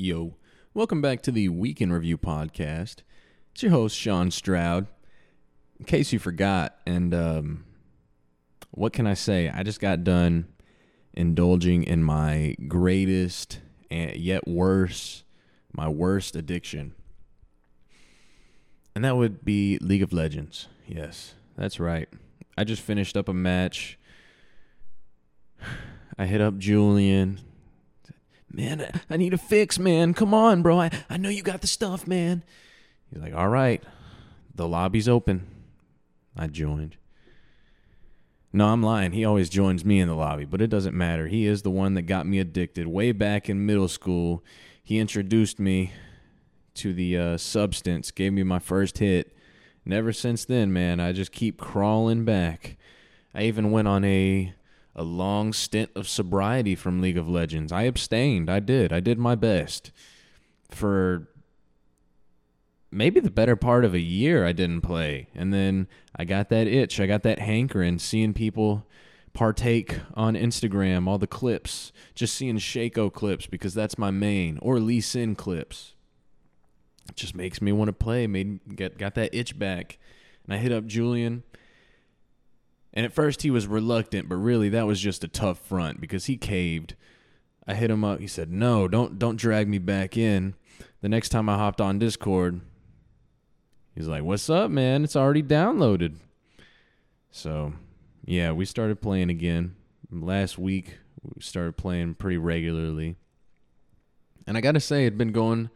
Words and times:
Yo, 0.00 0.36
welcome 0.74 1.02
back 1.02 1.22
to 1.22 1.32
the 1.32 1.48
Weekend 1.48 1.92
Review 1.92 2.16
podcast. 2.16 2.98
It's 3.50 3.64
your 3.64 3.72
host, 3.72 3.96
Sean 3.96 4.30
Stroud. 4.30 4.86
In 5.80 5.86
case 5.86 6.12
you 6.12 6.20
forgot, 6.20 6.78
and 6.86 7.12
um, 7.12 7.64
what 8.70 8.92
can 8.92 9.08
I 9.08 9.14
say? 9.14 9.48
I 9.52 9.64
just 9.64 9.80
got 9.80 10.04
done 10.04 10.46
indulging 11.14 11.82
in 11.82 12.04
my 12.04 12.54
greatest 12.68 13.58
and 13.90 14.14
yet 14.14 14.46
worse, 14.46 15.24
my 15.72 15.88
worst 15.88 16.36
addiction. 16.36 16.94
And 18.94 19.04
that 19.04 19.16
would 19.16 19.44
be 19.44 19.78
League 19.78 20.04
of 20.04 20.12
Legends. 20.12 20.68
Yes, 20.86 21.34
that's 21.56 21.80
right. 21.80 22.08
I 22.56 22.62
just 22.62 22.82
finished 22.82 23.16
up 23.16 23.28
a 23.28 23.34
match. 23.34 23.98
I 26.16 26.26
hit 26.26 26.40
up 26.40 26.56
Julian 26.56 27.40
man, 28.50 29.00
I 29.08 29.16
need 29.16 29.34
a 29.34 29.38
fix, 29.38 29.78
man. 29.78 30.14
Come 30.14 30.34
on, 30.34 30.62
bro. 30.62 30.80
I, 30.80 30.90
I 31.08 31.16
know 31.16 31.28
you 31.28 31.42
got 31.42 31.60
the 31.60 31.66
stuff, 31.66 32.06
man. 32.06 32.42
He's 33.10 33.22
like, 33.22 33.34
all 33.34 33.48
right, 33.48 33.82
the 34.54 34.68
lobby's 34.68 35.08
open. 35.08 35.46
I 36.36 36.46
joined. 36.46 36.96
No, 38.52 38.68
I'm 38.68 38.82
lying. 38.82 39.12
He 39.12 39.24
always 39.24 39.50
joins 39.50 39.84
me 39.84 40.00
in 40.00 40.08
the 40.08 40.14
lobby, 40.14 40.44
but 40.44 40.62
it 40.62 40.68
doesn't 40.68 40.96
matter. 40.96 41.26
He 41.26 41.46
is 41.46 41.62
the 41.62 41.70
one 41.70 41.94
that 41.94 42.02
got 42.02 42.26
me 42.26 42.38
addicted 42.38 42.86
way 42.86 43.12
back 43.12 43.48
in 43.48 43.66
middle 43.66 43.88
school. 43.88 44.42
He 44.82 44.98
introduced 44.98 45.58
me 45.58 45.92
to 46.74 46.94
the 46.94 47.18
uh, 47.18 47.36
substance, 47.36 48.10
gave 48.10 48.32
me 48.32 48.42
my 48.42 48.58
first 48.58 48.98
hit. 48.98 49.36
And 49.84 49.92
ever 49.92 50.12
since 50.12 50.44
then, 50.44 50.72
man, 50.72 51.00
I 51.00 51.12
just 51.12 51.32
keep 51.32 51.58
crawling 51.58 52.24
back. 52.24 52.78
I 53.34 53.42
even 53.42 53.70
went 53.70 53.88
on 53.88 54.04
a 54.04 54.54
a 54.98 55.04
long 55.04 55.52
stint 55.52 55.90
of 55.94 56.08
sobriety 56.08 56.74
from 56.74 57.00
League 57.00 57.16
of 57.16 57.28
Legends. 57.28 57.72
I 57.72 57.82
abstained. 57.82 58.50
I 58.50 58.60
did. 58.60 58.92
I 58.92 59.00
did 59.00 59.18
my 59.18 59.34
best. 59.36 59.92
For 60.70 61.28
maybe 62.90 63.20
the 63.20 63.30
better 63.30 63.56
part 63.56 63.84
of 63.84 63.94
a 63.94 64.00
year, 64.00 64.44
I 64.44 64.52
didn't 64.52 64.80
play. 64.80 65.28
And 65.34 65.54
then 65.54 65.86
I 66.16 66.24
got 66.24 66.48
that 66.48 66.66
itch. 66.66 66.98
I 66.98 67.06
got 67.06 67.22
that 67.22 67.38
hankering 67.38 67.98
seeing 67.98 68.34
people 68.34 68.86
partake 69.32 70.00
on 70.14 70.34
Instagram, 70.34 71.06
all 71.06 71.18
the 71.18 71.28
clips, 71.28 71.92
just 72.16 72.34
seeing 72.34 72.56
Shaco 72.56 73.12
clips 73.12 73.46
because 73.46 73.74
that's 73.74 73.98
my 73.98 74.10
main, 74.10 74.58
or 74.60 74.80
Lee 74.80 75.00
Sin 75.00 75.36
clips. 75.36 75.94
It 77.08 77.14
just 77.14 77.36
makes 77.36 77.62
me 77.62 77.70
want 77.70 77.88
to 77.88 77.92
play. 77.92 78.26
Made 78.26 78.76
get 78.76 78.98
got 78.98 79.14
that 79.14 79.32
itch 79.32 79.58
back. 79.58 79.98
And 80.44 80.54
I 80.54 80.56
hit 80.56 80.72
up 80.72 80.86
Julian 80.86 81.44
and 82.92 83.04
at 83.04 83.12
first 83.12 83.42
he 83.42 83.50
was 83.50 83.66
reluctant, 83.66 84.28
but 84.28 84.36
really 84.36 84.68
that 84.70 84.86
was 84.86 85.00
just 85.00 85.24
a 85.24 85.28
tough 85.28 85.58
front 85.58 86.00
because 86.00 86.26
he 86.26 86.36
caved. 86.36 86.94
I 87.66 87.74
hit 87.74 87.90
him 87.90 88.04
up. 88.04 88.20
He 88.20 88.26
said, 88.26 88.50
"No, 88.50 88.88
don't 88.88 89.18
don't 89.18 89.36
drag 89.36 89.68
me 89.68 89.78
back 89.78 90.16
in." 90.16 90.54
The 91.00 91.08
next 91.08 91.28
time 91.28 91.48
I 91.48 91.56
hopped 91.56 91.80
on 91.80 91.98
Discord, 91.98 92.60
he's 93.94 94.08
like, 94.08 94.22
"What's 94.22 94.48
up, 94.48 94.70
man? 94.70 95.04
It's 95.04 95.16
already 95.16 95.42
downloaded." 95.42 96.16
So, 97.30 97.74
yeah, 98.24 98.52
we 98.52 98.64
started 98.64 99.02
playing 99.02 99.30
again. 99.30 99.76
Last 100.10 100.58
week 100.58 100.98
we 101.22 101.42
started 101.42 101.76
playing 101.76 102.14
pretty 102.14 102.38
regularly. 102.38 103.16
And 104.46 104.56
I 104.56 104.60
got 104.60 104.72
to 104.72 104.80
say 104.80 105.02
it'd 105.04 105.18
been 105.18 105.32
going 105.32 105.70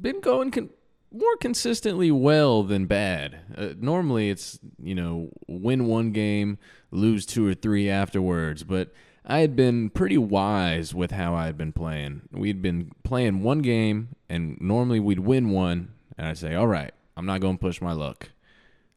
been 0.00 0.20
going 0.20 0.50
con- 0.50 0.70
more 1.12 1.36
consistently 1.36 2.10
well 2.10 2.62
than 2.62 2.86
bad. 2.86 3.38
Uh, 3.56 3.68
normally, 3.78 4.30
it's 4.30 4.58
you 4.82 4.94
know 4.94 5.30
win 5.46 5.86
one 5.86 6.12
game, 6.12 6.58
lose 6.90 7.26
two 7.26 7.46
or 7.46 7.54
three 7.54 7.88
afterwards. 7.88 8.64
But 8.64 8.92
I 9.24 9.40
had 9.40 9.56
been 9.56 9.90
pretty 9.90 10.18
wise 10.18 10.94
with 10.94 11.10
how 11.12 11.34
I 11.34 11.46
had 11.46 11.56
been 11.56 11.72
playing. 11.72 12.22
We'd 12.32 12.62
been 12.62 12.92
playing 13.02 13.42
one 13.42 13.60
game, 13.60 14.16
and 14.28 14.60
normally 14.60 15.00
we'd 15.00 15.20
win 15.20 15.50
one, 15.50 15.92
and 16.16 16.28
I'd 16.28 16.38
say, 16.38 16.54
"All 16.54 16.66
right, 16.66 16.92
I'm 17.16 17.26
not 17.26 17.40
going 17.40 17.56
to 17.56 17.60
push 17.60 17.80
my 17.80 17.92
luck. 17.92 18.30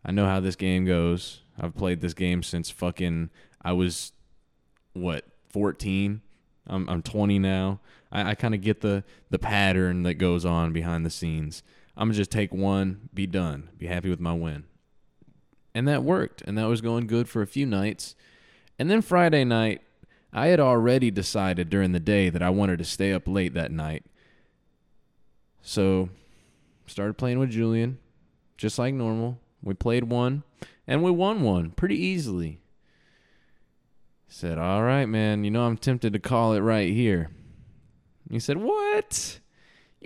I 0.04 0.12
know 0.12 0.26
how 0.26 0.40
this 0.40 0.56
game 0.56 0.86
goes. 0.86 1.42
I've 1.60 1.76
played 1.76 2.02
this 2.02 2.14
game 2.14 2.42
since 2.44 2.70
fucking 2.70 3.30
I 3.62 3.74
was 3.74 4.14
what 4.94 5.26
14. 5.50 6.22
I'm 6.68 6.90
I'm 6.90 7.02
20 7.02 7.40
now. 7.40 7.80
I, 8.12 8.32
I 8.32 8.36
kind 8.36 8.54
of 8.56 8.62
get 8.62 8.82
the 8.82 9.04
the 9.30 9.40
pattern 9.40 10.04
that 10.04 10.16
goes 10.16 10.46
on 10.46 10.74
behind 10.74 11.06
the 11.06 11.10
scenes." 11.12 11.64
I'm 12.00 12.08
gonna 12.08 12.16
just 12.16 12.32
take 12.32 12.54
one, 12.54 13.10
be 13.14 13.28
done, 13.28 13.72
be 13.78 13.88
happy 13.88 14.10
with 14.10 14.22
my 14.22 14.32
win. 14.32 14.64
And 15.76 15.86
that 15.90 16.02
worked, 16.02 16.42
and 16.44 16.58
that 16.58 16.70
was 16.70 16.80
going 16.80 17.08
good 17.08 17.28
for 17.28 17.42
a 17.42 17.48
few 17.48 17.66
nights. 17.66 18.16
And 18.80 18.90
then 18.90 19.02
Friday 19.02 19.44
night, 19.44 19.82
I 20.32 20.48
had 20.48 20.62
already 20.62 21.12
decided 21.12 21.70
during 21.70 21.92
the 21.92 22.00
day 22.00 22.30
that 22.30 22.42
I 22.42 22.52
wanted 22.52 22.80
to 22.80 22.86
stay 22.86 23.12
up 23.12 23.28
late 23.28 23.54
that 23.54 23.70
night. 23.70 24.06
So, 25.62 26.08
started 26.88 27.18
playing 27.18 27.38
with 27.38 27.50
Julian, 27.50 28.00
just 28.56 28.80
like 28.80 28.94
normal. 28.94 29.38
We 29.62 29.74
played 29.74 30.06
one, 30.06 30.44
and 30.88 31.04
we 31.04 31.12
won 31.12 31.42
one 31.42 31.72
pretty 31.72 31.98
easily. 31.98 32.62
Said, 34.30 34.58
All 34.58 34.84
right, 34.84 35.06
man, 35.06 35.44
you 35.44 35.52
know, 35.52 35.64
I'm 35.64 35.76
tempted 35.76 36.14
to 36.14 36.20
call 36.20 36.54
it 36.54 36.62
right 36.62 36.94
here. 36.94 37.30
He 38.32 38.40
said, 38.40 38.56
What? 38.56 39.42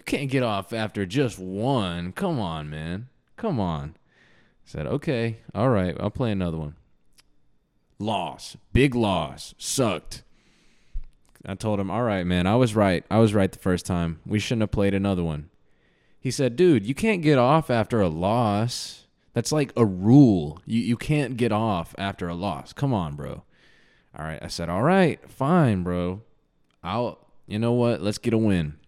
You 0.06 0.18
can't 0.18 0.30
get 0.30 0.44
off 0.44 0.74
after 0.74 1.06
just 1.06 1.40
one. 1.40 2.12
Come 2.12 2.38
on, 2.38 2.70
man. 2.70 3.08
Come 3.38 3.58
on. 3.58 3.96
I 3.96 4.66
said, 4.66 4.86
okay, 4.86 5.38
all 5.56 5.70
right, 5.70 5.96
I'll 5.98 6.10
play 6.10 6.30
another 6.30 6.58
one. 6.58 6.76
Loss. 8.00 8.58
Big 8.74 8.96
loss. 8.96 9.56
Sucked. 9.58 10.24
I 11.46 11.56
told 11.56 11.80
him, 11.80 11.90
all 11.90 12.04
right, 12.04 12.26
man, 12.26 12.48
I 12.48 12.58
was 12.58 12.76
right. 12.76 13.06
I 13.10 13.20
was 13.20 13.34
right 13.34 13.50
the 13.50 13.60
first 13.60 13.86
time. 13.86 14.20
We 14.26 14.40
shouldn't 14.40 14.64
have 14.64 14.72
played 14.72 14.94
another 14.94 15.24
one. 15.24 15.50
He 16.20 16.32
said, 16.32 16.58
dude, 16.58 16.86
you 16.86 16.94
can't 16.94 17.22
get 17.22 17.38
off 17.38 17.70
after 17.70 18.02
a 18.02 18.10
loss. 18.10 19.08
That's 19.32 19.54
like 19.54 19.72
a 19.78 19.86
rule. 19.86 20.60
You, 20.66 20.82
you 20.82 20.98
can't 20.98 21.38
get 21.38 21.54
off 21.54 21.96
after 21.98 22.28
a 22.28 22.36
loss. 22.36 22.74
Come 22.74 22.94
on, 22.94 23.16
bro. 23.16 23.44
All 24.20 24.26
right. 24.26 24.40
I 24.44 24.48
said, 24.48 24.68
all 24.68 24.84
right, 24.84 25.22
fine, 25.32 25.84
bro. 25.84 26.24
I'll, 26.84 27.20
you 27.48 27.58
know 27.58 27.72
what? 27.72 28.02
Let's 28.02 28.18
get 28.18 28.34
a 28.34 28.38
win 28.38 28.80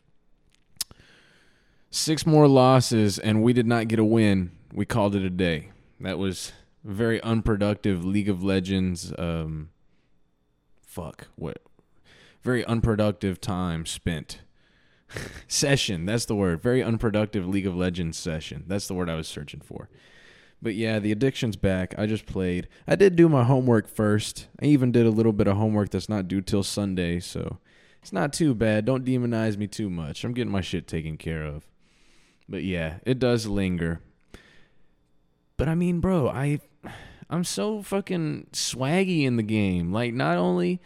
six 1.90 2.25
more 2.25 2.47
losses 2.47 3.18
and 3.18 3.44
we 3.44 3.53
did 3.53 3.68
not 3.68 3.88
get 3.88 4.00
a 4.00 4.06
win. 4.06 4.51
We 4.73 4.85
called 4.85 5.16
it 5.16 5.23
a 5.23 5.29
day. 5.29 5.72
That 6.00 6.18
was 6.18 6.51
very 6.84 7.22
unproductive 7.22 8.03
League 8.03 8.29
of 8.29 8.44
Legends. 8.44 9.13
Um, 9.18 9.69
fuck 10.85 11.28
what? 11.35 11.62
Very 12.44 12.63
unproductive 12.66 13.41
time 13.41 13.85
spent. 13.85 14.40
session. 15.47 16.06
That's 16.06 16.25
the 16.25 16.35
word. 16.35 16.62
Very 16.62 16.84
unproductive 16.84 17.47
League 17.47 17.68
of 17.68 17.75
Legends 17.75 18.17
session. 18.17 18.63
That's 18.67 18.88
the 18.88 18.94
word 18.94 19.09
I 19.09 19.16
was 19.16 19.28
searching 19.28 19.62
for. 19.62 19.90
But 20.62 20.75
yeah, 20.75 21.00
the 21.00 21.12
addiction's 21.12 21.56
back. 21.56 21.94
I 21.97 22.06
just 22.06 22.25
played. 22.25 22.67
I 22.88 22.96
did 22.96 23.16
do 23.16 23.29
my 23.29 23.44
homework 23.44 23.88
first. 23.88 24.47
I 24.62 24.66
even 24.66 24.91
did 24.91 25.06
a 25.06 25.12
little 25.12 25.34
bit 25.34 25.47
of 25.47 25.57
homework 25.57 25.90
that's 25.90 26.09
not 26.09 26.28
due 26.28 26.41
till 26.41 26.63
Sunday, 26.63 27.19
so 27.19 27.59
it's 28.02 28.13
not 28.13 28.34
too 28.34 28.56
bad. 28.56 28.85
Don't 28.85 29.06
demonize 29.06 29.57
me 29.57 29.67
too 29.67 29.90
much. 29.90 30.23
I'm 30.23 30.34
getting 30.34 30.52
my 30.52 30.62
shit 30.62 30.88
taken 30.88 31.17
care 31.17 31.44
of. 31.44 31.66
But 32.48 32.64
yeah, 32.64 32.98
it 33.06 33.20
does 33.20 33.48
linger. 33.48 34.02
But 35.58 35.68
I 35.68 35.76
mean, 35.76 36.00
bro, 36.00 36.30
I 36.30 36.60
I'm 37.30 37.44
so 37.44 37.82
fucking 37.82 38.48
swaggy 38.54 39.24
in 39.24 39.38
the 39.38 39.44
game. 39.44 39.92
Like 39.92 40.14
not 40.14 40.38
only 40.38 40.82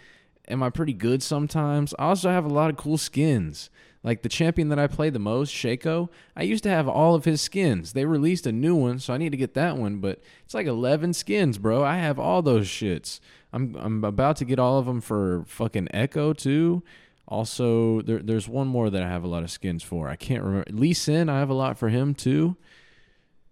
am 0.48 0.64
I 0.64 0.70
pretty 0.70 0.94
good 0.94 1.22
sometimes, 1.22 1.94
I 2.00 2.06
also 2.06 2.30
have 2.30 2.46
a 2.46 2.50
lot 2.50 2.70
of 2.70 2.78
cool 2.78 2.98
skins. 2.98 3.70
Like 4.02 4.22
the 4.22 4.30
champion 4.30 4.70
that 4.70 4.80
I 4.80 4.88
play 4.88 5.10
the 5.10 5.20
most, 5.20 5.54
Shaco, 5.54 6.08
I 6.34 6.44
used 6.44 6.64
to 6.64 6.70
have 6.70 6.88
all 6.88 7.16
of 7.16 7.26
his 7.26 7.42
skins. 7.42 7.92
They 7.92 8.06
released 8.06 8.48
a 8.48 8.52
new 8.54 8.74
one, 8.74 9.00
so 9.00 9.14
I 9.14 9.18
need 9.18 9.32
to 9.32 9.38
get 9.38 9.56
that 9.56 9.76
one, 9.76 9.98
but 9.98 10.22
it's 10.46 10.54
like 10.54 10.68
11 10.68 11.14
skins, 11.14 11.58
bro. 11.58 11.84
I 11.84 11.98
have 11.98 12.18
all 12.18 12.42
those 12.42 12.68
shits. 12.68 13.20
I'm 13.52 13.76
I'm 13.76 14.04
about 14.04 14.38
to 14.38 14.46
get 14.46 14.60
all 14.60 14.80
of 14.80 14.86
them 14.86 15.02
for 15.02 15.44
fucking 15.48 15.90
Ekko 15.94 16.38
too. 16.38 16.84
Also, 17.30 18.02
there, 18.02 18.20
there's 18.20 18.50
one 18.50 18.68
more 18.68 18.90
that 18.90 19.04
I 19.04 19.08
have 19.08 19.24
a 19.24 19.28
lot 19.28 19.44
of 19.44 19.52
skins 19.52 19.84
for. 19.84 20.10
I 20.10 20.16
can't 20.16 20.44
remember. 20.44 20.66
Lee 20.72 20.94
Sin, 20.94 21.30
I 21.30 21.38
have 21.40 21.52
a 21.52 21.54
lot 21.54 21.78
for 21.78 21.90
him 21.90 22.16
too. 22.16 22.58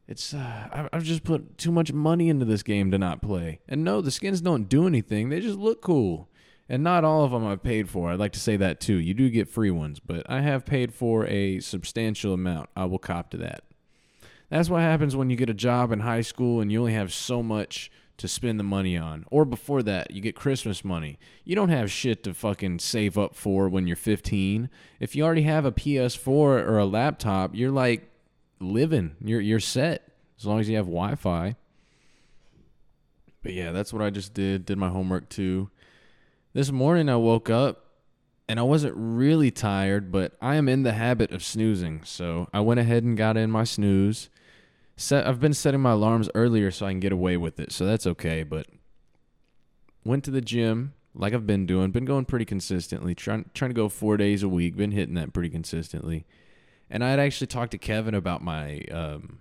It's 0.08 0.34
uh, 0.34 0.90
I've 0.92 1.04
just 1.04 1.24
put 1.24 1.60
too 1.60 1.72
much 1.72 1.94
money 1.94 2.28
into 2.28 2.44
this 2.44 2.64
game 2.64 2.90
to 2.90 2.98
not 2.98 3.22
play. 3.22 3.60
And 3.68 3.84
no, 3.84 4.02
the 4.02 4.10
skins 4.10 4.42
don't 4.42 4.68
do 4.68 4.88
anything. 4.88 5.30
They 5.30 5.40
just 5.40 5.60
look 5.60 5.82
cool. 5.82 6.28
And 6.68 6.84
not 6.84 7.06
all 7.06 7.24
of 7.24 7.32
them 7.32 7.46
I've 7.46 7.62
paid 7.62 7.88
for. 7.88 8.10
I'd 8.10 8.20
like 8.20 8.32
to 8.34 8.40
say 8.40 8.58
that 8.58 8.80
too. 8.80 8.96
You 8.96 9.14
do 9.14 9.30
get 9.30 9.48
free 9.48 9.72
ones, 9.72 10.00
but 10.00 10.26
I 10.30 10.42
have 10.42 10.66
paid 10.66 10.94
for 10.94 11.28
a 11.28 11.60
substantial 11.60 12.34
amount. 12.34 12.70
I 12.76 12.86
will 12.86 13.00
cop 13.00 13.30
to 13.32 13.38
that. 13.38 13.64
That's 14.50 14.70
what 14.70 14.82
happens 14.82 15.16
when 15.16 15.30
you 15.30 15.36
get 15.36 15.50
a 15.50 15.54
job 15.54 15.92
in 15.92 16.00
high 16.00 16.22
school 16.22 16.62
and 16.62 16.72
you 16.72 16.80
only 16.80 16.94
have 16.94 17.14
so 17.14 17.44
much 17.44 17.92
to 18.18 18.28
spend 18.28 18.60
the 18.60 18.64
money 18.64 18.98
on. 18.98 19.26
Or 19.30 19.46
before 19.46 19.84
that, 19.84 20.12
you 20.12 20.22
get 20.22 20.36
Christmas 20.36 20.84
money. 20.84 21.20
You 21.44 21.56
don't 21.56 21.70
have 21.70 21.92
shit 21.92 22.24
to 22.24 22.34
fucking 22.34 22.80
save 22.80 23.18
up 23.18 23.36
for 23.36 23.70
when 23.70 23.88
you're 23.88 23.96
15. 23.96 24.70
If 25.00 25.16
you 25.16 25.24
already 25.24 25.44
have 25.44 25.66
a 25.66 25.72
PS4 25.72 26.28
or 26.28 26.78
a 26.78 26.86
laptop, 26.86 27.52
you're 27.54 27.72
like 27.72 28.10
living. 28.60 29.16
You're 29.24 29.42
you're 29.42 29.60
set 29.60 30.12
as 30.38 30.46
long 30.46 30.60
as 30.60 30.70
you 30.70 30.76
have 30.78 30.86
Wi-Fi. 30.86 31.56
But 33.44 33.54
yeah, 33.54 33.72
that's 33.72 33.94
what 33.94 34.02
I 34.02 34.10
just 34.10 34.34
did. 34.34 34.66
Did 34.66 34.78
my 34.78 34.90
homework 34.90 35.30
too. 35.30 35.70
This 36.54 36.72
morning 36.72 37.08
I 37.08 37.18
woke 37.18 37.50
up 37.50 37.86
and 38.50 38.60
I 38.60 38.64
wasn't 38.64 38.96
really 38.98 39.52
tired, 39.52 40.12
but 40.12 40.36
I 40.42 40.56
am 40.56 40.68
in 40.68 40.84
the 40.84 40.94
habit 40.94 41.32
of 41.32 41.44
snoozing. 41.44 42.02
So 42.04 42.50
I 42.54 42.62
went 42.62 42.80
ahead 42.80 43.04
and 43.04 43.18
got 43.18 43.38
in 43.38 43.52
my 43.52 43.64
snooze. 43.64 44.30
Set, 44.98 45.28
I've 45.28 45.40
been 45.40 45.54
setting 45.54 45.80
my 45.80 45.92
alarms 45.92 46.30
earlier 46.34 46.72
so 46.72 46.86
I 46.86 46.92
can 46.92 47.00
get 47.00 47.12
away 47.12 47.38
with 47.38 47.60
it, 47.60 47.72
so 47.72 47.86
that's 47.86 48.08
okay. 48.08 48.44
But 48.44 48.68
went 50.04 50.24
to 50.24 50.32
the 50.32 50.42
gym 50.42 50.94
like 51.14 51.34
I've 51.34 51.48
been 51.48 51.66
doing, 51.66 51.92
been 51.92 52.06
going 52.06 52.26
pretty 52.26 52.46
consistently, 52.46 53.16
trying 53.16 53.50
trying 53.54 53.70
to 53.70 53.76
go 53.76 53.90
four 53.90 54.18
days 54.18 54.44
a 54.44 54.50
week, 54.50 54.76
been 54.76 54.92
hitting 54.92 55.16
that 55.16 55.34
pretty 55.34 55.50
consistently. 55.50 56.26
And 56.90 57.04
I 57.04 57.10
had 57.10 57.20
actually 57.20 57.48
talked 57.48 57.72
to 57.72 57.78
Kevin 57.78 58.14
about 58.14 58.44
my 58.44 58.82
um, 58.92 59.40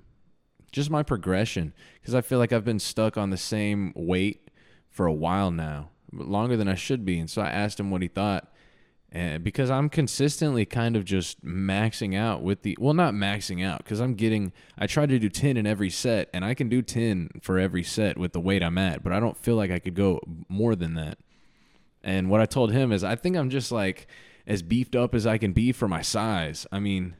just 0.73 0.91
my 0.91 1.03
progression 1.03 1.73
because 2.01 2.15
I 2.15 2.21
feel 2.21 2.39
like 2.39 2.53
I've 2.53 2.65
been 2.65 2.79
stuck 2.79 3.17
on 3.17 3.31
the 3.31 3.37
same 3.37 3.93
weight 3.95 4.51
for 4.91 5.07
a 5.07 5.13
while 5.13 5.51
now, 5.51 5.91
longer 6.13 6.57
than 6.57 6.69
I 6.69 6.75
should 6.75 7.05
be. 7.05 7.19
And 7.19 7.31
so 7.31 7.43
I 7.43 7.49
asked 7.49 7.79
him 7.79 7.91
what 7.91 8.03
he 8.03 8.09
thought. 8.09 8.53
And 9.17 9.43
because 9.43 9.71
I'm 9.71 9.89
consistently 9.89 10.67
kind 10.67 10.95
of 10.95 11.07
just 11.07 11.43
maxing 11.43 12.15
out 12.15 12.43
with 12.43 12.61
the 12.61 12.77
well, 12.79 12.93
not 12.93 13.15
maxing 13.15 13.65
out 13.65 13.79
because 13.79 13.99
I'm 13.99 14.13
getting. 14.13 14.53
I 14.77 14.87
try 14.87 15.07
to 15.07 15.19
do 15.19 15.31
ten 15.31 15.57
in 15.57 15.67
every 15.67 15.89
set, 15.89 16.29
and 16.35 16.45
I 16.45 16.53
can 16.53 16.69
do 16.69 16.83
ten 16.83 17.31
for 17.41 17.59
every 17.59 17.83
set 17.83 18.19
with 18.19 18.35
the 18.35 18.41
weight 18.41 18.63
I'm 18.63 18.77
at, 18.77 19.03
but 19.03 19.15
I 19.15 19.21
don't 19.21 19.39
feel 19.39 19.57
like 19.57 19.71
I 19.71 19.79
could 19.79 19.95
go 19.95 20.21
more 20.51 20.77
than 20.77 20.97
that. 20.97 21.17
And 22.05 22.29
what 22.29 22.43
I 22.43 22.45
told 22.45 22.73
him 22.73 22.93
is, 22.93 23.03
I 23.03 23.17
think 23.17 23.39
I'm 23.39 23.49
just 23.49 23.73
like 23.73 24.07
as 24.47 24.61
beefed 24.61 24.95
up 24.95 25.15
as 25.15 25.27
I 25.27 25.39
can 25.39 25.55
be 25.55 25.73
for 25.73 25.89
my 25.89 26.03
size. 26.03 26.67
I 26.71 26.79
mean, 26.79 27.17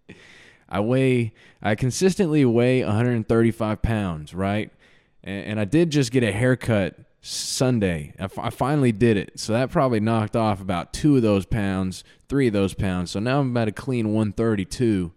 I 0.68 0.80
weigh, 0.80 1.32
I 1.62 1.76
consistently 1.76 2.44
weigh 2.44 2.84
135 2.84 3.80
pounds, 3.80 4.34
right? 4.34 4.70
And, 5.24 5.46
and 5.46 5.60
I 5.60 5.64
did 5.64 5.88
just 5.88 6.12
get 6.12 6.24
a 6.24 6.30
haircut 6.30 6.98
Sunday. 7.24 8.12
I, 8.18 8.24
f- 8.24 8.38
I 8.38 8.50
finally 8.50 8.90
did 8.90 9.16
it. 9.16 9.38
So 9.38 9.52
that 9.52 9.70
probably 9.70 10.00
knocked 10.00 10.34
off 10.34 10.60
about 10.60 10.92
two 10.92 11.16
of 11.16 11.22
those 11.22 11.46
pounds, 11.46 12.02
three 12.28 12.48
of 12.48 12.52
those 12.52 12.74
pounds. 12.74 13.12
So 13.12 13.20
now 13.20 13.40
I'm 13.40 13.52
about 13.52 13.68
a 13.68 13.72
clean 13.72 14.12
132. 14.12 15.12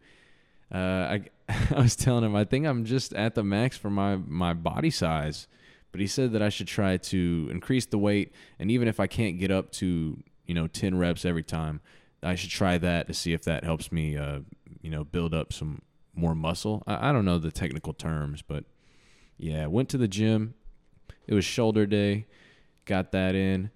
Uh, 0.71 0.77
I, 0.77 1.21
I 1.49 1.81
was 1.81 1.95
telling 1.95 2.23
him, 2.23 2.35
I 2.35 2.43
think 2.43 2.67
I'm 2.67 2.85
just 2.85 3.11
at 3.13 3.33
the 3.33 3.43
max 3.43 3.75
for 3.75 3.89
my, 3.89 4.17
my 4.17 4.53
body 4.53 4.91
size. 4.91 5.47
But 5.91 5.99
he 5.99 6.07
said 6.07 6.31
that 6.33 6.43
I 6.43 6.49
should 6.49 6.67
try 6.67 6.97
to 6.97 7.47
increase 7.49 7.87
the 7.87 7.97
weight. 7.97 8.33
And 8.59 8.69
even 8.69 8.87
if 8.87 8.99
I 8.99 9.07
can't 9.07 9.39
get 9.39 9.49
up 9.49 9.71
to, 9.73 10.21
you 10.45 10.53
know, 10.53 10.67
10 10.67 10.97
reps 10.97 11.25
every 11.25 11.43
time, 11.43 11.81
I 12.21 12.35
should 12.35 12.51
try 12.51 12.77
that 12.77 13.07
to 13.07 13.13
see 13.13 13.33
if 13.33 13.43
that 13.45 13.63
helps 13.63 13.91
me, 13.91 14.15
uh, 14.15 14.39
you 14.81 14.91
know, 14.91 15.03
build 15.03 15.33
up 15.33 15.53
some 15.53 15.81
more 16.13 16.35
muscle. 16.35 16.83
I, 16.85 17.09
I 17.09 17.11
don't 17.11 17.25
know 17.25 17.39
the 17.39 17.51
technical 17.51 17.93
terms, 17.93 18.43
but 18.43 18.65
yeah, 19.37 19.65
went 19.65 19.89
to 19.89 19.97
the 19.97 20.07
gym 20.07 20.53
it 21.27 21.33
was 21.33 21.45
shoulder 21.45 21.85
day. 21.85 22.27
Got 22.85 23.11
that 23.11 23.35
in. 23.35 23.71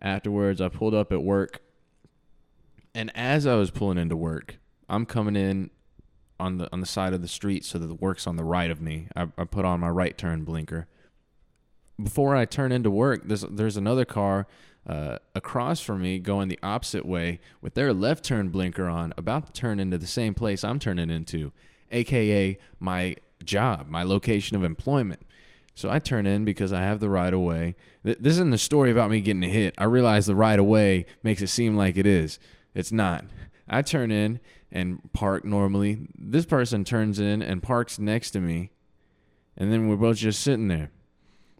Afterwards, 0.00 0.60
I 0.60 0.68
pulled 0.68 0.94
up 0.94 1.12
at 1.12 1.22
work. 1.22 1.60
And 2.94 3.10
as 3.14 3.46
I 3.46 3.54
was 3.54 3.70
pulling 3.70 3.98
into 3.98 4.16
work, 4.16 4.58
I'm 4.88 5.06
coming 5.06 5.36
in 5.36 5.70
on 6.40 6.56
the 6.58 6.68
on 6.72 6.80
the 6.80 6.86
side 6.86 7.12
of 7.12 7.22
the 7.22 7.28
street 7.28 7.64
so 7.64 7.78
that 7.78 7.86
the 7.86 7.94
work's 7.94 8.26
on 8.26 8.36
the 8.36 8.44
right 8.44 8.70
of 8.70 8.80
me. 8.80 9.08
I, 9.14 9.28
I 9.38 9.44
put 9.44 9.64
on 9.64 9.80
my 9.80 9.90
right 9.90 10.16
turn 10.16 10.44
blinker. 10.44 10.88
Before 12.02 12.34
I 12.34 12.46
turn 12.46 12.72
into 12.72 12.90
work, 12.90 13.22
there's 13.26 13.42
there's 13.42 13.76
another 13.76 14.04
car 14.04 14.46
uh, 14.86 15.18
across 15.34 15.80
from 15.80 16.02
me 16.02 16.18
going 16.18 16.48
the 16.48 16.58
opposite 16.62 17.04
way 17.04 17.38
with 17.60 17.74
their 17.74 17.92
left 17.92 18.24
turn 18.24 18.48
blinker 18.48 18.88
on, 18.88 19.12
about 19.16 19.46
to 19.46 19.52
turn 19.52 19.78
into 19.78 19.98
the 19.98 20.06
same 20.06 20.34
place 20.34 20.64
I'm 20.64 20.78
turning 20.78 21.10
into, 21.10 21.52
aka 21.92 22.58
my 22.80 23.16
job, 23.44 23.88
my 23.88 24.02
location 24.02 24.56
of 24.56 24.64
employment. 24.64 25.22
So 25.80 25.90
I 25.90 25.98
turn 25.98 26.26
in 26.26 26.44
because 26.44 26.74
I 26.74 26.82
have 26.82 27.00
the 27.00 27.08
right 27.08 27.32
of 27.32 27.40
way. 27.40 27.74
This 28.02 28.34
isn't 28.34 28.50
the 28.50 28.58
story 28.58 28.90
about 28.90 29.10
me 29.10 29.22
getting 29.22 29.42
a 29.42 29.48
hit. 29.48 29.74
I 29.78 29.84
realize 29.84 30.26
the 30.26 30.34
right 30.34 30.58
of 30.58 30.66
way 30.66 31.06
makes 31.22 31.40
it 31.40 31.46
seem 31.46 31.74
like 31.74 31.96
it 31.96 32.06
is. 32.06 32.38
It's 32.74 32.92
not. 32.92 33.24
I 33.66 33.80
turn 33.80 34.10
in 34.10 34.40
and 34.70 35.00
park 35.14 35.42
normally. 35.46 36.06
This 36.18 36.44
person 36.44 36.84
turns 36.84 37.18
in 37.18 37.40
and 37.40 37.62
parks 37.62 37.98
next 37.98 38.32
to 38.32 38.40
me. 38.40 38.72
And 39.56 39.72
then 39.72 39.88
we're 39.88 39.96
both 39.96 40.18
just 40.18 40.42
sitting 40.42 40.68
there. 40.68 40.90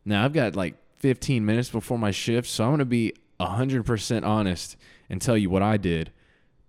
Now 0.05 0.27
I've 0.27 0.35
got 0.35 0.55
like 0.55 0.75
15 0.97 1.47
minutes 1.47 1.71
before 1.71 1.99
my 1.99 2.11
shift, 2.11 2.47
so 2.47 2.65
I'm 2.65 2.71
going 2.71 2.81
to 2.81 2.85
be 2.85 3.15
100% 3.41 4.27
honest 4.27 4.77
and 5.09 5.23
tell 5.23 5.39
you 5.39 5.49
what 5.49 5.63
I 5.63 5.79
did. 5.79 6.13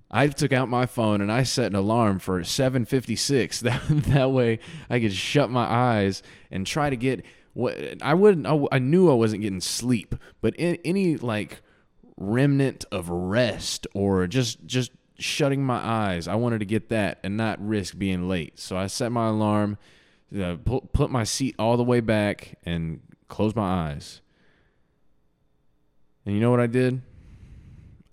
I 0.09 0.27
took 0.27 0.53
out 0.53 0.69
my 0.69 0.85
phone 0.85 1.19
and 1.19 1.31
I 1.31 1.43
set 1.43 1.67
an 1.67 1.75
alarm 1.75 2.19
for 2.19 2.41
7:56. 2.41 3.61
That 3.63 3.81
that 4.05 4.31
way 4.31 4.59
I 4.89 4.99
could 4.99 5.13
shut 5.13 5.49
my 5.49 5.63
eyes 5.63 6.21
and 6.49 6.67
try 6.67 6.89
to 6.89 6.97
get 6.97 7.25
what 7.53 8.01
I 8.01 8.13
wouldn't 8.13 8.47
I, 8.47 8.59
I 8.71 8.79
knew 8.79 9.09
I 9.09 9.13
wasn't 9.13 9.41
getting 9.41 9.61
sleep, 9.61 10.15
but 10.41 10.55
in, 10.55 10.77
any 10.85 11.17
like 11.17 11.61
remnant 12.17 12.85
of 12.91 13.09
rest 13.09 13.87
or 13.93 14.27
just 14.27 14.65
just 14.65 14.91
shutting 15.17 15.63
my 15.63 15.77
eyes, 15.77 16.27
I 16.27 16.35
wanted 16.35 16.59
to 16.59 16.65
get 16.65 16.89
that 16.89 17.19
and 17.23 17.37
not 17.37 17.65
risk 17.65 17.97
being 17.97 18.27
late. 18.27 18.59
So 18.59 18.77
I 18.77 18.87
set 18.87 19.11
my 19.11 19.27
alarm, 19.27 19.77
uh, 20.37 20.57
put, 20.63 20.93
put 20.93 21.11
my 21.11 21.23
seat 21.23 21.55
all 21.59 21.77
the 21.77 21.83
way 21.83 21.99
back 21.99 22.57
and 22.65 23.01
closed 23.27 23.55
my 23.55 23.89
eyes. 23.89 24.21
And 26.25 26.33
you 26.35 26.41
know 26.41 26.51
what 26.51 26.59
I 26.59 26.67
did? 26.67 27.01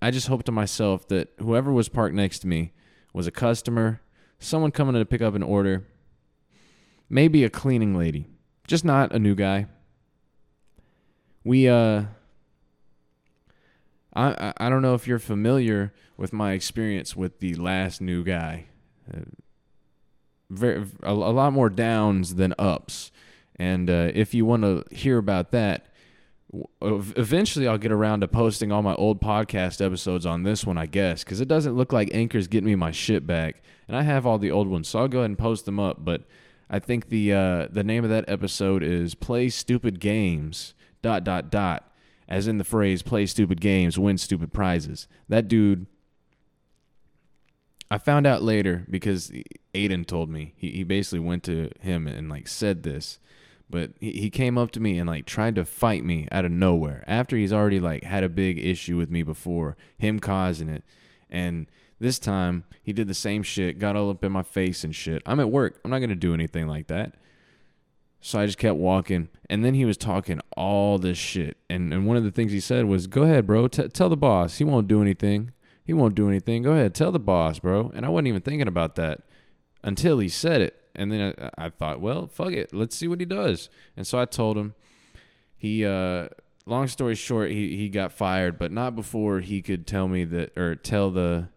I 0.01 0.11
just 0.11 0.27
hoped 0.27 0.45
to 0.45 0.51
myself 0.51 1.07
that 1.09 1.29
whoever 1.39 1.71
was 1.71 1.89
parked 1.89 2.15
next 2.15 2.39
to 2.39 2.47
me 2.47 2.73
was 3.13 3.27
a 3.27 3.31
customer, 3.31 4.01
someone 4.39 4.71
coming 4.71 4.93
to 4.93 5.05
pick 5.05 5.21
up 5.21 5.33
an 5.33 5.43
order, 5.43 5.87
maybe 7.09 7.43
a 7.43 7.49
cleaning 7.49 7.97
lady 7.97 8.27
just 8.69 8.85
not 8.85 9.11
a 9.11 9.19
new 9.19 9.33
guy. 9.33 9.65
We 11.43 11.67
uh 11.67 12.03
I 14.15 14.53
I 14.57 14.69
don't 14.69 14.83
know 14.83 14.93
if 14.93 15.07
you're 15.07 15.19
familiar 15.19 15.91
with 16.17 16.31
my 16.31 16.53
experience 16.53 17.15
with 17.15 17.39
the 17.39 17.55
last 17.55 17.99
new 17.99 18.23
guy. 18.23 18.67
Uh, 19.11 19.21
very 20.51 20.85
a, 21.03 21.11
a, 21.11 21.13
lot 21.13 21.51
more 21.53 21.69
downs 21.69 22.35
than 22.35 22.53
ups. 22.59 23.11
And 23.55 23.89
uh, 23.89 24.11
if 24.13 24.33
you 24.33 24.45
want 24.45 24.63
to 24.63 24.83
hear 24.95 25.17
about 25.17 25.51
that, 25.51 25.87
eventually 26.81 27.67
I'll 27.67 27.77
get 27.77 27.91
around 27.91 28.21
to 28.21 28.27
posting 28.27 28.71
all 28.71 28.81
my 28.81 28.95
old 28.95 29.19
podcast 29.21 29.83
episodes 29.83 30.25
on 30.25 30.43
this 30.43 30.65
one, 30.65 30.77
I 30.77 30.85
guess, 30.85 31.23
because 31.23 31.41
it 31.41 31.47
doesn't 31.47 31.75
look 31.75 31.93
like 31.93 32.09
Anchor's 32.13 32.47
getting 32.47 32.67
me 32.67 32.75
my 32.75 32.91
shit 32.91 33.27
back, 33.27 33.61
and 33.87 33.95
I 33.95 34.03
have 34.03 34.25
all 34.25 34.37
the 34.37 34.51
old 34.51 34.67
ones, 34.67 34.87
so 34.87 34.99
I'll 34.99 35.07
go 35.07 35.19
ahead 35.19 35.29
and 35.29 35.37
post 35.37 35.65
them 35.65 35.79
up. 35.79 36.03
But 36.03 36.23
I 36.69 36.79
think 36.79 37.09
the 37.09 37.33
uh, 37.33 37.67
the 37.71 37.83
name 37.83 38.03
of 38.03 38.09
that 38.09 38.25
episode 38.27 38.83
is 38.83 39.15
"Play 39.15 39.49
Stupid 39.49 39.99
Games." 39.99 40.73
Dot 41.01 41.23
dot 41.23 41.49
dot, 41.49 41.91
as 42.27 42.47
in 42.47 42.57
the 42.57 42.63
phrase 42.63 43.01
"Play 43.01 43.25
stupid 43.25 43.61
games, 43.61 43.97
win 43.97 44.17
stupid 44.17 44.53
prizes." 44.53 45.07
That 45.27 45.47
dude. 45.47 45.87
I 47.91 47.97
found 47.97 48.27
out 48.27 48.43
later 48.43 48.85
because 48.87 49.31
Aiden 49.73 50.05
told 50.05 50.29
me. 50.29 50.53
He 50.57 50.71
he 50.71 50.83
basically 50.83 51.21
went 51.21 51.43
to 51.43 51.71
him 51.79 52.05
and 52.05 52.29
like 52.29 52.47
said 52.47 52.83
this, 52.83 53.17
but 53.69 53.93
he, 53.99 54.11
he 54.11 54.29
came 54.29 54.57
up 54.57 54.71
to 54.71 54.79
me 54.79 54.99
and 54.99 55.09
like 55.09 55.25
tried 55.25 55.55
to 55.55 55.65
fight 55.65 56.03
me 56.03 56.27
out 56.31 56.45
of 56.45 56.51
nowhere 56.51 57.03
after 57.07 57.35
he's 57.35 57.53
already 57.53 57.79
like 57.79 58.03
had 58.03 58.23
a 58.23 58.29
big 58.29 58.59
issue 58.59 58.97
with 58.97 59.09
me 59.09 59.23
before, 59.23 59.75
him 59.97 60.19
causing 60.19 60.69
it, 60.69 60.83
and 61.31 61.65
this 61.99 62.19
time, 62.19 62.63
he 62.81 62.93
did 62.93 63.07
the 63.07 63.13
same 63.13 63.43
shit, 63.43 63.77
got 63.79 63.95
all 63.95 64.09
up 64.09 64.23
in 64.23 64.31
my 64.31 64.43
face 64.43 64.83
and 64.83 64.95
shit. 64.95 65.21
I'm 65.25 65.39
at 65.39 65.51
work. 65.51 65.79
I'm 65.83 65.91
not 65.91 65.99
going 65.99 66.09
to 66.09 66.15
do 66.15 66.33
anything 66.33 66.67
like 66.67 66.87
that. 66.87 67.15
So 68.21 68.39
I 68.39 68.45
just 68.45 68.57
kept 68.57 68.77
walking. 68.77 69.29
And 69.49 69.63
then 69.63 69.73
he 69.73 69.85
was 69.85 69.97
talking 69.97 70.41
all 70.55 70.97
this 70.97 71.17
shit. 71.17 71.57
And, 71.69 71.93
and 71.93 72.05
one 72.05 72.17
of 72.17 72.23
the 72.23 72.31
things 72.31 72.51
he 72.51 72.59
said 72.59 72.85
was, 72.85 73.07
Go 73.07 73.23
ahead, 73.23 73.45
bro. 73.45 73.67
T- 73.67 73.87
tell 73.89 74.09
the 74.09 74.17
boss. 74.17 74.57
He 74.57 74.63
won't 74.63 74.87
do 74.87 75.01
anything. 75.01 75.51
He 75.83 75.93
won't 75.93 76.15
do 76.15 76.27
anything. 76.27 76.63
Go 76.63 76.71
ahead. 76.71 76.93
Tell 76.93 77.11
the 77.11 77.19
boss, 77.19 77.59
bro. 77.59 77.91
And 77.95 78.05
I 78.05 78.09
wasn't 78.09 78.27
even 78.27 78.41
thinking 78.41 78.67
about 78.67 78.95
that 78.95 79.21
until 79.83 80.19
he 80.19 80.29
said 80.29 80.61
it. 80.61 80.75
And 80.95 81.11
then 81.11 81.33
I, 81.37 81.65
I 81.65 81.69
thought, 81.69 82.01
well, 82.01 82.27
fuck 82.27 82.51
it. 82.51 82.73
Let's 82.73 82.95
see 82.95 83.07
what 83.07 83.19
he 83.19 83.25
does. 83.25 83.69
And 83.97 84.05
so 84.05 84.19
I 84.19 84.25
told 84.25 84.57
him. 84.57 84.75
He, 85.57 85.85
uh, 85.85 86.29
long 86.65 86.87
story 86.87 87.15
short, 87.15 87.51
he, 87.51 87.75
he 87.75 87.89
got 87.89 88.13
fired, 88.13 88.57
but 88.57 88.71
not 88.71 88.95
before 88.95 89.41
he 89.41 89.61
could 89.61 89.85
tell 89.85 90.07
me 90.07 90.23
that, 90.23 90.57
or 90.57 90.75
tell 90.75 91.11
the, 91.11 91.49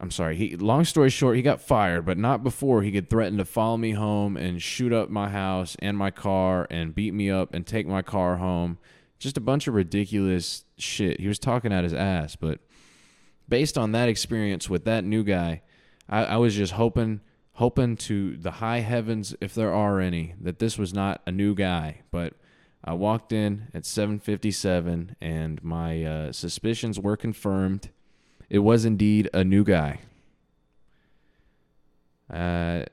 I'm 0.00 0.10
sorry. 0.10 0.34
He 0.34 0.56
long 0.56 0.84
story 0.86 1.10
short, 1.10 1.36
he 1.36 1.42
got 1.42 1.60
fired, 1.60 2.06
but 2.06 2.16
not 2.16 2.42
before 2.42 2.82
he 2.82 2.90
could 2.90 3.10
threaten 3.10 3.36
to 3.36 3.44
follow 3.44 3.76
me 3.76 3.92
home 3.92 4.36
and 4.36 4.60
shoot 4.60 4.94
up 4.94 5.10
my 5.10 5.28
house 5.28 5.76
and 5.80 5.96
my 5.96 6.10
car 6.10 6.66
and 6.70 6.94
beat 6.94 7.12
me 7.12 7.30
up 7.30 7.52
and 7.52 7.66
take 7.66 7.86
my 7.86 8.00
car 8.00 8.36
home. 8.36 8.78
Just 9.18 9.36
a 9.36 9.42
bunch 9.42 9.68
of 9.68 9.74
ridiculous 9.74 10.64
shit. 10.78 11.20
He 11.20 11.28
was 11.28 11.38
talking 11.38 11.70
out 11.70 11.84
his 11.84 11.92
ass, 11.92 12.34
but 12.34 12.60
based 13.46 13.76
on 13.76 13.92
that 13.92 14.08
experience 14.08 14.70
with 14.70 14.84
that 14.84 15.04
new 15.04 15.22
guy, 15.22 15.60
I, 16.08 16.24
I 16.24 16.36
was 16.38 16.54
just 16.54 16.72
hoping 16.72 17.20
hoping 17.54 17.94
to 17.94 18.38
the 18.38 18.52
high 18.52 18.80
heavens, 18.80 19.34
if 19.38 19.54
there 19.54 19.74
are 19.74 20.00
any, 20.00 20.34
that 20.40 20.60
this 20.60 20.78
was 20.78 20.94
not 20.94 21.20
a 21.26 21.30
new 21.30 21.54
guy. 21.54 22.00
But 22.10 22.32
I 22.82 22.94
walked 22.94 23.32
in 23.32 23.68
at 23.74 23.82
7:57, 23.82 25.14
and 25.20 25.62
my 25.62 26.04
uh, 26.04 26.32
suspicions 26.32 26.98
were 26.98 27.18
confirmed 27.18 27.90
it 28.50 28.58
was 28.58 28.84
indeed 28.84 29.30
a 29.32 29.44
new 29.44 29.64
guy. 29.64 30.00
Uh, 32.30 32.84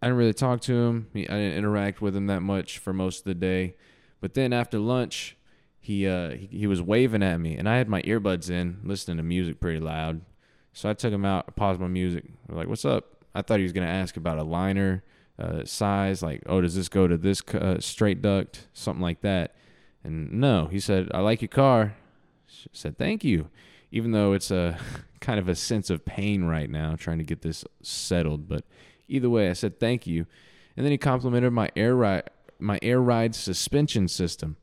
I 0.00 0.06
didn't 0.06 0.18
really 0.18 0.34
talk 0.34 0.60
to 0.62 0.74
him. 0.74 1.08
I 1.14 1.20
didn't 1.20 1.54
interact 1.54 2.00
with 2.00 2.14
him 2.14 2.26
that 2.28 2.42
much 2.42 2.78
for 2.78 2.92
most 2.92 3.20
of 3.20 3.24
the 3.24 3.34
day. 3.34 3.74
But 4.20 4.34
then 4.34 4.52
after 4.52 4.78
lunch, 4.78 5.36
he 5.80 6.06
uh 6.06 6.30
he, 6.30 6.48
he 6.50 6.66
was 6.66 6.82
waving 6.82 7.22
at 7.22 7.38
me, 7.38 7.56
and 7.56 7.68
I 7.68 7.78
had 7.78 7.88
my 7.88 8.02
earbuds 8.02 8.50
in, 8.50 8.80
listening 8.84 9.16
to 9.18 9.22
music 9.22 9.60
pretty 9.60 9.80
loud. 9.80 10.20
So 10.72 10.90
I 10.90 10.94
took 10.94 11.12
him 11.12 11.24
out, 11.24 11.54
paused 11.56 11.80
my 11.80 11.86
music. 11.86 12.24
Like, 12.48 12.68
"What's 12.68 12.84
up?" 12.84 13.24
I 13.34 13.42
thought 13.42 13.58
he 13.58 13.62
was 13.62 13.72
gonna 13.72 13.86
ask 13.86 14.16
about 14.16 14.38
a 14.38 14.42
liner 14.42 15.04
uh, 15.38 15.64
size, 15.64 16.22
like, 16.22 16.42
"Oh, 16.46 16.60
does 16.60 16.74
this 16.74 16.88
go 16.88 17.06
to 17.06 17.16
this 17.16 17.42
uh, 17.54 17.80
straight 17.80 18.20
duct?" 18.20 18.66
Something 18.72 19.02
like 19.02 19.20
that. 19.20 19.54
And 20.02 20.32
no, 20.32 20.66
he 20.66 20.80
said, 20.80 21.08
"I 21.14 21.20
like 21.20 21.40
your 21.40 21.48
car." 21.48 21.94
I 22.48 22.68
said, 22.72 22.98
"Thank 22.98 23.24
you," 23.24 23.48
even 23.90 24.12
though 24.12 24.32
it's 24.32 24.50
a 24.50 24.78
kind 25.20 25.38
of 25.38 25.48
a 25.48 25.54
sense 25.54 25.90
of 25.90 26.04
pain 26.04 26.44
right 26.44 26.70
now 26.70 26.94
trying 26.96 27.18
to 27.18 27.24
get 27.24 27.42
this 27.42 27.64
settled. 27.82 28.48
But 28.48 28.64
either 29.08 29.30
way, 29.30 29.50
I 29.50 29.52
said, 29.54 29.80
"Thank 29.80 30.06
you," 30.06 30.26
and 30.76 30.84
then 30.84 30.92
he 30.92 30.98
complimented 30.98 31.52
my 31.52 31.70
air 31.76 31.94
ride, 31.94 32.30
my 32.58 32.78
air 32.82 33.00
ride 33.00 33.34
suspension 33.34 34.08
system, 34.08 34.56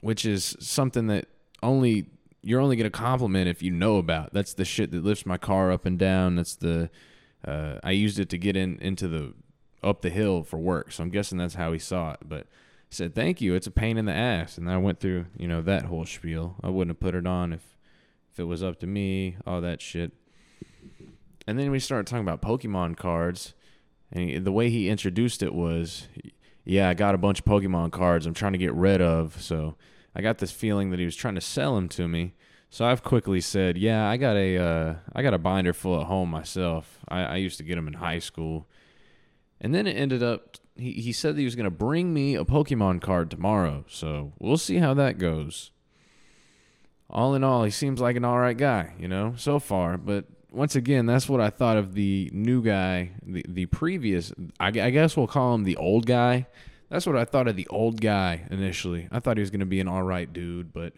which 0.00 0.24
is 0.24 0.56
something 0.60 1.06
that 1.08 1.26
only 1.62 2.06
you're 2.42 2.60
only 2.60 2.76
to 2.76 2.90
compliment 2.90 3.48
if 3.48 3.62
you 3.62 3.72
know 3.72 3.96
about. 3.96 4.32
That's 4.32 4.54
the 4.54 4.64
shit 4.64 4.92
that 4.92 5.04
lifts 5.04 5.26
my 5.26 5.36
car 5.36 5.72
up 5.72 5.84
and 5.84 5.98
down. 5.98 6.36
That's 6.36 6.54
the 6.54 6.90
uh, 7.44 7.78
I 7.82 7.90
used 7.90 8.18
it 8.18 8.28
to 8.30 8.38
get 8.38 8.56
in 8.56 8.78
into 8.78 9.08
the 9.08 9.34
up 9.82 10.02
the 10.02 10.10
hill 10.10 10.42
for 10.42 10.58
work. 10.58 10.92
So 10.92 11.02
I'm 11.02 11.10
guessing 11.10 11.38
that's 11.38 11.54
how 11.54 11.72
he 11.72 11.78
saw 11.78 12.12
it. 12.12 12.20
But 12.24 12.46
said 12.88 13.14
thank 13.14 13.40
you. 13.40 13.54
It's 13.54 13.66
a 13.66 13.72
pain 13.72 13.98
in 13.98 14.04
the 14.04 14.12
ass, 14.12 14.58
and 14.58 14.70
I 14.70 14.76
went 14.78 15.00
through 15.00 15.26
you 15.36 15.48
know 15.48 15.60
that 15.62 15.86
whole 15.86 16.04
spiel. 16.04 16.56
I 16.62 16.70
wouldn't 16.70 16.96
have 16.96 17.00
put 17.00 17.14
it 17.14 17.26
on 17.26 17.52
if 17.52 17.75
if 18.36 18.40
it 18.40 18.44
was 18.44 18.62
up 18.62 18.78
to 18.80 18.86
me. 18.86 19.36
All 19.46 19.62
that 19.62 19.80
shit. 19.80 20.12
And 21.46 21.58
then 21.58 21.70
we 21.70 21.78
started 21.78 22.06
talking 22.06 22.26
about 22.26 22.42
Pokemon 22.42 22.98
cards, 22.98 23.54
and 24.12 24.28
he, 24.28 24.38
the 24.38 24.52
way 24.52 24.68
he 24.68 24.90
introduced 24.90 25.42
it 25.42 25.54
was, 25.54 26.08
yeah, 26.64 26.90
I 26.90 26.94
got 26.94 27.14
a 27.14 27.18
bunch 27.18 27.38
of 27.38 27.44
Pokemon 27.46 27.92
cards. 27.92 28.26
I'm 28.26 28.34
trying 28.34 28.52
to 28.52 28.58
get 28.58 28.74
rid 28.74 29.00
of. 29.00 29.40
So 29.40 29.76
I 30.14 30.20
got 30.20 30.36
this 30.38 30.52
feeling 30.52 30.90
that 30.90 30.98
he 30.98 31.06
was 31.06 31.16
trying 31.16 31.36
to 31.36 31.40
sell 31.40 31.76
them 31.76 31.88
to 31.90 32.06
me. 32.08 32.34
So 32.68 32.84
I've 32.84 33.02
quickly 33.02 33.40
said, 33.40 33.78
yeah, 33.78 34.06
I 34.06 34.18
got 34.18 34.36
a 34.36 34.58
uh, 34.58 34.94
I 35.14 35.22
got 35.22 35.32
a 35.32 35.38
binder 35.38 35.72
full 35.72 35.98
at 36.00 36.08
home 36.08 36.28
myself. 36.28 36.98
I, 37.08 37.22
I 37.22 37.36
used 37.36 37.56
to 37.56 37.64
get 37.64 37.76
them 37.76 37.88
in 37.88 37.94
high 37.94 38.18
school, 38.18 38.66
and 39.62 39.74
then 39.74 39.86
it 39.86 39.94
ended 39.94 40.22
up 40.22 40.58
he 40.76 40.92
he 40.92 41.12
said 41.12 41.36
that 41.36 41.40
he 41.40 41.46
was 41.46 41.56
gonna 41.56 41.70
bring 41.70 42.12
me 42.12 42.34
a 42.34 42.44
Pokemon 42.44 43.00
card 43.00 43.30
tomorrow. 43.30 43.86
So 43.88 44.34
we'll 44.38 44.58
see 44.58 44.76
how 44.76 44.92
that 44.94 45.16
goes. 45.16 45.70
All 47.08 47.34
in 47.34 47.44
all, 47.44 47.64
he 47.64 47.70
seems 47.70 48.00
like 48.00 48.16
an 48.16 48.24
all 48.24 48.38
right 48.38 48.56
guy, 48.56 48.94
you 48.98 49.08
know, 49.08 49.34
so 49.36 49.58
far. 49.58 49.96
But 49.96 50.24
once 50.50 50.74
again, 50.74 51.06
that's 51.06 51.28
what 51.28 51.40
I 51.40 51.50
thought 51.50 51.76
of 51.76 51.94
the 51.94 52.30
new 52.32 52.62
guy, 52.62 53.12
the 53.24 53.44
the 53.48 53.66
previous. 53.66 54.32
I, 54.58 54.68
I 54.68 54.90
guess 54.90 55.16
we'll 55.16 55.26
call 55.26 55.54
him 55.54 55.64
the 55.64 55.76
old 55.76 56.06
guy 56.06 56.46
that's 56.88 57.06
what 57.06 57.16
I 57.16 57.24
thought 57.24 57.48
of 57.48 57.56
the 57.56 57.66
old 57.68 58.00
guy 58.00 58.46
initially. 58.50 59.08
I 59.10 59.20
thought 59.20 59.36
he 59.36 59.40
was 59.40 59.50
going 59.50 59.60
to 59.60 59.66
be 59.66 59.80
an 59.80 59.88
all 59.88 60.02
right 60.02 60.32
dude, 60.32 60.72
but 60.72 60.92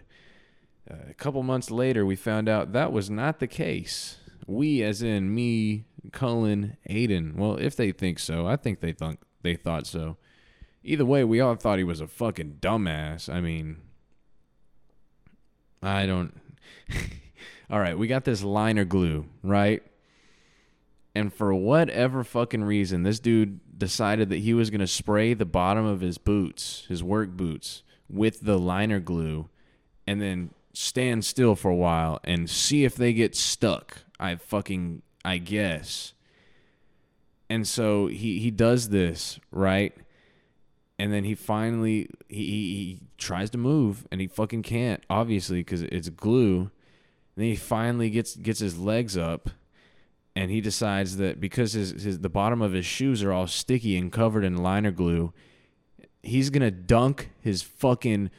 uh, 0.91 0.97
a 1.09 1.15
couple 1.15 1.43
months 1.43 1.71
later, 1.71 2.05
we 2.05 2.17
found 2.17 2.49
out 2.49 2.73
that 2.73 2.93
was 2.93 3.09
not 3.09 3.39
the 3.39 3.47
case. 3.47 4.19
We, 4.47 4.83
as 4.83 5.03
in 5.03 5.35
me, 5.35 5.85
Cullen, 6.13 6.77
Aiden. 6.89 7.37
Well, 7.37 7.57
if 7.57 7.77
they 7.77 7.93
think 7.93 8.19
so, 8.19 8.47
I 8.47 8.57
think 8.57 8.81
they 8.81 8.93
thought 8.93 9.19
they 9.43 9.57
thought 9.57 9.87
so. 9.87 10.17
Either 10.83 11.05
way, 11.05 11.25
we 11.25 11.41
all 11.41 11.55
thought 11.55 11.79
he 11.79 11.85
was 11.85 12.01
a 12.01 12.07
fucking 12.07 12.59
dumbass. 12.61 13.33
I 13.33 13.41
mean, 13.41 13.79
I 15.83 16.07
don't. 16.07 16.35
all 17.71 17.81
right, 17.81 17.99
we 17.99 18.07
got 18.07 18.25
this 18.25 18.43
liner 18.43 18.85
glue, 18.85 19.27
right? 19.43 19.83
And 21.15 21.33
for 21.33 21.55
whatever 21.55 22.23
fucking 22.25 22.65
reason, 22.65 23.03
this 23.03 23.21
dude 23.21 23.61
decided 23.77 24.29
that 24.31 24.39
he 24.39 24.55
was 24.55 24.71
going 24.71 24.81
to 24.81 24.87
spray 24.87 25.35
the 25.35 25.45
bottom 25.45 25.85
of 25.85 26.01
his 26.01 26.19
boots, 26.19 26.85
his 26.89 27.03
work 27.03 27.31
boots, 27.31 27.83
with 28.09 28.41
the 28.41 28.59
liner 28.59 29.01
glue 29.01 29.49
and 30.07 30.23
then 30.23 30.51
stand 30.73 31.23
still 31.25 31.55
for 31.55 31.71
a 31.71 31.77
while 31.77 32.19
and 32.25 32.49
see 32.49 32.85
if 32.85 32.95
they 32.95 33.13
get 33.13 33.37
stuck. 33.37 33.99
I 34.19 34.37
fucking 34.37 35.03
I 35.25 35.37
guess. 35.37 36.15
And 37.51 37.69
so 37.69 38.07
he 38.07 38.39
he 38.39 38.51
does 38.51 38.89
this, 38.89 39.39
right? 39.51 39.95
And 40.99 41.13
then 41.13 41.25
he 41.25 41.35
finally 41.35 42.11
he, 42.29 42.45
he 42.45 43.01
tries 43.19 43.51
to 43.51 43.59
move 43.59 44.07
and 44.11 44.21
he 44.21 44.27
fucking 44.27 44.63
can't, 44.63 45.03
obviously, 45.09 45.61
because 45.61 45.83
it's 45.83 46.09
glue. 46.09 46.61
And 46.61 46.71
then 47.37 47.47
he 47.47 47.57
finally 47.57 48.11
gets 48.11 48.35
gets 48.37 48.59
his 48.59 48.79
legs 48.79 49.17
up 49.17 49.51
and 50.35 50.51
he 50.51 50.61
decides 50.61 51.17
that 51.17 51.41
because 51.41 51.73
his, 51.73 51.91
his 52.03 52.21
the 52.21 52.29
bottom 52.29 52.63
of 52.63 52.73
his 52.73 52.87
shoes 52.87 53.23
are 53.23 53.33
all 53.33 53.47
sticky 53.47 53.97
and 53.97 54.13
covered 54.13 54.45
in 54.45 54.57
liner 54.57 54.91
glue, 54.91 55.33
he's 56.23 56.51
gonna 56.51 56.71
dunk 56.71 57.31
his 57.41 57.63
fucking 57.63 58.31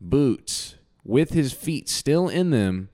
boots 0.00 0.76
with 1.04 1.30
his 1.30 1.52
feet 1.52 1.88
still 1.88 2.28
in 2.28 2.50
them 2.50 2.88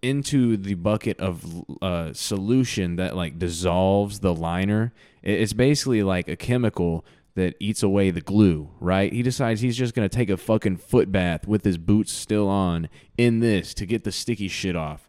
into 0.00 0.56
the 0.56 0.74
bucket 0.74 1.18
of 1.20 1.64
uh, 1.80 2.12
solution 2.12 2.96
that 2.96 3.16
like 3.16 3.38
dissolves 3.38 4.18
the 4.20 4.34
liner. 4.34 4.92
It's 5.22 5.52
basically 5.52 6.02
like 6.02 6.28
a 6.28 6.36
chemical 6.36 7.04
that 7.34 7.54
eats 7.58 7.82
away 7.82 8.10
the 8.10 8.20
glue, 8.20 8.70
right? 8.78 9.12
He 9.12 9.22
decides 9.22 9.60
he's 9.60 9.76
just 9.76 9.94
gonna 9.94 10.08
take 10.08 10.30
a 10.30 10.36
fucking 10.36 10.76
foot 10.76 11.10
bath 11.10 11.46
with 11.46 11.64
his 11.64 11.78
boots 11.78 12.12
still 12.12 12.48
on 12.48 12.88
in 13.16 13.40
this 13.40 13.74
to 13.74 13.86
get 13.86 14.04
the 14.04 14.12
sticky 14.12 14.48
shit 14.48 14.76
off. 14.76 15.08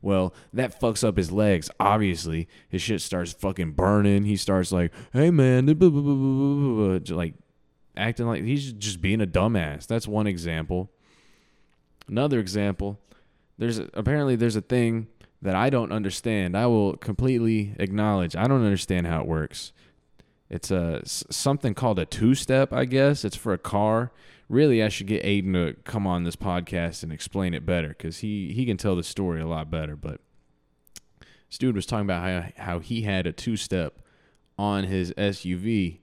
Well, 0.00 0.34
that 0.52 0.78
fucks 0.78 1.02
up 1.02 1.16
his 1.16 1.32
legs. 1.32 1.70
Obviously, 1.80 2.46
his 2.68 2.82
shit 2.82 3.00
starts 3.00 3.32
fucking 3.32 3.72
burning. 3.72 4.24
He 4.24 4.36
starts 4.36 4.70
like, 4.70 4.92
"Hey 5.12 5.30
man," 5.30 5.66
like 7.08 7.34
acting 7.96 8.26
like 8.26 8.44
he's 8.44 8.72
just 8.72 9.00
being 9.00 9.20
a 9.20 9.26
dumbass. 9.26 9.86
That's 9.86 10.06
one 10.06 10.26
example. 10.26 10.90
Another 12.06 12.38
example, 12.38 13.00
there's 13.56 13.78
apparently 13.78 14.36
there's 14.36 14.56
a 14.56 14.60
thing 14.60 15.06
that 15.40 15.54
I 15.54 15.70
don't 15.70 15.92
understand. 15.92 16.56
I 16.56 16.66
will 16.66 16.96
completely 16.96 17.74
acknowledge. 17.78 18.36
I 18.36 18.46
don't 18.46 18.64
understand 18.64 19.06
how 19.06 19.20
it 19.20 19.26
works. 19.26 19.72
It's 20.50 20.70
a 20.70 21.02
something 21.04 21.74
called 21.74 21.98
a 21.98 22.04
two-step, 22.04 22.72
I 22.72 22.84
guess. 22.84 23.24
It's 23.24 23.36
for 23.36 23.52
a 23.52 23.58
car 23.58 24.12
really 24.48 24.82
I 24.82 24.88
should 24.88 25.06
get 25.06 25.24
Aiden 25.24 25.52
to 25.52 25.74
come 25.82 26.06
on 26.06 26.24
this 26.24 26.36
podcast 26.36 27.02
and 27.02 27.12
explain 27.12 27.54
it 27.54 27.64
better 27.64 27.88
because 27.88 28.18
he 28.18 28.52
he 28.52 28.66
can 28.66 28.76
tell 28.76 28.96
the 28.96 29.02
story 29.02 29.40
a 29.40 29.46
lot 29.46 29.70
better. 29.70 29.96
But 29.96 30.20
this 31.48 31.58
dude 31.58 31.76
was 31.76 31.86
talking 31.86 32.06
about 32.06 32.22
how 32.22 32.64
how 32.64 32.78
he 32.78 33.02
had 33.02 33.26
a 33.26 33.32
two 33.32 33.56
step 33.56 34.00
on 34.58 34.84
his 34.84 35.12
SUV, 35.12 35.98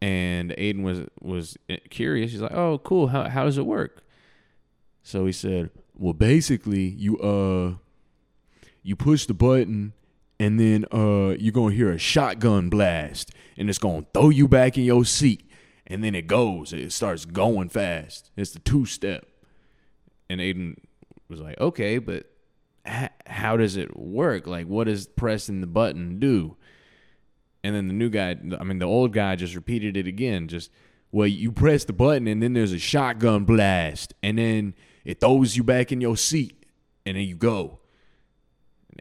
and 0.00 0.50
Aiden 0.52 0.82
was 0.82 1.06
was 1.20 1.56
curious. 1.90 2.32
He's 2.32 2.42
like, 2.42 2.52
"Oh, 2.52 2.78
cool. 2.78 3.08
How 3.08 3.28
how 3.28 3.44
does 3.44 3.58
it 3.58 3.66
work?" 3.66 4.04
So 5.02 5.26
he 5.26 5.32
said, 5.32 5.70
"Well, 5.94 6.14
basically, 6.14 6.88
you 6.88 7.18
uh, 7.18 7.74
you 8.82 8.96
push 8.96 9.26
the 9.26 9.34
button." 9.34 9.94
And 10.42 10.58
then 10.58 10.84
uh, 10.92 11.36
you're 11.38 11.52
gonna 11.52 11.74
hear 11.74 11.92
a 11.92 11.98
shotgun 11.98 12.68
blast, 12.68 13.30
and 13.56 13.68
it's 13.68 13.78
gonna 13.78 14.06
throw 14.12 14.30
you 14.30 14.48
back 14.48 14.76
in 14.76 14.84
your 14.84 15.04
seat 15.04 15.48
and 15.92 16.02
then 16.02 16.14
it 16.14 16.26
goes. 16.26 16.72
It 16.72 16.90
starts 16.92 17.26
going 17.26 17.68
fast. 17.68 18.30
It's 18.34 18.52
the 18.52 18.58
two 18.60 18.86
step. 18.86 19.26
And 20.30 20.40
Aiden 20.40 20.76
was 21.28 21.40
like, 21.40 21.60
okay, 21.60 21.98
but 21.98 22.26
h- 22.86 23.10
how 23.26 23.58
does 23.58 23.76
it 23.76 23.96
work? 23.96 24.46
Like, 24.46 24.66
what 24.66 24.86
does 24.86 25.06
pressing 25.06 25.60
the 25.60 25.66
button 25.66 26.18
do? 26.18 26.56
And 27.62 27.74
then 27.74 27.88
the 27.88 27.94
new 27.94 28.08
guy, 28.08 28.30
I 28.58 28.64
mean, 28.64 28.78
the 28.78 28.86
old 28.86 29.12
guy 29.12 29.36
just 29.36 29.54
repeated 29.54 29.96
it 29.96 30.06
again. 30.06 30.48
Just, 30.48 30.70
well, 31.10 31.26
you 31.26 31.52
press 31.52 31.84
the 31.84 31.92
button 31.92 32.26
and 32.26 32.42
then 32.42 32.54
there's 32.54 32.72
a 32.72 32.78
shotgun 32.78 33.44
blast 33.44 34.14
and 34.22 34.38
then 34.38 34.74
it 35.04 35.20
throws 35.20 35.56
you 35.56 35.62
back 35.62 35.92
in 35.92 36.00
your 36.00 36.16
seat 36.16 36.64
and 37.04 37.16
then 37.16 37.24
you 37.24 37.36
go. 37.36 37.80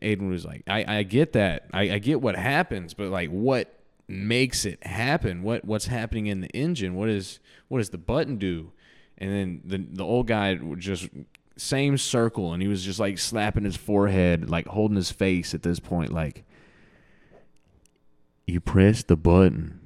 Aiden 0.01 0.29
was 0.29 0.46
like, 0.46 0.63
I, 0.67 1.00
I 1.00 1.03
get 1.03 1.34
that. 1.34 1.67
I, 1.74 1.91
I 1.91 1.98
get 2.00 2.22
what 2.22 2.36
happens, 2.36 2.93
but 2.93 3.10
like, 3.10 3.29
what 3.29 3.81
makes 4.12 4.65
it 4.65 4.86
happen. 4.86 5.41
What 5.41 5.65
what's 5.65 5.88
happening 5.88 6.27
in 6.27 6.41
the 6.41 6.50
engine? 6.50 6.96
What 6.96 7.10
is 7.10 7.39
what 7.70 7.79
does 7.79 7.89
the 7.89 7.98
button 7.98 8.38
do? 8.38 8.72
And 9.17 9.31
then 9.31 9.62
the 9.63 9.98
the 9.98 10.03
old 10.03 10.27
guy 10.27 10.55
just 10.77 11.10
same 11.58 11.98
circle, 11.98 12.53
and 12.53 12.62
he 12.62 12.67
was 12.67 12.84
just 12.84 13.00
like 13.00 13.17
slapping 13.17 13.63
his 13.63 13.77
forehead, 13.77 14.50
like 14.50 14.67
holding 14.67 14.98
his 14.98 15.12
face 15.12 15.53
at 15.53 15.63
this 15.63 15.79
point, 15.79 16.12
like 16.12 16.43
you 18.46 18.60
press 18.60 19.03
the 19.03 19.15
button, 19.15 19.79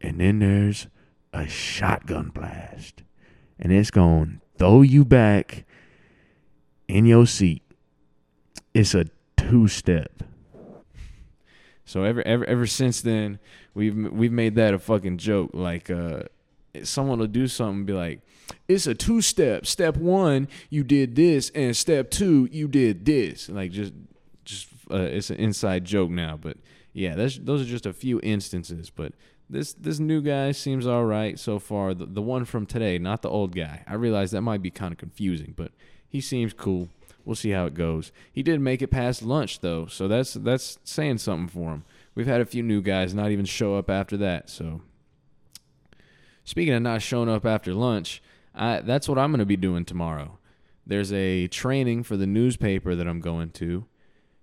and 0.00 0.20
then 0.20 0.40
there's 0.40 0.88
a 1.32 1.46
shotgun 1.46 2.30
blast, 2.30 3.02
and 3.58 3.72
it's 3.72 3.90
to 3.90 4.28
throw 4.58 4.82
you 4.82 5.04
back 5.04 5.64
in 6.88 7.04
your 7.04 7.26
seat. 7.26 7.62
It's 8.74 8.94
a 8.94 9.06
two 9.48 9.68
step. 9.68 10.22
So 11.84 12.02
ever 12.02 12.22
ever 12.22 12.44
ever 12.46 12.66
since 12.66 13.00
then, 13.00 13.38
we've 13.74 13.96
we've 14.12 14.32
made 14.32 14.56
that 14.56 14.74
a 14.74 14.78
fucking 14.78 15.18
joke. 15.18 15.50
Like 15.52 15.88
uh, 15.88 16.24
someone 16.82 17.18
will 17.18 17.26
do 17.28 17.46
something 17.46 17.78
and 17.78 17.86
be 17.86 17.92
like, 17.92 18.20
"It's 18.66 18.86
a 18.86 18.94
two 18.94 19.20
step. 19.20 19.66
Step 19.66 19.96
one, 19.96 20.48
you 20.68 20.82
did 20.82 21.14
this, 21.14 21.50
and 21.50 21.76
step 21.76 22.10
two, 22.10 22.48
you 22.50 22.66
did 22.66 23.04
this." 23.04 23.48
Like 23.48 23.70
just 23.70 23.92
just 24.44 24.68
uh, 24.90 24.96
it's 24.96 25.30
an 25.30 25.36
inside 25.36 25.84
joke 25.84 26.10
now, 26.10 26.36
but 26.36 26.56
yeah, 26.92 27.14
that's 27.14 27.38
those 27.38 27.62
are 27.62 27.66
just 27.66 27.86
a 27.86 27.92
few 27.92 28.20
instances. 28.22 28.90
But 28.90 29.12
this 29.48 29.72
this 29.74 30.00
new 30.00 30.20
guy 30.20 30.50
seems 30.52 30.88
all 30.88 31.04
right 31.04 31.38
so 31.38 31.60
far. 31.60 31.94
The, 31.94 32.06
the 32.06 32.22
one 32.22 32.44
from 32.44 32.66
today, 32.66 32.98
not 32.98 33.22
the 33.22 33.30
old 33.30 33.54
guy. 33.54 33.84
I 33.86 33.94
realize 33.94 34.32
that 34.32 34.42
might 34.42 34.62
be 34.62 34.70
kind 34.72 34.90
of 34.90 34.98
confusing, 34.98 35.54
but 35.56 35.70
he 36.08 36.20
seems 36.20 36.52
cool. 36.52 36.88
We'll 37.26 37.36
see 37.36 37.50
how 37.50 37.66
it 37.66 37.74
goes. 37.74 38.12
He 38.32 38.42
did 38.42 38.60
make 38.60 38.80
it 38.80 38.88
past 38.88 39.20
lunch 39.20 39.60
though, 39.60 39.86
so 39.86 40.08
that's 40.08 40.34
that's 40.34 40.78
saying 40.84 41.18
something 41.18 41.48
for 41.48 41.72
him. 41.72 41.84
We've 42.14 42.26
had 42.26 42.40
a 42.40 42.46
few 42.46 42.62
new 42.62 42.80
guys 42.80 43.12
not 43.12 43.30
even 43.30 43.44
show 43.44 43.76
up 43.76 43.90
after 43.90 44.16
that. 44.16 44.48
So 44.48 44.80
speaking 46.44 46.72
of 46.72 46.82
not 46.82 47.02
showing 47.02 47.28
up 47.28 47.44
after 47.44 47.74
lunch, 47.74 48.22
I, 48.54 48.80
that's 48.80 49.08
what 49.08 49.18
I'm 49.18 49.30
going 49.30 49.40
to 49.40 49.44
be 49.44 49.56
doing 49.56 49.84
tomorrow. 49.84 50.38
There's 50.86 51.12
a 51.12 51.48
training 51.48 52.04
for 52.04 52.16
the 52.16 52.26
newspaper 52.26 52.94
that 52.94 53.06
I'm 53.06 53.20
going 53.20 53.50
to. 53.50 53.84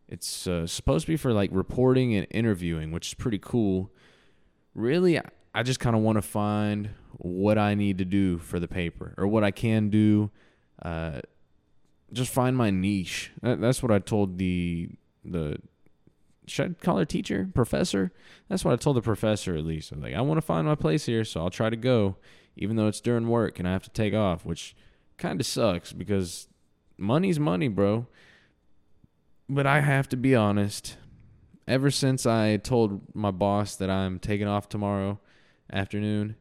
It's 0.08 0.46
uh, 0.46 0.68
supposed 0.68 1.06
to 1.06 1.12
be 1.14 1.18
for 1.18 1.34
like 1.34 1.50
reporting 1.52 2.14
and 2.14 2.28
interviewing, 2.30 2.92
which 2.92 3.08
is 3.08 3.14
pretty 3.16 3.40
cool 3.40 3.90
really, 4.76 5.20
I 5.54 5.64
just 5.64 5.80
kind 5.80 5.96
of 5.96 6.02
want 6.02 6.18
to 6.18 6.22
find 6.22 6.90
what 7.12 7.58
I 7.58 7.76
need 7.76 8.00
to 8.00 8.06
do 8.06 8.38
for 8.38 8.60
the 8.60 8.68
paper 8.68 9.14
or 9.18 9.28
what 9.28 9.44
I 9.44 9.52
can 9.52 9.90
do. 9.90 10.32
Uh, 10.82 11.22
just 12.14 12.32
find 12.32 12.56
my 12.56 12.70
niche. 12.70 13.32
That, 13.42 13.60
that's 13.60 13.84
what 13.84 13.92
I 13.92 14.00
told 14.00 14.38
the 14.38 14.90
the 15.26 15.58
should 16.46 16.76
I 16.82 16.84
call 16.84 16.98
her 16.98 17.06
teacher, 17.06 17.50
professor? 17.54 18.12
That's 18.50 18.66
what 18.66 18.74
I 18.74 18.78
told 18.78 18.98
the 18.98 19.02
professor 19.02 19.56
at 19.56 19.66
least. 19.66 19.92
I'm 19.92 20.02
like, 20.02 20.14
I 20.14 20.22
want 20.22 20.38
to 20.38 20.42
find 20.42 20.68
my 20.68 20.76
place 20.76 21.06
here, 21.06 21.24
so 21.24 21.42
I'll 21.42 21.50
try 21.50 21.70
to 21.70 21.78
go, 21.78 22.18
even 22.58 22.76
though 22.76 22.88
it's 22.88 23.00
during 23.00 23.28
work 23.30 23.60
and 23.60 23.68
I 23.68 23.72
have 23.72 23.84
to 23.84 23.90
take 23.90 24.14
off, 24.14 24.46
which 24.46 24.76
kind 25.18 25.40
of 25.40 25.46
sucks 25.46 25.94
because 25.94 26.48
money's 26.98 27.40
money, 27.40 27.70
bro. 27.70 28.08
But 29.50 29.66
I 29.66 29.82
have 29.82 30.10
to 30.10 30.18
be 30.18 30.36
honest 30.36 30.98
ever 31.68 31.92
since 31.92 32.26
I 32.26 32.58
told 32.58 33.16
my 33.16 33.32
boss 33.32 33.76
that 33.78 33.90
I'm 33.90 34.20
taking 34.20 34.48
off 34.48 34.70
tomorrow 34.70 35.20
afternoon, 35.72 36.36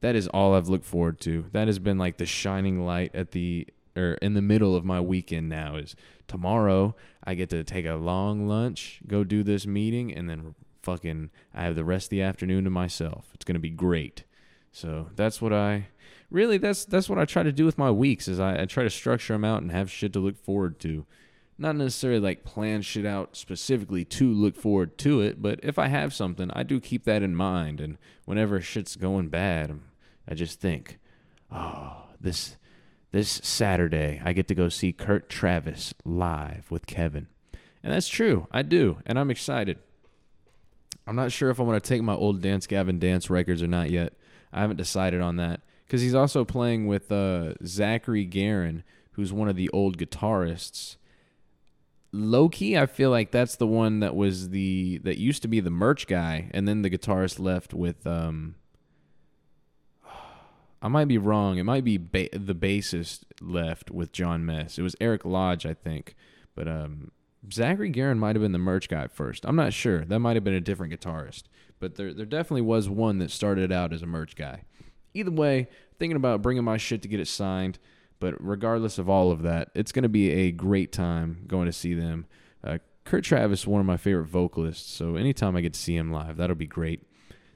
that 0.00 0.16
is 0.16 0.28
all 0.28 0.54
I've 0.54 0.68
looked 0.68 0.84
forward 0.84 1.20
to. 1.20 1.46
That 1.52 1.68
has 1.68 1.78
been 1.78 1.98
like 1.98 2.16
the 2.16 2.26
shining 2.26 2.84
light 2.84 3.14
at 3.14 3.32
the 3.32 3.66
or 3.96 4.14
in 4.14 4.34
the 4.34 4.42
middle 4.42 4.76
of 4.76 4.84
my 4.84 5.00
weekend 5.00 5.48
now 5.48 5.76
is 5.76 5.96
tomorrow 6.28 6.94
I 7.24 7.34
get 7.34 7.50
to 7.50 7.64
take 7.64 7.86
a 7.86 7.94
long 7.94 8.46
lunch, 8.46 9.00
go 9.06 9.24
do 9.24 9.42
this 9.42 9.66
meeting 9.66 10.12
and 10.14 10.28
then 10.28 10.54
fucking 10.82 11.30
I 11.54 11.64
have 11.64 11.76
the 11.76 11.84
rest 11.84 12.06
of 12.06 12.10
the 12.10 12.22
afternoon 12.22 12.64
to 12.64 12.70
myself. 12.70 13.30
It's 13.34 13.44
to 13.44 13.58
be 13.58 13.70
great. 13.70 14.24
So, 14.72 15.08
that's 15.16 15.42
what 15.42 15.52
I 15.52 15.88
really 16.30 16.56
that's 16.56 16.84
that's 16.84 17.08
what 17.08 17.18
I 17.18 17.24
try 17.24 17.42
to 17.42 17.50
do 17.50 17.64
with 17.64 17.76
my 17.76 17.90
weeks 17.90 18.28
is 18.28 18.38
I, 18.38 18.62
I 18.62 18.64
try 18.66 18.84
to 18.84 18.90
structure 18.90 19.32
them 19.32 19.44
out 19.44 19.62
and 19.62 19.72
have 19.72 19.90
shit 19.90 20.12
to 20.12 20.20
look 20.20 20.36
forward 20.36 20.78
to 20.80 21.06
not 21.60 21.76
necessarily 21.76 22.20
like 22.20 22.42
plan 22.42 22.80
shit 22.80 23.04
out 23.04 23.36
specifically 23.36 24.02
to 24.02 24.32
look 24.32 24.56
forward 24.56 24.96
to 24.96 25.20
it, 25.20 25.42
but 25.42 25.60
if 25.62 25.78
I 25.78 25.88
have 25.88 26.14
something, 26.14 26.50
I 26.54 26.62
do 26.62 26.80
keep 26.80 27.04
that 27.04 27.22
in 27.22 27.36
mind. 27.36 27.82
And 27.82 27.98
whenever 28.24 28.62
shit's 28.62 28.96
going 28.96 29.28
bad, 29.28 29.78
I 30.26 30.32
just 30.32 30.58
think, 30.58 30.98
oh, 31.52 32.04
this 32.18 32.56
this 33.12 33.40
Saturday 33.42 34.20
I 34.24 34.32
get 34.32 34.48
to 34.48 34.54
go 34.54 34.68
see 34.68 34.92
Kurt 34.92 35.28
Travis 35.28 35.94
live 36.04 36.70
with 36.70 36.86
Kevin, 36.86 37.28
and 37.82 37.92
that's 37.92 38.08
true. 38.08 38.46
I 38.50 38.62
do, 38.62 38.98
and 39.06 39.18
I'm 39.18 39.30
excited. 39.30 39.78
I'm 41.06 41.16
not 41.16 41.32
sure 41.32 41.50
if 41.50 41.58
I'm 41.58 41.66
gonna 41.66 41.80
take 41.80 42.02
my 42.02 42.14
old 42.14 42.40
Dance 42.40 42.66
Gavin 42.66 42.98
Dance 42.98 43.30
records 43.30 43.62
or 43.62 43.66
not 43.66 43.90
yet. 43.90 44.14
I 44.52 44.60
haven't 44.60 44.76
decided 44.76 45.20
on 45.20 45.36
that 45.36 45.60
because 45.86 46.02
he's 46.02 46.14
also 46.14 46.44
playing 46.44 46.86
with 46.86 47.10
uh, 47.10 47.54
Zachary 47.64 48.26
Garren, 48.26 48.82
who's 49.12 49.32
one 49.32 49.48
of 49.48 49.56
the 49.56 49.70
old 49.70 49.98
guitarists 49.98 50.96
low 52.12 52.48
key, 52.48 52.76
I 52.76 52.86
feel 52.86 53.10
like 53.10 53.30
that's 53.30 53.56
the 53.56 53.66
one 53.66 54.00
that 54.00 54.16
was 54.16 54.50
the 54.50 54.98
that 55.04 55.18
used 55.18 55.42
to 55.42 55.48
be 55.48 55.60
the 55.60 55.70
merch 55.70 56.06
guy, 56.06 56.50
and 56.52 56.66
then 56.66 56.82
the 56.82 56.90
guitarist 56.90 57.38
left 57.38 57.74
with. 57.74 58.06
um 58.06 58.56
I 60.82 60.88
might 60.88 61.08
be 61.08 61.18
wrong. 61.18 61.58
It 61.58 61.64
might 61.64 61.84
be 61.84 61.98
ba- 61.98 62.28
the 62.32 62.54
bassist 62.54 63.24
left 63.40 63.90
with 63.90 64.12
Jon 64.12 64.46
Mess. 64.46 64.78
It 64.78 64.82
was 64.82 64.96
Eric 65.00 65.24
Lodge, 65.24 65.66
I 65.66 65.74
think, 65.74 66.14
but 66.54 66.66
um, 66.66 67.10
Zachary 67.52 67.90
Garren 67.90 68.18
might 68.18 68.36
have 68.36 68.42
been 68.42 68.52
the 68.52 68.58
merch 68.58 68.88
guy 68.88 69.06
first. 69.06 69.44
I'm 69.44 69.56
not 69.56 69.72
sure. 69.72 70.04
That 70.04 70.20
might 70.20 70.36
have 70.36 70.44
been 70.44 70.54
a 70.54 70.60
different 70.60 70.92
guitarist, 70.92 71.44
but 71.78 71.96
there 71.96 72.14
there 72.14 72.26
definitely 72.26 72.62
was 72.62 72.88
one 72.88 73.18
that 73.18 73.30
started 73.30 73.70
out 73.70 73.92
as 73.92 74.02
a 74.02 74.06
merch 74.06 74.36
guy. 74.36 74.62
Either 75.12 75.30
way, 75.30 75.68
thinking 75.98 76.16
about 76.16 76.42
bringing 76.42 76.64
my 76.64 76.76
shit 76.76 77.02
to 77.02 77.08
get 77.08 77.20
it 77.20 77.28
signed. 77.28 77.78
But 78.20 78.34
regardless 78.38 78.98
of 78.98 79.08
all 79.08 79.32
of 79.32 79.42
that, 79.42 79.70
it's 79.74 79.92
going 79.92 80.02
to 80.02 80.08
be 80.08 80.30
a 80.30 80.52
great 80.52 80.92
time 80.92 81.44
going 81.46 81.66
to 81.66 81.72
see 81.72 81.94
them. 81.94 82.26
Uh, 82.62 82.78
Kurt 83.04 83.24
Travis, 83.24 83.66
one 83.66 83.80
of 83.80 83.86
my 83.86 83.96
favorite 83.96 84.26
vocalists, 84.26 84.92
so 84.92 85.16
anytime 85.16 85.56
I 85.56 85.62
get 85.62 85.72
to 85.72 85.80
see 85.80 85.96
him 85.96 86.12
live, 86.12 86.36
that'll 86.36 86.54
be 86.54 86.66
great. 86.66 87.02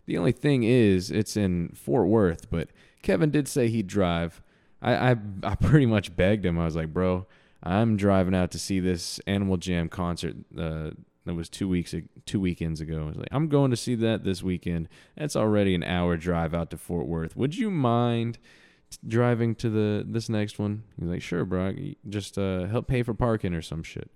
The 0.06 0.16
only 0.16 0.32
thing 0.32 0.62
is, 0.62 1.10
it's 1.10 1.37
in 1.37 1.68
Fort 1.74 2.08
Worth, 2.08 2.50
but 2.50 2.70
Kevin 3.04 3.30
did 3.30 3.46
say 3.46 3.68
he'd 3.68 3.86
drive. 3.86 4.42
I, 4.82 5.12
I, 5.12 5.16
I 5.44 5.54
pretty 5.54 5.86
much 5.86 6.16
begged 6.16 6.44
him. 6.44 6.58
I 6.58 6.64
was 6.64 6.74
like, 6.74 6.92
bro, 6.92 7.26
I'm 7.62 7.96
driving 7.96 8.34
out 8.34 8.50
to 8.50 8.58
see 8.58 8.80
this 8.80 9.20
Animal 9.26 9.56
Jam 9.56 9.88
concert. 9.88 10.34
Uh, 10.58 10.90
that 11.24 11.34
was 11.34 11.48
two 11.48 11.68
weeks, 11.68 11.94
two 12.26 12.40
weekends 12.40 12.80
ago. 12.80 13.02
I 13.02 13.06
was 13.06 13.16
like, 13.16 13.28
I'm 13.30 13.48
going 13.48 13.70
to 13.70 13.76
see 13.76 13.94
that 13.94 14.24
this 14.24 14.42
weekend. 14.42 14.88
That's 15.16 15.36
already 15.36 15.74
an 15.76 15.84
hour 15.84 16.16
drive 16.16 16.52
out 16.52 16.70
to 16.70 16.76
Fort 16.76 17.06
Worth. 17.06 17.36
Would 17.36 17.56
you 17.56 17.70
mind 17.70 18.38
driving 19.06 19.54
to 19.56 19.70
the 19.70 20.04
this 20.06 20.28
next 20.28 20.58
one. 20.58 20.84
He's 20.98 21.08
like, 21.08 21.22
sure, 21.22 21.44
bro, 21.44 21.74
just 22.08 22.38
uh, 22.38 22.66
help 22.66 22.86
pay 22.86 23.02
for 23.02 23.14
parking 23.14 23.54
or 23.54 23.62
some 23.62 23.82
shit, 23.82 24.10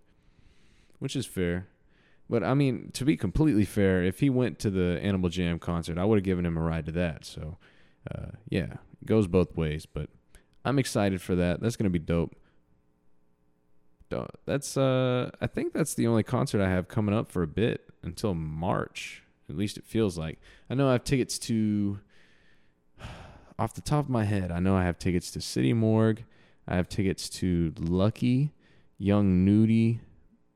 which 0.99 1.17
is 1.17 1.27
fair. 1.27 1.69
But 2.31 2.43
I 2.45 2.55
mean, 2.55 2.91
to 2.93 3.05
be 3.05 3.17
completely 3.17 3.65
fair, 3.65 4.03
if 4.03 4.21
he 4.21 4.29
went 4.29 4.59
to 4.61 4.71
the 4.71 5.01
Animal 5.03 5.31
Jam 5.31 5.59
concert, 5.59 5.99
I 5.99 6.05
would 6.05 6.19
have 6.19 6.25
given 6.25 6.45
him 6.45 6.59
a 6.59 6.61
ride 6.61 6.87
to 6.87 6.93
that. 6.93 7.25
So, 7.25 7.57
uh, 8.11 8.33
yeah, 8.49 8.75
it 9.01 9.07
goes 9.07 9.27
both 9.27 9.57
ways. 9.57 9.87
But 9.87 10.09
I'm 10.65 10.79
excited 10.79 11.21
for 11.21 11.35
that. 11.37 11.61
That's 11.61 11.77
gonna 11.77 11.91
be 11.91 11.99
dope. 11.99 12.35
That's 14.47 14.77
uh, 14.77 15.31
I 15.41 15.47
think 15.47 15.73
that's 15.75 15.95
the 15.95 16.07
only 16.07 16.23
concert 16.23 16.63
I 16.63 16.71
have 16.71 16.89
coming 16.89 17.15
up 17.15 17.31
for 17.31 17.43
a 17.43 17.47
bit 17.47 17.91
until 18.03 18.35
March. 18.35 19.23
At 19.51 19.57
least 19.57 19.77
it 19.77 19.85
feels 19.85 20.17
like. 20.17 20.41
I 20.71 20.75
know 20.75 20.89
I 20.89 20.93
have 20.93 21.05
tickets 21.05 21.39
to 21.41 22.01
off 23.59 23.75
the 23.75 23.81
top 23.81 24.07
of 24.07 24.11
my 24.11 24.25
head, 24.25 24.51
I 24.51 24.61
know 24.61 24.77
I 24.77 24.85
have 24.85 24.99
tickets 24.99 25.31
to 25.33 25.41
City 25.41 25.73
Morgue. 25.73 26.25
I 26.67 26.77
have 26.77 26.89
tickets 26.89 27.31
to 27.31 27.73
Lucky, 27.79 28.53
Young 28.99 29.45
Nudy, 29.45 30.01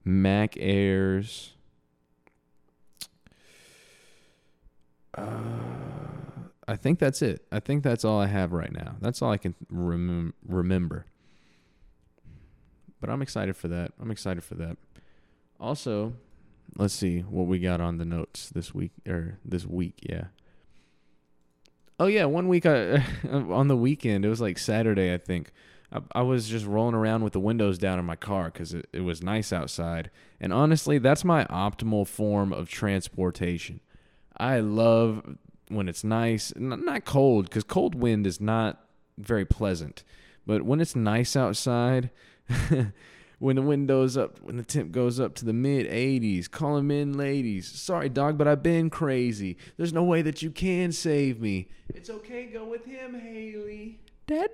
Mac 0.05 0.59
Ayres. 0.59 1.53
Uh, 5.15 5.25
I 6.73 6.77
think 6.77 6.99
that's 6.99 7.21
it. 7.21 7.45
I 7.53 7.61
think 7.61 7.83
that's 7.83 8.03
all 8.03 8.19
I 8.19 8.29
have 8.29 8.55
right 8.55 8.73
now. 8.73 8.97
That's 8.99 9.21
all 9.21 9.31
I 9.31 9.37
can 9.37 9.55
rem- 9.69 10.33
remember. 10.49 11.05
But 12.99 13.11
I'm 13.11 13.21
excited 13.21 13.59
for 13.59 13.69
that. 13.69 13.93
I'm 14.01 14.11
excited 14.11 14.43
for 14.43 14.55
that. 14.55 14.79
Also, 15.61 16.15
let's 16.79 16.95
see 16.95 17.21
what 17.21 17.47
we 17.47 17.59
got 17.59 17.83
on 17.83 17.99
the 17.99 18.07
notes 18.07 18.49
this 18.49 18.75
week 18.75 18.93
or 19.07 19.39
this 19.45 19.67
week. 19.67 19.99
Yeah. 20.09 20.29
Oh 22.01 22.07
yeah, 22.07 22.25
one 22.25 22.49
week 22.49 22.65
I 22.65 23.05
on 23.31 23.69
the 23.69 23.77
weekend 23.77 24.25
it 24.25 24.31
was 24.31 24.41
like 24.41 24.57
Saturday 24.57 25.13
I 25.13 25.19
think. 25.19 25.53
I, 26.15 26.23
was 26.23 26.49
just 26.49 26.65
rolling 26.65 26.95
around 26.95 27.23
with 27.23 27.35
the 27.35 27.39
windows 27.39 27.77
down 27.77 27.99
in 27.99 28.07
my 28.07 28.17
car 28.17 28.45
because 28.45 28.73
it, 28.73 28.89
it 28.95 29.01
was 29.01 29.23
nice 29.23 29.53
outside. 29.53 30.11
And 30.41 30.51
honestly, 30.51 30.97
that's 30.97 31.23
my 31.23 31.45
optimal 31.45 32.09
form 32.09 32.51
of 32.51 32.71
transportation. 32.71 33.81
I 34.39 34.61
love 34.61 35.37
when 35.75 35.89
it's 35.89 36.05
nice, 36.05 36.53
not 36.57 37.05
cold, 37.05 37.47
because 37.47 37.65
cold 37.65 37.95
wind 37.95 38.27
is 38.27 38.41
not 38.41 38.85
very 39.19 39.45
pleasant. 39.45 40.05
But 40.47 40.63
when 40.63 40.81
it's 40.81 40.97
nice 40.97 41.37
outside, 41.37 42.11
when 43.39 43.57
the 43.57 43.63
wind 43.63 43.69
window's 43.89 44.17
up, 44.17 44.41
when 44.41 44.57
the 44.57 44.63
temp 44.63 44.93
goes 44.93 45.19
up 45.19 45.35
to 45.37 45.45
the 45.45 45.53
mid 45.53 45.87
80s, 45.87 46.51
call 46.51 46.77
them 46.77 46.91
in, 46.91 47.17
ladies. 47.17 47.69
Sorry, 47.69 48.09
dog, 48.09 48.39
but 48.39 48.49
I've 48.49 48.63
been 48.63 48.91
crazy. 48.91 49.57
There's 49.77 49.93
no 49.93 50.05
way 50.05 50.23
that 50.23 50.43
you 50.43 50.51
can 50.51 50.93
save 50.93 51.41
me. 51.41 51.69
It's 51.89 52.11
okay, 52.11 52.47
go 52.47 52.65
with 52.65 52.85
him, 52.85 53.19
Haley. 53.19 54.01
Dada. 54.27 54.49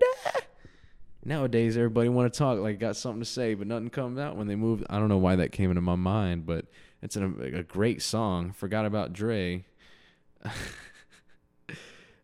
Nowadays, 1.25 1.77
everybody 1.77 2.09
want 2.09 2.33
to 2.33 2.39
talk 2.39 2.59
like 2.59 2.79
got 2.79 2.97
something 2.97 3.21
to 3.21 3.27
say, 3.27 3.55
but 3.55 3.67
nothing 3.67 3.91
comes 3.91 4.19
out 4.19 4.37
when 4.37 4.47
they 4.47 4.57
move. 4.57 4.85
I 4.89 4.99
don't 4.99 5.09
know 5.09 5.19
why 5.19 5.37
that 5.37 5.53
came 5.53 5.71
into 5.71 5.83
my 5.83 5.97
mind, 5.97 6.47
but 6.47 6.67
it's 7.03 7.17
an, 7.17 7.39
a 7.55 7.63
great 7.63 8.01
song. 8.01 8.53
Forgot 8.53 8.87
about 8.87 9.13
Dre. 9.13 9.65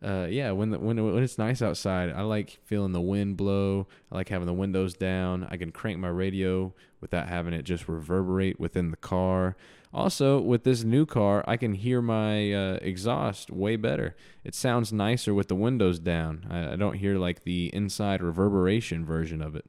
uh, 0.04 0.26
yeah, 0.28 0.50
when 0.50 0.70
the, 0.70 0.78
when 0.78 1.02
when 1.02 1.22
it's 1.22 1.38
nice 1.38 1.62
outside, 1.62 2.10
I 2.10 2.22
like 2.22 2.58
feeling 2.64 2.92
the 2.92 3.00
wind 3.00 3.36
blow. 3.36 3.86
I 4.12 4.16
like 4.16 4.28
having 4.28 4.46
the 4.46 4.52
windows 4.52 4.94
down. 4.94 5.46
I 5.50 5.56
can 5.56 5.72
crank 5.72 5.98
my 5.98 6.08
radio 6.08 6.74
without 7.00 7.28
having 7.28 7.54
it 7.54 7.62
just 7.62 7.88
reverberate 7.88 8.60
within 8.60 8.90
the 8.90 8.96
car. 8.96 9.56
Also, 9.92 10.40
with 10.40 10.64
this 10.64 10.84
new 10.84 11.06
car, 11.06 11.44
I 11.46 11.56
can 11.56 11.74
hear 11.74 12.02
my 12.02 12.52
uh, 12.52 12.78
exhaust 12.82 13.50
way 13.50 13.76
better. 13.76 14.16
It 14.42 14.54
sounds 14.54 14.92
nicer 14.92 15.32
with 15.32 15.48
the 15.48 15.54
windows 15.54 15.98
down. 16.00 16.46
I, 16.50 16.72
I, 16.72 16.76
don't 16.76 16.94
hear 16.94 17.16
like 17.16 17.44
the 17.44 17.70
inside 17.72 18.20
reverberation 18.20 19.04
version 19.04 19.40
of 19.40 19.54
it. 19.54 19.66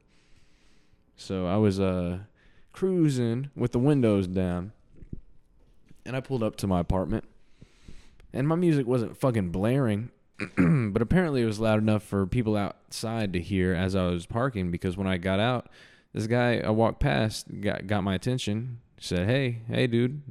So 1.14 1.46
I 1.46 1.56
was 1.56 1.78
uh, 1.78 2.18
cruising 2.72 3.50
with 3.54 3.70
the 3.70 3.78
windows 3.78 4.26
down, 4.26 4.72
and 6.04 6.16
I 6.16 6.20
pulled 6.20 6.42
up 6.42 6.56
to 6.56 6.66
my 6.66 6.80
apartment 6.80 7.24
and 8.36 8.46
my 8.46 8.54
music 8.54 8.86
wasn't 8.86 9.16
fucking 9.16 9.50
blaring, 9.50 10.10
but 10.56 11.02
apparently 11.02 11.42
it 11.42 11.46
was 11.46 11.60
loud 11.60 11.78
enough 11.78 12.02
for 12.02 12.26
people 12.26 12.56
outside 12.56 13.32
to 13.32 13.40
hear 13.40 13.74
as 13.74 13.94
I 13.94 14.06
was 14.06 14.26
parking. 14.26 14.70
Because 14.70 14.96
when 14.96 15.06
I 15.06 15.16
got 15.16 15.40
out, 15.40 15.68
this 16.12 16.26
guy 16.26 16.58
I 16.58 16.70
walked 16.70 17.00
past 17.00 17.60
got 17.60 17.86
got 17.86 18.04
my 18.04 18.14
attention. 18.14 18.80
Said, 18.98 19.28
"Hey, 19.28 19.62
hey, 19.68 19.86
dude." 19.86 20.22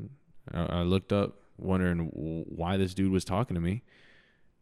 I, 0.53 0.65
I 0.65 0.81
looked 0.83 1.11
up, 1.11 1.39
wondering 1.57 2.11
why 2.13 2.77
this 2.77 2.93
dude 2.93 3.11
was 3.11 3.25
talking 3.25 3.55
to 3.55 3.61
me 3.61 3.83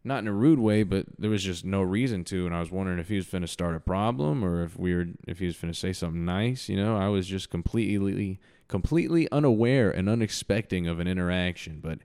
not 0.04 0.18
in 0.18 0.28
a 0.28 0.32
rude 0.32 0.58
way, 0.58 0.82
but 0.82 1.06
there 1.18 1.30
was 1.30 1.42
just 1.42 1.64
no 1.64 1.80
reason 1.80 2.24
to. 2.24 2.44
And 2.44 2.54
I 2.54 2.60
was 2.60 2.70
wondering 2.70 2.98
if 2.98 3.08
he 3.08 3.16
was 3.16 3.26
finna 3.26 3.48
start 3.48 3.74
a 3.74 3.80
problem 3.80 4.44
or 4.44 4.62
if 4.62 4.78
we 4.78 4.94
were, 4.94 5.06
if 5.26 5.38
he 5.38 5.46
was 5.46 5.56
finna 5.56 5.74
say 5.74 5.94
something 5.94 6.24
nice. 6.24 6.68
You 6.68 6.76
know, 6.76 6.96
I 6.96 7.08
was 7.08 7.26
just 7.26 7.48
completely, 7.50 8.38
completely 8.68 9.30
unaware 9.32 9.90
and 9.90 10.08
unexpecting 10.08 10.86
of 10.86 11.00
an 11.00 11.08
interaction. 11.08 11.80
But 11.82 12.00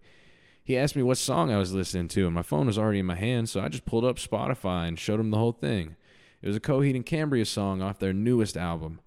he 0.69 0.77
asked 0.77 0.95
me 0.95 1.01
what 1.01 1.17
song 1.17 1.51
I 1.51 1.57
was 1.57 1.73
listening 1.73 2.09
to, 2.09 2.27
and 2.27 2.35
my 2.35 2.43
phone 2.43 2.67
was 2.67 2.77
already 2.77 2.99
in 2.99 3.07
my 3.07 3.15
hand, 3.15 3.49
so 3.49 3.59
I 3.59 3.69
just 3.69 3.85
pulled 3.85 4.05
up 4.05 4.17
Spotify 4.17 4.87
and 4.87 4.99
showed 4.99 5.19
him 5.19 5.31
the 5.31 5.37
whole 5.37 5.51
thing. 5.51 5.95
It 6.43 6.47
was 6.47 6.55
a 6.55 6.59
Coheed 6.59 6.95
and 6.95 7.03
Cambria 7.03 7.45
song 7.45 7.81
off 7.81 7.97
their 7.97 8.13
newest 8.13 8.55
album. 8.55 8.99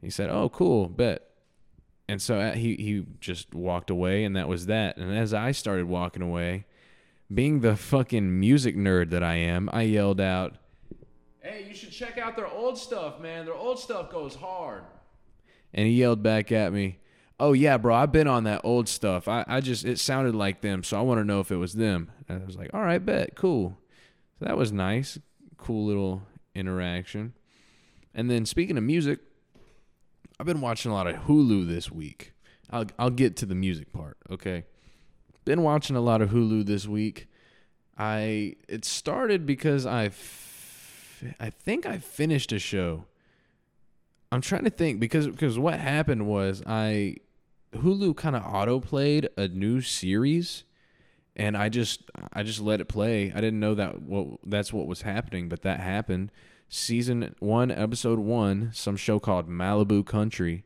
He 0.00 0.08
said, 0.08 0.30
"Oh, 0.30 0.48
cool, 0.48 0.88
bet." 0.88 1.28
And 2.08 2.22
so 2.22 2.40
uh, 2.40 2.52
he 2.52 2.74
he 2.76 3.04
just 3.20 3.54
walked 3.54 3.90
away, 3.90 4.24
and 4.24 4.34
that 4.34 4.48
was 4.48 4.64
that. 4.64 4.96
And 4.96 5.14
as 5.14 5.34
I 5.34 5.52
started 5.52 5.88
walking 5.88 6.22
away 6.22 6.64
being 7.32 7.60
the 7.60 7.76
fucking 7.76 8.40
music 8.40 8.76
nerd 8.76 9.10
that 9.10 9.22
I 9.22 9.34
am, 9.34 9.68
I 9.74 9.82
yelled 9.82 10.22
out, 10.22 10.54
Hey, 11.40 11.66
you 11.68 11.74
should 11.74 11.92
check 11.92 12.16
out 12.16 12.34
their 12.34 12.48
old 12.48 12.78
stuff, 12.78 13.20
man. 13.20 13.44
Their 13.44 13.54
old 13.54 13.78
stuff 13.78 14.10
goes 14.10 14.34
hard. 14.34 14.84
And 15.74 15.86
he 15.86 15.94
yelled 15.94 16.22
back 16.22 16.50
at 16.50 16.72
me, 16.72 16.98
Oh, 17.38 17.52
yeah, 17.52 17.76
bro, 17.76 17.94
I've 17.94 18.12
been 18.12 18.28
on 18.28 18.44
that 18.44 18.62
old 18.64 18.88
stuff. 18.88 19.28
I, 19.28 19.44
I 19.46 19.60
just, 19.60 19.84
it 19.84 19.98
sounded 19.98 20.34
like 20.34 20.62
them, 20.62 20.82
so 20.82 20.98
I 20.98 21.02
want 21.02 21.20
to 21.20 21.24
know 21.24 21.40
if 21.40 21.50
it 21.50 21.56
was 21.56 21.74
them. 21.74 22.10
And 22.28 22.42
I 22.42 22.46
was 22.46 22.56
like, 22.56 22.72
All 22.72 22.82
right, 22.82 23.04
bet, 23.04 23.34
cool. 23.34 23.76
So 24.38 24.46
that 24.46 24.56
was 24.56 24.72
nice. 24.72 25.18
Cool 25.58 25.86
little 25.86 26.22
interaction. 26.54 27.34
And 28.14 28.30
then 28.30 28.46
speaking 28.46 28.78
of 28.78 28.84
music, 28.84 29.20
I've 30.40 30.46
been 30.46 30.60
watching 30.60 30.90
a 30.90 30.94
lot 30.94 31.06
of 31.06 31.16
Hulu 31.16 31.66
this 31.66 31.90
week. 31.90 32.32
I'll, 32.70 32.86
I'll 32.98 33.10
get 33.10 33.36
to 33.36 33.46
the 33.46 33.54
music 33.54 33.92
part, 33.92 34.16
okay? 34.30 34.64
been 35.46 35.62
watching 35.62 35.96
a 35.96 36.00
lot 36.00 36.20
of 36.20 36.30
Hulu 36.30 36.66
this 36.66 36.86
week. 36.86 37.28
I 37.96 38.56
it 38.68 38.84
started 38.84 39.46
because 39.46 39.86
I 39.86 40.10
I 41.40 41.48
think 41.48 41.86
I 41.86 41.96
finished 41.96 42.52
a 42.52 42.58
show. 42.58 43.06
I'm 44.30 44.42
trying 44.42 44.64
to 44.64 44.70
think 44.70 45.00
because 45.00 45.26
because 45.26 45.58
what 45.58 45.80
happened 45.80 46.26
was 46.26 46.62
I 46.66 47.16
Hulu 47.76 48.16
kind 48.16 48.36
of 48.36 48.42
auto 48.44 48.80
played 48.80 49.28
a 49.36 49.48
new 49.48 49.80
series 49.80 50.64
and 51.36 51.56
I 51.56 51.68
just 51.68 52.02
I 52.32 52.42
just 52.42 52.60
let 52.60 52.80
it 52.80 52.86
play. 52.88 53.30
I 53.30 53.40
didn't 53.40 53.60
know 53.60 53.74
that 53.74 54.02
what 54.02 54.38
that's 54.44 54.72
what 54.72 54.86
was 54.86 55.02
happening, 55.02 55.48
but 55.48 55.62
that 55.62 55.80
happened. 55.80 56.32
Season 56.68 57.34
1, 57.38 57.70
episode 57.70 58.18
1, 58.18 58.70
some 58.72 58.96
show 58.96 59.20
called 59.20 59.48
Malibu 59.48 60.04
Country. 60.04 60.64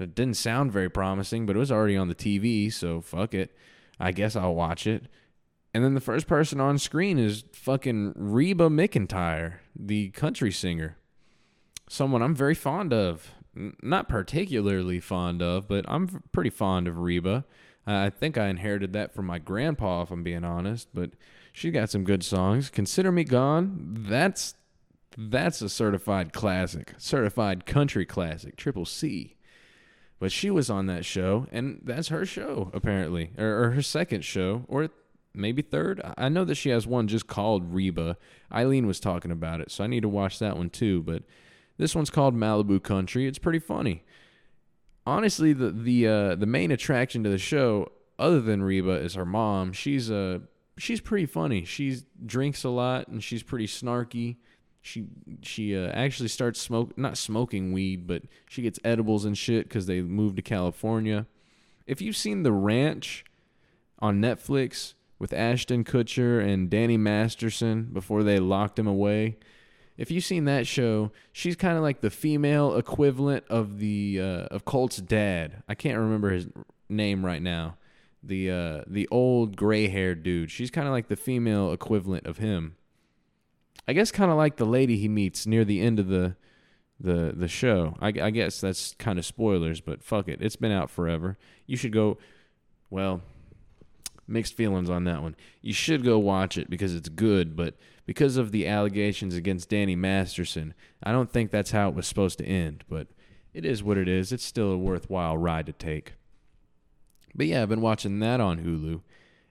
It 0.00 0.14
didn't 0.14 0.36
sound 0.36 0.72
very 0.72 0.88
promising, 0.88 1.46
but 1.46 1.54
it 1.54 1.58
was 1.58 1.70
already 1.70 1.96
on 1.96 2.08
the 2.08 2.14
TV, 2.16 2.72
so 2.72 3.00
fuck 3.00 3.34
it. 3.34 3.54
I 4.00 4.10
guess 4.10 4.34
I'll 4.34 4.54
watch 4.54 4.86
it. 4.86 5.04
And 5.72 5.84
then 5.84 5.94
the 5.94 6.00
first 6.00 6.26
person 6.26 6.58
on 6.58 6.78
screen 6.78 7.16
is 7.18 7.44
fucking 7.52 8.14
Reba 8.16 8.68
McEntire, 8.68 9.58
the 9.76 10.10
country 10.10 10.50
singer. 10.50 10.96
Someone 11.88 12.22
I'm 12.22 12.34
very 12.34 12.54
fond 12.54 12.92
of. 12.92 13.32
Not 13.82 14.08
particularly 14.08 15.00
fond 15.00 15.42
of, 15.42 15.68
but 15.68 15.84
I'm 15.88 16.22
pretty 16.32 16.50
fond 16.50 16.88
of 16.88 16.98
Reba. 16.98 17.44
I 17.86 18.10
think 18.10 18.38
I 18.38 18.48
inherited 18.48 18.92
that 18.92 19.14
from 19.14 19.26
my 19.26 19.38
grandpa, 19.38 20.02
if 20.02 20.10
I'm 20.10 20.22
being 20.22 20.44
honest. 20.44 20.88
But 20.94 21.10
she 21.52 21.70
got 21.70 21.90
some 21.90 22.04
good 22.04 22.22
songs. 22.22 22.70
Consider 22.70 23.10
Me 23.10 23.24
Gone. 23.24 23.96
That's 24.08 24.54
that's 25.18 25.60
a 25.60 25.68
certified 25.68 26.32
classic, 26.32 26.94
certified 26.96 27.66
country 27.66 28.06
classic, 28.06 28.56
triple 28.56 28.86
C. 28.86 29.36
But 30.20 30.30
she 30.30 30.50
was 30.50 30.70
on 30.70 30.86
that 30.86 31.04
show, 31.04 31.46
and 31.50 31.80
that's 31.82 32.08
her 32.08 32.24
show 32.26 32.70
apparently, 32.74 33.30
or, 33.38 33.64
or 33.64 33.70
her 33.70 33.82
second 33.82 34.24
show, 34.24 34.64
or 34.68 34.90
maybe 35.34 35.62
third. 35.62 36.00
I 36.16 36.28
know 36.28 36.44
that 36.44 36.56
she 36.56 36.68
has 36.70 36.86
one 36.86 37.08
just 37.08 37.26
called 37.26 37.74
Reba. 37.74 38.16
Eileen 38.52 38.86
was 38.86 39.00
talking 39.00 39.30
about 39.30 39.60
it, 39.60 39.70
so 39.70 39.82
I 39.82 39.86
need 39.86 40.02
to 40.02 40.08
watch 40.08 40.38
that 40.38 40.56
one 40.56 40.70
too. 40.70 41.02
But 41.02 41.22
this 41.80 41.94
one's 41.94 42.10
called 42.10 42.34
Malibu 42.34 42.82
Country. 42.82 43.26
It's 43.26 43.38
pretty 43.38 43.58
funny. 43.58 44.04
Honestly, 45.06 45.52
the 45.52 45.70
the 45.70 46.06
uh, 46.06 46.34
the 46.36 46.46
main 46.46 46.70
attraction 46.70 47.24
to 47.24 47.30
the 47.30 47.38
show, 47.38 47.90
other 48.18 48.40
than 48.40 48.62
Reba, 48.62 48.92
is 48.92 49.14
her 49.14 49.26
mom. 49.26 49.72
She's 49.72 50.10
a 50.10 50.16
uh, 50.16 50.38
she's 50.78 51.00
pretty 51.00 51.26
funny. 51.26 51.64
She 51.64 51.98
drinks 52.24 52.64
a 52.64 52.70
lot 52.70 53.08
and 53.08 53.22
she's 53.22 53.42
pretty 53.42 53.66
snarky 53.66 54.36
she 54.82 55.06
she 55.42 55.76
uh, 55.76 55.88
actually 55.88 56.28
starts 56.28 56.60
smoke 56.60 56.96
not 56.96 57.18
smoking 57.18 57.72
weed, 57.72 58.06
but 58.06 58.22
she 58.48 58.62
gets 58.62 58.78
edibles 58.84 59.24
and 59.24 59.36
shit 59.36 59.68
because 59.68 59.86
they 59.86 60.00
moved 60.00 60.36
to 60.36 60.42
California. 60.42 61.26
If 61.86 62.00
you've 62.00 62.16
seen 62.16 62.42
The 62.42 62.52
Ranch 62.52 63.24
on 63.98 64.20
Netflix 64.20 64.94
with 65.18 65.32
Ashton 65.32 65.84
Kutcher 65.84 66.42
and 66.42 66.70
Danny 66.70 66.96
Masterson 66.96 67.90
before 67.92 68.22
they 68.22 68.38
locked 68.38 68.78
him 68.78 68.86
away, 68.86 69.36
if 70.00 70.10
you've 70.10 70.24
seen 70.24 70.46
that 70.46 70.66
show, 70.66 71.12
she's 71.32 71.54
kind 71.54 71.76
of 71.76 71.82
like 71.82 72.00
the 72.00 72.10
female 72.10 72.76
equivalent 72.76 73.44
of 73.48 73.78
the 73.78 74.20
uh, 74.20 74.54
of 74.54 74.64
Colt's 74.64 74.96
dad. 74.96 75.62
I 75.68 75.74
can't 75.74 75.98
remember 75.98 76.30
his 76.30 76.48
name 76.88 77.24
right 77.24 77.42
now. 77.42 77.76
The 78.22 78.50
uh, 78.50 78.80
the 78.86 79.06
old 79.12 79.56
gray 79.56 79.88
haired 79.88 80.22
dude. 80.22 80.50
She's 80.50 80.70
kind 80.70 80.88
of 80.88 80.92
like 80.92 81.08
the 81.08 81.16
female 81.16 81.72
equivalent 81.72 82.26
of 82.26 82.38
him 82.38 82.76
I 83.90 83.92
guess 83.92 84.12
kind 84.12 84.30
of 84.30 84.36
like 84.36 84.56
the 84.56 84.66
lady 84.66 84.96
he 84.96 85.08
meets 85.08 85.46
near 85.46 85.64
the 85.64 85.80
end 85.80 85.98
of 85.98 86.06
the 86.06 86.36
the 87.00 87.32
the 87.34 87.48
show. 87.48 87.96
I, 88.00 88.08
I 88.08 88.30
guess 88.30 88.60
that's 88.60 88.94
kind 89.00 89.18
of 89.18 89.26
spoilers, 89.26 89.80
but 89.80 90.02
fuck 90.02 90.28
it, 90.28 90.40
it's 90.40 90.54
been 90.54 90.70
out 90.70 90.90
forever. 90.90 91.36
You 91.66 91.76
should 91.76 91.92
go. 91.92 92.18
Well, 92.88 93.20
mixed 94.28 94.54
feelings 94.54 94.90
on 94.90 95.04
that 95.04 95.22
one. 95.22 95.34
You 95.60 95.72
should 95.72 96.04
go 96.04 96.20
watch 96.20 96.56
it 96.56 96.70
because 96.70 96.94
it's 96.94 97.08
good, 97.08 97.56
but 97.56 97.74
because 98.10 98.36
of 98.36 98.50
the 98.50 98.66
allegations 98.66 99.36
against 99.36 99.68
Danny 99.68 99.94
Masterson, 99.94 100.74
I 101.00 101.12
don't 101.12 101.30
think 101.30 101.52
that's 101.52 101.70
how 101.70 101.88
it 101.88 101.94
was 101.94 102.08
supposed 102.08 102.38
to 102.38 102.44
end. 102.44 102.82
But 102.88 103.06
it 103.54 103.64
is 103.64 103.84
what 103.84 103.98
it 103.98 104.08
is. 104.08 104.32
It's 104.32 104.42
still 104.44 104.72
a 104.72 104.76
worthwhile 104.76 105.38
ride 105.38 105.66
to 105.66 105.72
take. 105.72 106.14
But 107.36 107.46
yeah, 107.46 107.62
I've 107.62 107.68
been 107.68 107.80
watching 107.80 108.18
that 108.18 108.40
on 108.40 108.64
Hulu. 108.64 109.02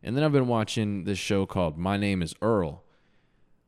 And 0.03 0.17
then 0.17 0.25
I've 0.25 0.33
been 0.33 0.49
watching 0.49 1.05
this 1.05 1.17
show 1.17 1.45
called 1.45 1.77
My 1.77 1.95
Name 1.95 2.21
is 2.21 2.35
Earl 2.41 2.83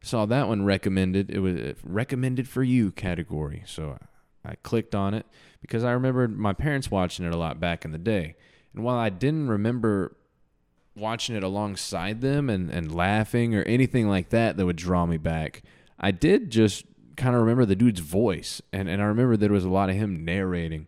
saw 0.01 0.25
that 0.25 0.47
one 0.47 0.65
recommended. 0.65 1.30
It 1.30 1.39
was 1.39 1.56
uh, 1.56 1.73
recommended 1.84 2.47
for 2.47 2.63
you 2.63 2.91
category. 2.91 3.63
So 3.65 3.97
I 4.43 4.56
clicked 4.63 4.95
on 4.95 5.13
it 5.13 5.25
because 5.62 5.84
I 5.84 5.91
remembered 5.91 6.38
my 6.38 6.54
parents 6.54 6.89
watching 6.89 7.25
it 7.25 7.34
a 7.34 7.38
lot 7.38 7.60
back 7.60 7.86
in 7.86 7.91
the 7.91 7.97
day. 7.97 8.36
And 8.73 8.84
while 8.84 8.97
I 8.97 9.10
didn't 9.10 9.47
remember 9.47 10.17
watching 10.95 11.36
it 11.36 11.43
alongside 11.43 12.21
them 12.21 12.49
and, 12.49 12.69
and 12.69 12.93
laughing 12.93 13.56
or 13.56 13.63
anything 13.63 14.08
like 14.08 14.30
that 14.30 14.58
that 14.58 14.65
would 14.65 14.75
draw 14.75 15.06
me 15.06 15.17
back, 15.17 15.63
I 15.99 16.12
did 16.12 16.49
just 16.49 16.86
kind 17.17 17.36
of 17.36 17.41
remember 17.41 17.65
the 17.65 17.75
dude's 17.75 17.99
voice. 17.99 18.62
And, 18.73 18.89
and 18.89 19.01
I 19.01 19.06
remember 19.06 19.38
there 19.38 19.51
was 19.51 19.65
a 19.65 19.69
lot 19.69 19.89
of 19.89 19.95
him 19.95 20.25
narrating. 20.25 20.88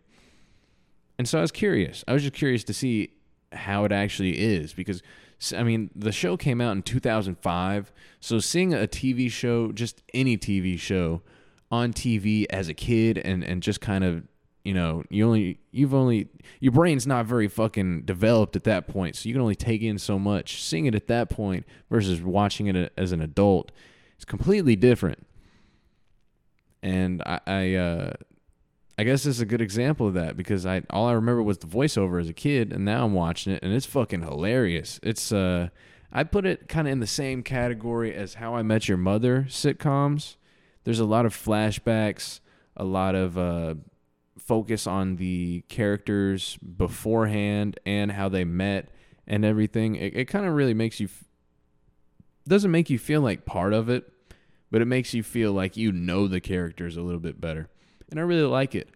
And 1.18 1.28
so 1.28 1.38
I 1.38 1.42
was 1.42 1.52
curious. 1.52 2.04
I 2.08 2.12
was 2.12 2.22
just 2.22 2.34
curious 2.34 2.64
to 2.64 2.74
see 2.74 3.10
how 3.52 3.84
it 3.84 3.92
actually 3.92 4.38
is 4.38 4.72
because 4.72 5.02
I 5.56 5.62
mean, 5.62 5.90
the 5.94 6.12
show 6.12 6.36
came 6.36 6.60
out 6.60 6.72
in 6.72 6.82
2005. 6.82 7.92
So 8.20 8.38
seeing 8.38 8.72
a 8.72 8.86
TV 8.86 9.30
show, 9.30 9.72
just 9.72 10.02
any 10.14 10.38
TV 10.38 10.78
show 10.78 11.22
on 11.70 11.92
TV 11.92 12.46
as 12.50 12.68
a 12.68 12.74
kid 12.74 13.18
and, 13.18 13.44
and 13.44 13.62
just 13.62 13.80
kind 13.80 14.04
of, 14.04 14.22
you 14.64 14.74
know, 14.74 15.04
you 15.10 15.26
only, 15.26 15.60
you've 15.70 15.94
only, 15.94 16.28
your 16.58 16.72
brain's 16.72 17.06
not 17.06 17.26
very 17.26 17.48
fucking 17.48 18.02
developed 18.02 18.56
at 18.56 18.64
that 18.64 18.88
point. 18.88 19.14
So 19.14 19.28
you 19.28 19.34
can 19.34 19.42
only 19.42 19.54
take 19.54 19.82
in 19.82 19.98
so 19.98 20.18
much. 20.18 20.62
Seeing 20.62 20.86
it 20.86 20.94
at 20.94 21.06
that 21.08 21.28
point 21.28 21.66
versus 21.90 22.22
watching 22.22 22.66
it 22.66 22.92
as 22.96 23.12
an 23.12 23.20
adult 23.20 23.70
is 24.18 24.24
completely 24.24 24.74
different. 24.74 25.26
And 26.82 27.22
I, 27.24 27.40
I 27.46 27.74
uh, 27.74 28.12
I 28.96 29.04
guess 29.04 29.24
this 29.24 29.36
is 29.36 29.40
a 29.40 29.46
good 29.46 29.60
example 29.60 30.06
of 30.06 30.14
that 30.14 30.36
because 30.36 30.66
I 30.66 30.82
all 30.90 31.06
I 31.08 31.12
remember 31.12 31.42
was 31.42 31.58
the 31.58 31.66
voiceover 31.66 32.20
as 32.20 32.28
a 32.28 32.34
kid, 32.34 32.72
and 32.72 32.84
now 32.84 33.04
I'm 33.04 33.14
watching 33.14 33.52
it, 33.52 33.62
and 33.62 33.72
it's 33.72 33.86
fucking 33.86 34.22
hilarious. 34.22 35.00
It's 35.02 35.32
uh, 35.32 35.68
I 36.12 36.24
put 36.24 36.46
it 36.46 36.68
kind 36.68 36.86
of 36.86 36.92
in 36.92 37.00
the 37.00 37.06
same 37.06 37.42
category 37.42 38.14
as 38.14 38.34
How 38.34 38.54
I 38.54 38.62
Met 38.62 38.86
Your 38.86 38.98
Mother 38.98 39.46
sitcoms. 39.48 40.36
There's 40.84 41.00
a 41.00 41.04
lot 41.04 41.26
of 41.26 41.34
flashbacks, 41.34 42.40
a 42.76 42.84
lot 42.84 43.14
of 43.14 43.36
uh, 43.36 43.74
focus 44.38 44.86
on 44.86 45.16
the 45.16 45.64
characters 45.68 46.56
beforehand 46.58 47.78
and 47.86 48.12
how 48.12 48.28
they 48.28 48.44
met 48.44 48.88
and 49.26 49.44
everything. 49.44 49.96
It, 49.96 50.16
it 50.16 50.24
kind 50.26 50.46
of 50.46 50.54
really 50.54 50.74
makes 50.74 51.00
you 51.00 51.06
f- 51.06 51.24
doesn't 52.46 52.70
make 52.70 52.90
you 52.90 52.98
feel 52.98 53.20
like 53.20 53.44
part 53.44 53.72
of 53.72 53.88
it, 53.88 54.10
but 54.70 54.82
it 54.82 54.86
makes 54.86 55.14
you 55.14 55.22
feel 55.22 55.52
like 55.52 55.76
you 55.76 55.92
know 55.92 56.28
the 56.28 56.40
characters 56.40 56.96
a 56.96 57.02
little 57.02 57.20
bit 57.20 57.40
better 57.40 57.70
and 58.10 58.20
I 58.20 58.22
really 58.22 58.42
like 58.42 58.74
it. 58.76 58.90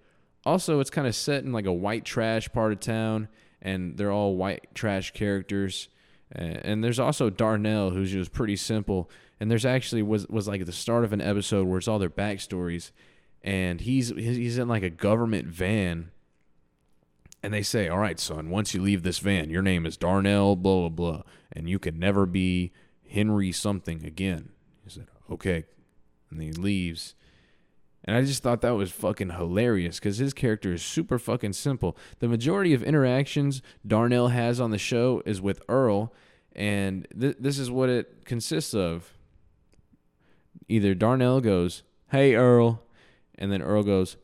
Also, 0.46 0.78
it's 0.80 0.90
kind 0.90 1.08
of 1.08 1.14
set 1.14 1.42
in 1.42 1.52
like 1.52 1.66
a 1.66 1.72
white 1.72 2.04
trash 2.04 2.48
part 2.52 2.72
of 2.72 2.80
town, 2.80 3.28
and 3.60 3.96
they're 3.96 4.12
all 4.12 4.36
white 4.36 4.74
trash 4.74 5.12
characters. 5.12 5.88
And 6.30 6.84
there's 6.84 7.00
also 7.00 7.28
Darnell, 7.30 7.90
who's 7.90 8.12
just 8.12 8.32
pretty 8.32 8.56
simple. 8.56 9.10
And 9.40 9.50
there's 9.50 9.66
actually 9.66 10.02
was 10.02 10.26
was 10.28 10.46
like 10.46 10.64
the 10.64 10.72
start 10.72 11.04
of 11.04 11.12
an 11.12 11.20
episode 11.20 11.66
where 11.66 11.78
it's 11.78 11.88
all 11.88 11.98
their 11.98 12.08
backstories, 12.08 12.92
and 13.48 13.80
he's 13.80 14.10
he's 14.10 14.58
in 14.58 14.68
like 14.68 14.82
a 14.82 14.90
government 14.90 15.48
van, 15.48 16.10
and 17.42 17.54
they 17.54 17.62
say, 17.62 17.88
"All 17.88 17.96
right, 17.96 18.20
son, 18.20 18.50
once 18.50 18.74
you 18.74 18.82
leave 18.82 19.02
this 19.02 19.20
van, 19.20 19.48
your 19.48 19.62
name 19.62 19.86
is 19.86 19.96
Darnell, 19.96 20.54
blah 20.54 20.80
blah 20.80 20.88
blah, 20.90 21.22
and 21.50 21.66
you 21.66 21.78
can 21.78 21.98
never 21.98 22.26
be 22.26 22.72
Henry 23.08 23.50
something 23.50 24.04
again." 24.04 24.50
He 24.84 24.90
said, 24.90 25.06
"Okay," 25.30 25.64
and 26.30 26.42
he 26.42 26.52
leaves. 26.52 27.14
And 28.04 28.16
I 28.16 28.22
just 28.22 28.42
thought 28.42 28.60
that 28.60 28.76
was 28.76 28.92
fucking 28.92 29.30
hilarious 29.30 29.98
because 29.98 30.18
his 30.18 30.34
character 30.34 30.74
is 30.74 30.82
super 30.82 31.18
fucking 31.18 31.54
simple. 31.54 31.96
The 32.18 32.28
majority 32.28 32.74
of 32.74 32.82
interactions 32.82 33.62
Darnell 33.86 34.28
has 34.28 34.60
on 34.60 34.72
the 34.72 34.78
show 34.78 35.22
is 35.24 35.40
with 35.40 35.62
Earl, 35.70 36.12
and 36.52 37.08
th- 37.18 37.36
this 37.40 37.58
is 37.58 37.70
what 37.70 37.88
it 37.88 38.26
consists 38.26 38.74
of. 38.74 39.14
Either 40.68 40.94
Darnell 40.94 41.40
goes, 41.40 41.82
"Hey 42.10 42.34
Earl," 42.34 42.82
and 43.38 43.50
then 43.52 43.62
Earl 43.62 43.82
goes, 43.82 44.16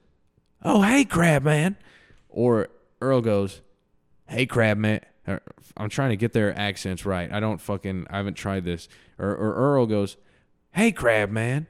"Oh 0.62 0.82
hey 0.82 1.04
Crab 1.04 1.42
Man," 1.42 1.76
or 2.28 2.68
Earl 3.00 3.20
goes, 3.20 3.60
"Hey 4.26 4.46
Crab 4.46 4.78
Man." 4.78 5.00
I'm 5.76 5.88
trying 5.88 6.10
to 6.10 6.16
get 6.16 6.34
their 6.34 6.56
accents 6.56 7.06
right. 7.06 7.32
I 7.32 7.40
don't 7.40 7.60
fucking. 7.60 8.06
I 8.10 8.18
haven't 8.18 8.34
tried 8.34 8.64
this. 8.64 8.88
Or, 9.18 9.30
or 9.30 9.54
Earl 9.54 9.86
goes, 9.86 10.16
"Hey 10.72 10.92
Crab 10.92 11.30
Man," 11.30 11.66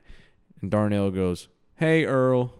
and 0.60 0.70
Darnell 0.70 1.10
goes, 1.10 1.48
"Hey 1.76 2.04
Earl." 2.04 2.52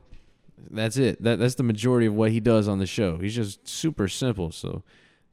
That's 0.71 0.97
it. 0.97 1.23
That 1.23 1.39
that's 1.39 1.57
the 1.57 1.63
majority 1.63 2.07
of 2.07 2.15
what 2.15 2.31
he 2.31 2.41
does 2.41 2.69
on 2.69 2.79
the 2.79 2.87
show. 2.87 3.19
He's 3.19 3.35
just 3.35 3.69
super 3.69 4.09
simple. 4.09 4.51
So 4.53 4.83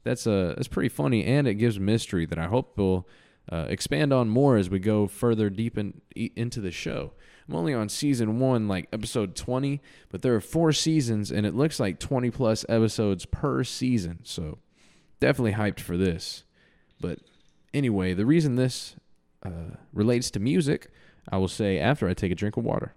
that's 0.04 0.26
uh 0.26 0.54
that's 0.56 0.68
pretty 0.68 0.88
funny, 0.88 1.24
and 1.24 1.46
it 1.46 1.54
gives 1.54 1.78
mystery 1.78 2.26
that 2.26 2.38
I 2.38 2.46
hope 2.46 2.76
will 2.76 3.08
uh, 3.50 3.66
expand 3.68 4.12
on 4.12 4.28
more 4.28 4.56
as 4.56 4.70
we 4.70 4.78
go 4.78 5.06
further 5.06 5.50
deep 5.50 5.78
in, 5.78 6.00
into 6.14 6.60
the 6.60 6.70
show. 6.70 7.12
I'm 7.48 7.54
only 7.54 7.74
on 7.74 7.88
season 7.88 8.38
one, 8.38 8.68
like 8.68 8.88
episode 8.92 9.34
20, 9.34 9.80
but 10.10 10.22
there 10.22 10.34
are 10.34 10.40
four 10.40 10.72
seasons, 10.72 11.30
and 11.30 11.44
it 11.44 11.54
looks 11.54 11.80
like 11.80 11.98
20 11.98 12.30
plus 12.30 12.64
episodes 12.68 13.26
per 13.26 13.64
season. 13.64 14.20
So 14.22 14.58
definitely 15.20 15.52
hyped 15.52 15.80
for 15.80 15.96
this. 15.96 16.44
But 17.00 17.18
anyway, 17.74 18.14
the 18.14 18.26
reason 18.26 18.56
this 18.56 18.96
uh, 19.44 19.76
relates 19.92 20.30
to 20.32 20.40
music, 20.40 20.88
I 21.30 21.38
will 21.38 21.48
say 21.48 21.78
after 21.78 22.08
I 22.08 22.14
take 22.14 22.32
a 22.32 22.36
drink 22.36 22.56
of 22.56 22.64
water. 22.64 22.94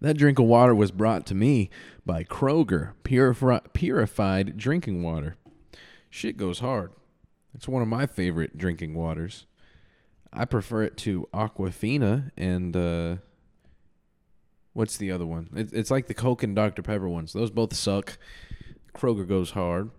That 0.00 0.16
drink 0.16 0.38
of 0.38 0.46
water 0.46 0.74
was 0.74 0.90
brought 0.90 1.26
to 1.26 1.34
me 1.34 1.68
by 2.06 2.24
Kroger 2.24 2.94
Purifri- 3.04 3.72
Purified 3.74 4.56
Drinking 4.56 5.02
Water. 5.02 5.36
Shit 6.08 6.36
goes 6.38 6.60
hard. 6.60 6.92
It's 7.54 7.68
one 7.68 7.82
of 7.82 7.88
my 7.88 8.06
favorite 8.06 8.56
drinking 8.56 8.94
waters. 8.94 9.46
I 10.32 10.44
prefer 10.46 10.84
it 10.84 10.96
to 10.98 11.28
Aquafina 11.34 12.30
and 12.36 12.76
uh, 12.76 13.16
what's 14.72 14.96
the 14.96 15.10
other 15.10 15.26
one? 15.26 15.50
It, 15.54 15.72
it's 15.72 15.90
like 15.90 16.06
the 16.06 16.14
Coke 16.14 16.42
and 16.42 16.56
Dr 16.56 16.82
Pepper 16.82 17.08
ones. 17.08 17.32
Those 17.32 17.50
both 17.50 17.74
suck. 17.74 18.16
Kroger 18.94 19.28
goes 19.28 19.50
hard. 19.50 19.90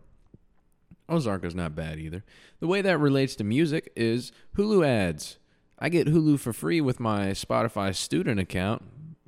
Ozarka's 1.09 1.55
not 1.55 1.75
bad 1.75 1.99
either. 1.99 2.23
The 2.59 2.67
way 2.67 2.81
that 2.81 2.97
relates 2.97 3.35
to 3.35 3.43
music 3.43 3.91
is 3.95 4.31
Hulu 4.57 4.87
ads. 4.87 5.37
I 5.77 5.89
get 5.89 6.07
Hulu 6.07 6.39
for 6.39 6.53
free 6.53 6.79
with 6.79 6.99
my 6.99 7.31
Spotify 7.31 7.93
student 7.93 8.39
account 8.39 8.83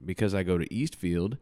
because 0.05 0.33
I 0.33 0.43
go 0.43 0.57
to 0.57 0.73
Eastfield, 0.73 1.37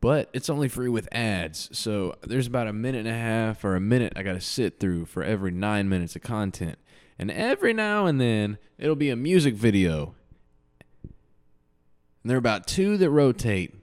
but 0.00 0.28
it's 0.32 0.50
only 0.50 0.68
free 0.68 0.88
with 0.88 1.08
ads. 1.12 1.70
So 1.72 2.14
there's 2.22 2.46
about 2.46 2.66
a 2.66 2.72
minute 2.72 3.06
and 3.06 3.08
a 3.08 3.18
half 3.18 3.64
or 3.64 3.74
a 3.76 3.80
minute 3.80 4.12
I 4.16 4.22
got 4.22 4.34
to 4.34 4.40
sit 4.40 4.78
through 4.78 5.06
for 5.06 5.22
every 5.22 5.50
nine 5.50 5.88
minutes 5.88 6.14
of 6.16 6.22
content. 6.22 6.78
And 7.18 7.30
every 7.30 7.72
now 7.72 8.06
and 8.06 8.20
then 8.20 8.58
it'll 8.78 8.96
be 8.96 9.10
a 9.10 9.16
music 9.16 9.54
video. 9.54 10.14
And 11.02 12.30
there 12.30 12.36
are 12.36 12.38
about 12.38 12.66
two 12.66 12.96
that 12.96 13.10
rotate. 13.10 13.74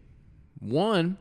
One, 0.60 1.18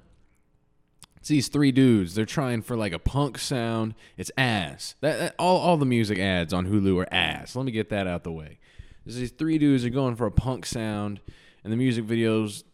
it's 1.20 1.28
these 1.28 1.48
three 1.48 1.70
dudes. 1.70 2.14
They're 2.14 2.24
trying 2.24 2.62
for 2.62 2.76
like 2.76 2.92
a 2.92 2.98
punk 2.98 3.38
sound. 3.38 3.94
It's 4.16 4.30
ass. 4.38 4.96
That, 5.02 5.18
that 5.18 5.34
all 5.38 5.58
all 5.58 5.76
the 5.76 5.86
music 5.86 6.18
ads 6.18 6.52
on 6.52 6.66
Hulu 6.66 7.02
are 7.02 7.12
ass. 7.12 7.54
Let 7.54 7.66
me 7.66 7.72
get 7.72 7.90
that 7.90 8.06
out 8.06 8.24
the 8.24 8.32
way. 8.32 8.58
There's 9.04 9.16
these 9.16 9.30
three 9.30 9.58
dudes 9.58 9.84
are 9.84 9.90
going 9.90 10.16
for 10.16 10.26
a 10.26 10.30
punk 10.32 10.64
sound, 10.64 11.20
and 11.64 11.72
the 11.72 11.76
music 11.76 12.04
videos. 12.06 12.64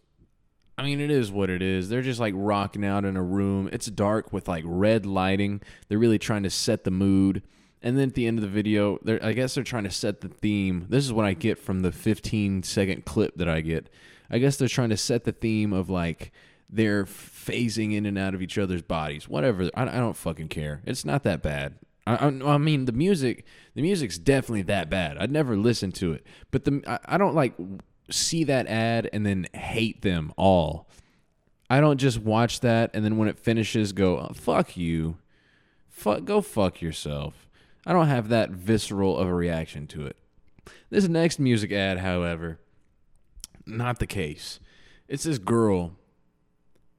I 0.79 0.85
mean, 0.85 1.01
it 1.01 1.11
is 1.11 1.33
what 1.33 1.49
it 1.49 1.63
is. 1.63 1.89
They're 1.89 2.03
just 2.03 2.21
like 2.21 2.35
rocking 2.37 2.85
out 2.85 3.05
in 3.05 3.17
a 3.17 3.23
room. 3.23 3.69
It's 3.73 3.87
dark 3.87 4.33
with 4.33 4.47
like 4.47 4.65
red 4.67 5.07
lighting. 5.07 5.63
They're 5.89 5.99
really 5.99 6.19
trying 6.19 6.43
to 6.43 6.51
set 6.51 6.85
the 6.85 6.91
mood. 6.91 7.43
And 7.83 7.97
then 7.97 8.09
at 8.09 8.15
the 8.15 8.27
end 8.27 8.39
of 8.39 8.43
the 8.43 8.49
video, 8.49 8.99
I 9.23 9.33
guess 9.33 9.55
they're 9.55 9.65
trying 9.65 9.85
to 9.85 9.91
set 9.91 10.21
the 10.21 10.29
theme. 10.29 10.87
This 10.89 11.05
is 11.05 11.13
what 11.13 11.25
I 11.25 11.35
get 11.35 11.59
from 11.59 11.81
the 11.81 11.93
15 11.93 12.63
second 12.63 13.05
clip 13.05 13.37
that 13.37 13.49
I 13.49 13.61
get. 13.61 13.89
I 14.31 14.39
guess 14.39 14.57
they're 14.57 14.69
trying 14.69 14.91
to 14.91 14.97
set 14.97 15.25
the 15.25 15.33
theme 15.33 15.73
of 15.73 15.89
like 15.89 16.33
they're 16.69 17.05
phasing 17.05 17.95
in 17.95 18.07
and 18.07 18.19
out 18.19 18.35
of 18.35 18.43
each 18.43 18.59
other's 18.59 18.83
bodies. 18.83 19.29
Whatever. 19.29 19.71
I, 19.75 19.85
I 19.85 19.99
don't 19.99 20.17
fucking 20.17 20.49
care. 20.49 20.83
It's 20.85 21.05
not 21.05 21.23
that 21.23 21.43
bad. 21.43 21.77
I, 22.07 22.15
I, 22.15 22.27
I 22.27 22.59
mean, 22.59 22.85
the 22.87 22.93
music, 22.93 23.45
the 23.75 23.83
music's 23.83 24.19
definitely 24.19 24.63
that 24.63 24.91
bad. 24.91 25.19
I'd 25.19 25.31
never 25.31 25.57
listen 25.57 25.93
to 25.93 26.13
it, 26.13 26.27
but 26.51 26.65
the 26.65 26.83
I, 26.87 27.15
I 27.15 27.19
don't 27.19 27.35
like 27.35 27.55
see 28.11 28.45
that 28.45 28.67
ad 28.67 29.09
and 29.13 29.25
then 29.25 29.47
hate 29.53 30.03
them 30.03 30.33
all. 30.37 30.89
I 31.69 31.81
don't 31.81 31.99
just 31.99 32.19
watch 32.19 32.61
that 32.61 32.91
and 32.95 33.05
then 33.05 33.17
when 33.17 33.29
it 33.29 33.39
finishes, 33.39 33.93
go 33.93 34.19
oh, 34.19 34.33
fuck 34.35 34.77
you, 34.77 35.19
fuck, 35.89 36.25
go 36.25 36.41
fuck 36.41 36.81
yourself. 36.81 37.49
I 37.85 37.93
don't 37.93 38.09
have 38.09 38.29
that 38.29 38.51
visceral 38.51 39.17
of 39.17 39.29
a 39.29 39.35
reaction 39.35 39.87
to 39.89 40.07
it. 40.07 40.17
This 40.91 41.09
next 41.09 41.39
music 41.39 41.73
ad, 41.73 41.99
however, 41.99 42.59
not 43.65 43.99
the 43.99 44.07
case. 44.07 44.61
It's 45.09 45.25
this 45.25 45.39
girl. 45.39 45.93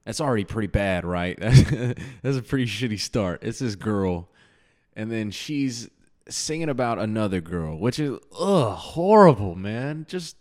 That's 0.05 0.21
already 0.21 0.45
pretty 0.45 0.67
bad, 0.67 1.03
right? 1.03 1.37
That's 1.39 2.37
a 2.37 2.41
pretty 2.41 2.65
shitty 2.65 2.99
start. 2.99 3.43
It's 3.43 3.59
this 3.59 3.75
girl, 3.75 4.29
and 4.95 5.11
then 5.11 5.31
she's 5.31 5.89
singing 6.29 6.69
about 6.69 6.99
another 6.99 7.41
girl, 7.41 7.77
which 7.77 7.99
is 7.99 8.17
ugh 8.39 8.77
horrible, 8.77 9.55
man. 9.55 10.05
Just 10.07 10.37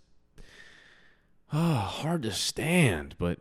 oh, 1.52 1.74
hard 1.74 2.22
to 2.22 2.32
stand. 2.32 3.14
But 3.18 3.38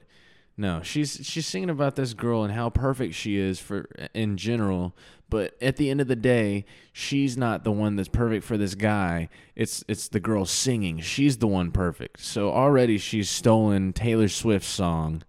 no, 0.58 0.82
she's 0.84 1.20
she's 1.24 1.46
singing 1.46 1.70
about 1.70 1.96
this 1.96 2.14
girl 2.14 2.44
and 2.44 2.54
how 2.54 2.70
perfect 2.70 3.14
she 3.14 3.38
is 3.38 3.60
for 3.60 3.90
in 4.14 4.38
general. 4.38 4.96
But 5.30 5.56
at 5.62 5.76
the 5.78 5.90
end 5.90 6.02
of 6.02 6.08
the 6.08 6.16
day, 6.16 6.66
she's 6.94 7.36
not 7.36 7.64
the 7.64 7.72
one 7.72 7.96
that's 7.96 8.08
perfect 8.10 8.46
for 8.46 8.58
this 8.58 8.76
guy. 8.76 9.28
It's 9.56 9.84
it's 9.88 10.08
the 10.08 10.20
girl 10.20 10.46
singing. 10.46 11.00
She's 11.00 11.38
the 11.38 11.48
one 11.48 11.72
perfect. 11.72 12.22
So 12.22 12.52
already 12.52 12.98
she's 12.98 13.30
stolen 13.30 13.92
Taylor 13.92 14.28
Swift's 14.30 14.70
song, 14.70 15.24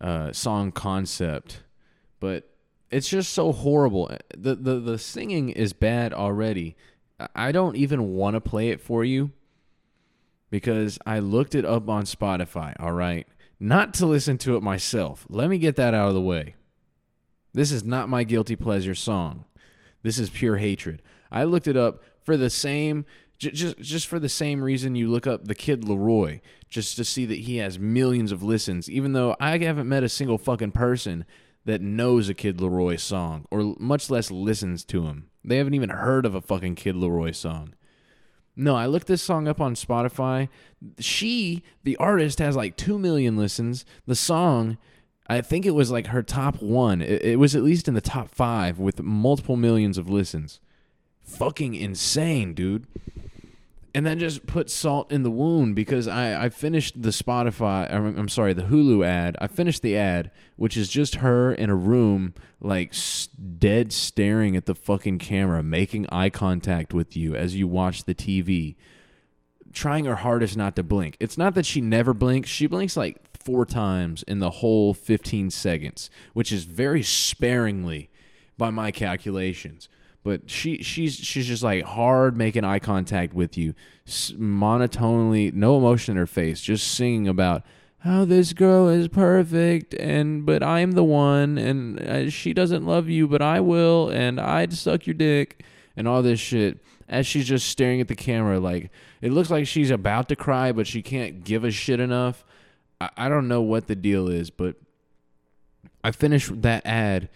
uh, 0.00 0.32
song 0.32 0.72
concept. 0.72 1.62
But 2.20 2.50
it's 2.90 3.08
just 3.08 3.32
so 3.32 3.52
horrible. 3.52 4.10
The 4.36 4.56
the 4.56 4.80
the 4.80 4.98
singing 4.98 5.48
is 5.50 5.72
bad 5.72 6.12
already. 6.12 6.76
I- 7.20 7.28
I 7.36 7.52
don't 7.52 7.76
even 7.76 8.14
want 8.14 8.34
to 8.34 8.40
play 8.40 8.70
it 8.70 8.80
for 8.80 9.04
you 9.04 9.30
because 10.54 11.00
I 11.04 11.18
looked 11.18 11.56
it 11.56 11.64
up 11.64 11.88
on 11.88 12.04
Spotify, 12.04 12.74
all 12.78 12.92
right? 12.92 13.26
Not 13.58 13.92
to 13.94 14.06
listen 14.06 14.38
to 14.38 14.54
it 14.54 14.62
myself. 14.62 15.26
Let 15.28 15.50
me 15.50 15.58
get 15.58 15.74
that 15.74 15.94
out 15.94 16.06
of 16.06 16.14
the 16.14 16.20
way. 16.20 16.54
This 17.52 17.72
is 17.72 17.82
not 17.82 18.08
my 18.08 18.22
guilty 18.22 18.54
pleasure 18.54 18.94
song. 18.94 19.46
This 20.04 20.16
is 20.16 20.30
pure 20.30 20.58
hatred. 20.58 21.02
I 21.28 21.42
looked 21.42 21.66
it 21.66 21.76
up 21.76 22.04
for 22.22 22.36
the 22.36 22.50
same 22.50 23.04
just 23.36 23.80
just 23.80 24.06
for 24.06 24.20
the 24.20 24.28
same 24.28 24.62
reason 24.62 24.94
you 24.94 25.10
look 25.10 25.26
up 25.26 25.44
the 25.44 25.56
kid 25.56 25.82
LAROI 25.82 26.40
just 26.68 26.94
to 26.96 27.04
see 27.04 27.26
that 27.26 27.40
he 27.40 27.56
has 27.56 27.80
millions 27.80 28.30
of 28.30 28.44
listens 28.44 28.88
even 28.88 29.12
though 29.12 29.34
I 29.40 29.58
haven't 29.58 29.88
met 29.88 30.04
a 30.04 30.08
single 30.08 30.38
fucking 30.38 30.70
person 30.70 31.24
that 31.64 31.80
knows 31.80 32.28
a 32.28 32.34
Kid 32.34 32.58
LAROI 32.58 33.00
song 33.00 33.46
or 33.50 33.74
much 33.80 34.08
less 34.08 34.30
listens 34.30 34.84
to 34.84 35.06
him. 35.06 35.30
They 35.42 35.56
haven't 35.56 35.74
even 35.74 35.90
heard 35.90 36.24
of 36.24 36.36
a 36.36 36.40
fucking 36.40 36.76
Kid 36.76 36.94
LAROI 36.94 37.34
song. 37.34 37.74
No, 38.56 38.76
I 38.76 38.86
looked 38.86 39.08
this 39.08 39.22
song 39.22 39.48
up 39.48 39.60
on 39.60 39.74
Spotify. 39.74 40.48
She, 40.98 41.62
the 41.82 41.96
artist, 41.96 42.38
has 42.38 42.54
like 42.56 42.76
2 42.76 42.98
million 42.98 43.36
listens. 43.36 43.84
The 44.06 44.14
song, 44.14 44.78
I 45.26 45.40
think 45.40 45.66
it 45.66 45.72
was 45.72 45.90
like 45.90 46.08
her 46.08 46.22
top 46.22 46.62
one. 46.62 47.02
It, 47.02 47.38
was 47.38 47.56
at 47.56 47.64
least 47.64 47.88
in 47.88 47.94
the 47.94 48.00
top 48.00 48.30
five 48.30 48.78
with 48.78 49.02
multiple 49.02 49.56
millions 49.56 49.98
of 49.98 50.08
listens. 50.08 50.60
Fucking 51.22 51.74
insane, 51.74 52.54
dude. 52.54 52.86
And 53.96 54.04
then 54.04 54.18
just 54.18 54.44
put 54.46 54.70
salt 54.70 55.12
in 55.12 55.22
the 55.22 55.30
wound 55.30 55.76
because 55.76 56.08
I, 56.08 56.46
I 56.46 56.48
finished 56.48 57.00
the 57.00 57.10
Spotify, 57.10 57.92
I'm, 57.94 58.18
I'm 58.18 58.28
sorry, 58.28 58.52
the 58.52 58.64
Hulu 58.64 59.06
ad. 59.06 59.36
I 59.40 59.46
finished 59.46 59.82
the 59.82 59.96
ad, 59.96 60.32
which 60.56 60.76
is 60.76 60.88
just 60.88 61.16
her 61.16 61.52
in 61.52 61.70
a 61.70 61.76
room, 61.76 62.34
like 62.60 62.88
s- 62.90 63.28
dead 63.28 63.92
staring 63.92 64.56
at 64.56 64.66
the 64.66 64.74
fucking 64.74 65.18
camera, 65.20 65.62
making 65.62 66.08
eye 66.10 66.28
contact 66.28 66.92
with 66.92 67.16
you 67.16 67.36
as 67.36 67.54
you 67.54 67.68
watch 67.68 68.02
the 68.02 68.16
TV. 68.16 68.74
trying 69.72 70.04
her 70.06 70.16
hardest 70.16 70.56
not 70.56 70.74
to 70.76 70.82
blink. 70.82 71.16
It's 71.20 71.38
not 71.38 71.54
that 71.54 71.66
she 71.66 71.80
never 71.80 72.12
blinks. 72.14 72.48
She 72.48 72.66
blinks 72.66 72.96
like 72.96 73.18
four 73.36 73.64
times 73.66 74.22
in 74.24 74.38
the 74.38 74.50
whole 74.50 74.94
15 74.94 75.50
seconds, 75.50 76.10
which 76.32 76.50
is 76.52 76.64
very 76.64 77.02
sparingly 77.02 78.08
by 78.56 78.70
my 78.70 78.90
calculations. 78.92 79.88
But 80.24 80.50
she 80.50 80.82
she's 80.82 81.16
she's 81.16 81.46
just 81.46 81.62
like 81.62 81.84
hard 81.84 82.36
making 82.36 82.64
eye 82.64 82.78
contact 82.80 83.34
with 83.34 83.56
you, 83.56 83.74
monotonely, 84.36 85.52
no 85.52 85.76
emotion 85.76 86.12
in 86.12 86.16
her 86.16 86.26
face, 86.26 86.62
just 86.62 86.92
singing 86.94 87.28
about 87.28 87.62
how 88.04 88.26
this 88.26 88.52
girl 88.52 88.88
is 88.88 89.08
perfect 89.08 89.94
and 89.94 90.44
but 90.44 90.62
I'm 90.62 90.92
the 90.92 91.04
one 91.04 91.56
and 91.56 92.00
uh, 92.00 92.28
she 92.28 92.52
doesn't 92.52 92.84
love 92.84 93.08
you 93.08 93.26
but 93.26 93.40
I 93.40 93.60
will 93.60 94.10
and 94.10 94.38
I'd 94.38 94.74
suck 94.74 95.06
your 95.06 95.14
dick 95.14 95.62
and 95.96 96.06
all 96.06 96.22
this 96.22 96.38
shit. 96.38 96.80
As 97.08 97.26
she's 97.26 97.46
just 97.46 97.68
staring 97.68 98.00
at 98.00 98.08
the 98.08 98.14
camera 98.14 98.60
like 98.60 98.90
it 99.22 99.30
looks 99.32 99.50
like 99.50 99.66
she's 99.66 99.90
about 99.90 100.28
to 100.28 100.36
cry 100.36 100.70
but 100.72 100.86
she 100.86 101.00
can't 101.00 101.44
give 101.44 101.64
a 101.64 101.70
shit 101.70 101.98
enough. 102.00 102.44
I, 103.00 103.10
I 103.16 103.28
don't 103.30 103.48
know 103.48 103.62
what 103.62 103.86
the 103.86 103.96
deal 103.96 104.28
is 104.28 104.50
but 104.50 104.76
i 106.02 106.10
finished 106.10 106.62
that 106.62 106.84
ad 106.84 107.30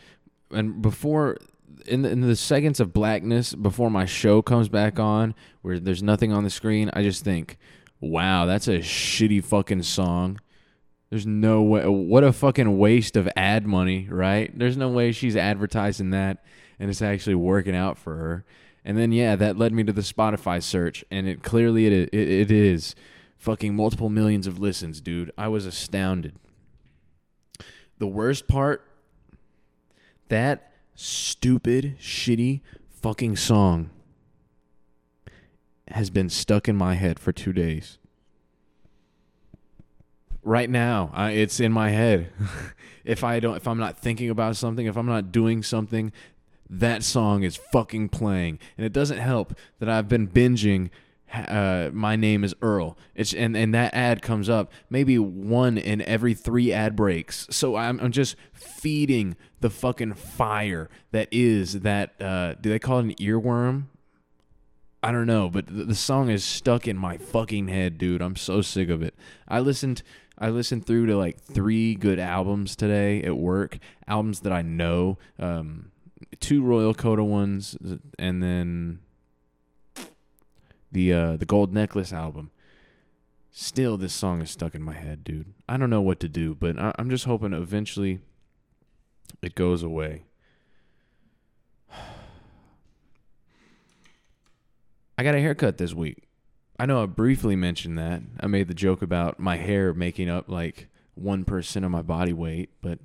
and 0.51 0.83
before 0.83 1.39
in 1.87 2.03
the, 2.03 2.11
in 2.11 2.21
the 2.21 2.37
seconds 2.37 2.81
of 2.81 2.93
blackness 2.93 3.55
before 3.55 3.91
my 3.91 4.05
show 4.05 4.43
comes 4.43 4.69
back 4.69 4.99
on 4.99 5.35
where 5.63 5.79
there's 5.79 6.03
nothing 6.03 6.33
on 6.33 6.45
the 6.45 6.51
screen 6.51 6.91
i 6.93 7.03
just 7.03 7.25
think 7.25 7.57
wow 8.01 8.47
that's 8.47 8.69
a 8.69 8.79
shitty 8.79 9.43
fucking 9.43 9.83
song 9.83 10.41
there's 11.11 11.27
no 11.27 11.63
way 11.63 11.87
what 11.87 12.25
a 12.25 12.33
fucking 12.33 12.79
waste 12.79 13.17
of 13.17 13.29
ad 13.37 13.67
money 13.67 14.07
right 14.11 14.57
there's 14.59 14.77
no 14.77 14.89
way 14.89 15.13
she's 15.13 15.37
advertising 15.37 16.11
that 16.11 16.45
and 16.79 16.91
it's 16.91 17.03
actually 17.03 17.35
working 17.35 17.75
out 17.75 17.99
for 17.99 18.17
her 18.17 18.45
and 18.89 18.97
then 18.97 19.13
yeah, 19.13 19.37
that 19.37 19.59
led 19.59 19.75
me 19.75 19.85
to 19.85 19.93
the 19.93 20.01
Spotify 20.01 20.63
search, 20.63 21.05
and 21.11 21.29
it 21.29 21.43
clearly 21.43 21.87
it 21.87 21.93
it, 21.93 22.15
it 22.15 22.51
is 22.51 22.95
fucking 23.37 23.77
multiple 23.77 24.09
millions 24.09 24.47
of 24.47 24.59
listens, 24.59 25.03
dude. 25.03 25.31
I 25.37 25.49
was 25.49 25.67
astounded. 25.67 26.37
The 27.99 28.07
worst 28.07 28.49
part, 28.49 28.83
that 30.29 30.68
stupid, 30.99 31.97
shitty 32.01 32.61
fucking 32.91 33.37
song 33.37 33.91
has 35.87 36.11
been 36.11 36.29
stuck 36.29 36.69
in 36.69 36.77
my 36.77 36.95
head 36.95 37.21
for 37.21 37.33
two 37.33 37.53
days. 37.53 37.99
Right 40.43 40.69
now, 40.69 41.11
I, 41.15 41.31
it's 41.31 41.61
in 41.61 41.73
my 41.73 41.91
head. 41.91 42.33
if 43.05 43.23
I 43.23 43.39
don't, 43.39 43.57
if 43.57 43.69
I'm 43.69 43.79
not 43.79 43.97
thinking 43.97 44.29
about 44.29 44.57
something, 44.57 44.87
if 44.87 44.97
I'm 44.97 45.07
not 45.07 45.31
doing 45.31 45.63
something 45.63 46.13
that 46.69 47.03
song 47.05 47.45
is 47.45 47.57
fucking 47.57 48.09
playing. 48.09 48.59
And 48.77 48.85
it 48.85 48.93
doesn't 48.93 49.19
help 49.19 49.57
that 49.79 49.89
I've 49.89 50.09
been 50.09 50.27
binging 50.27 50.91
uh, 51.33 51.91
my 51.93 52.17
name 52.17 52.45
is 52.45 52.55
Earl. 52.63 52.97
It's 53.15 53.33
and 53.35 53.57
and 53.57 53.75
that 53.75 53.95
ad 53.95 54.23
comes 54.23 54.49
up 54.49 54.73
maybe 54.89 55.19
one 55.19 55.79
in 55.79 56.03
every 56.03 56.35
three 56.35 56.73
ad 56.73 56.97
breaks. 56.97 57.47
So 57.51 57.77
I'm 57.77 58.01
I'm 58.01 58.13
just 58.13 58.37
feeding 58.53 59.37
the 59.61 59.71
fucking 59.71 60.15
fire 60.15 60.89
that 61.13 61.29
is 61.31 61.81
that. 61.81 62.21
Uh, 62.21 62.55
do 62.61 62.71
they 62.71 62.79
call 62.79 62.99
it 62.99 63.05
an 63.05 63.15
earworm? 63.15 63.85
I 65.03 65.13
don't 65.13 65.27
know, 65.27 65.49
but 65.49 65.67
the, 65.67 65.85
the 65.85 65.95
song 65.95 66.29
is 66.29 66.43
stuck 66.45 66.89
in 66.89 66.97
my 66.97 67.19
fucking 67.19 67.69
head, 67.69 67.99
dude. 67.99 68.21
I'm 68.21 68.37
so 68.37 68.63
sick 68.63 68.89
of 68.89 69.03
it. 69.03 69.15
I 69.47 69.61
listened. 69.61 70.03
I 70.39 70.51
listened 70.51 70.87
through 70.87 71.07
to 71.07 71.17
like 71.17 71.41
three 71.41 71.95
good 71.95 72.19
albums 72.19 72.77
today 72.77 73.23
at 73.23 73.37
work. 73.37 73.79
Albums 74.07 74.41
that 74.41 74.53
I 74.53 74.63
know. 74.63 75.19
Um, 75.39 75.91
two 76.41 76.63
Royal 76.63 76.95
Coda 76.95 77.25
ones, 77.25 77.77
and 78.19 78.43
then 78.43 79.01
the 80.93 81.13
uh, 81.13 81.37
the 81.37 81.45
Gold 81.47 81.73
Necklace 81.73 82.13
album. 82.13 82.51
Still, 83.51 83.97
this 83.97 84.13
song 84.13 84.41
is 84.43 84.51
stuck 84.51 84.75
in 84.75 84.83
my 84.83 84.93
head, 84.95 85.25
dude. 85.25 85.55
I 85.69 85.77
don't 85.79 85.91
know 85.91 86.03
what 86.03 86.21
to 86.21 86.29
do, 86.29 86.55
but 86.55 86.79
I- 86.79 86.95
I'm 86.99 87.11
just 87.11 87.25
hoping 87.25 87.53
eventually 87.53 88.21
it 89.43 89.55
goes 89.55 89.83
away. 89.83 90.25
I 95.17 95.23
got 95.25 95.35
a 95.35 95.41
haircut 95.41 95.79
this 95.79 95.95
week. 95.95 96.25
I 96.79 96.87
know 96.87 97.03
I 97.03 97.07
briefly 97.07 97.57
mentioned 97.57 97.99
that. 97.99 98.23
I 98.39 98.47
made 98.47 98.69
the 98.69 98.75
joke 98.75 99.03
about 99.03 99.41
my 99.41 99.57
hair 99.57 99.93
making 99.93 100.29
up 100.29 100.49
like 100.49 100.89
1% 101.21 101.85
of 101.85 101.91
my 101.91 102.03
body 102.03 102.33
weight, 102.33 102.71
but 102.81 103.01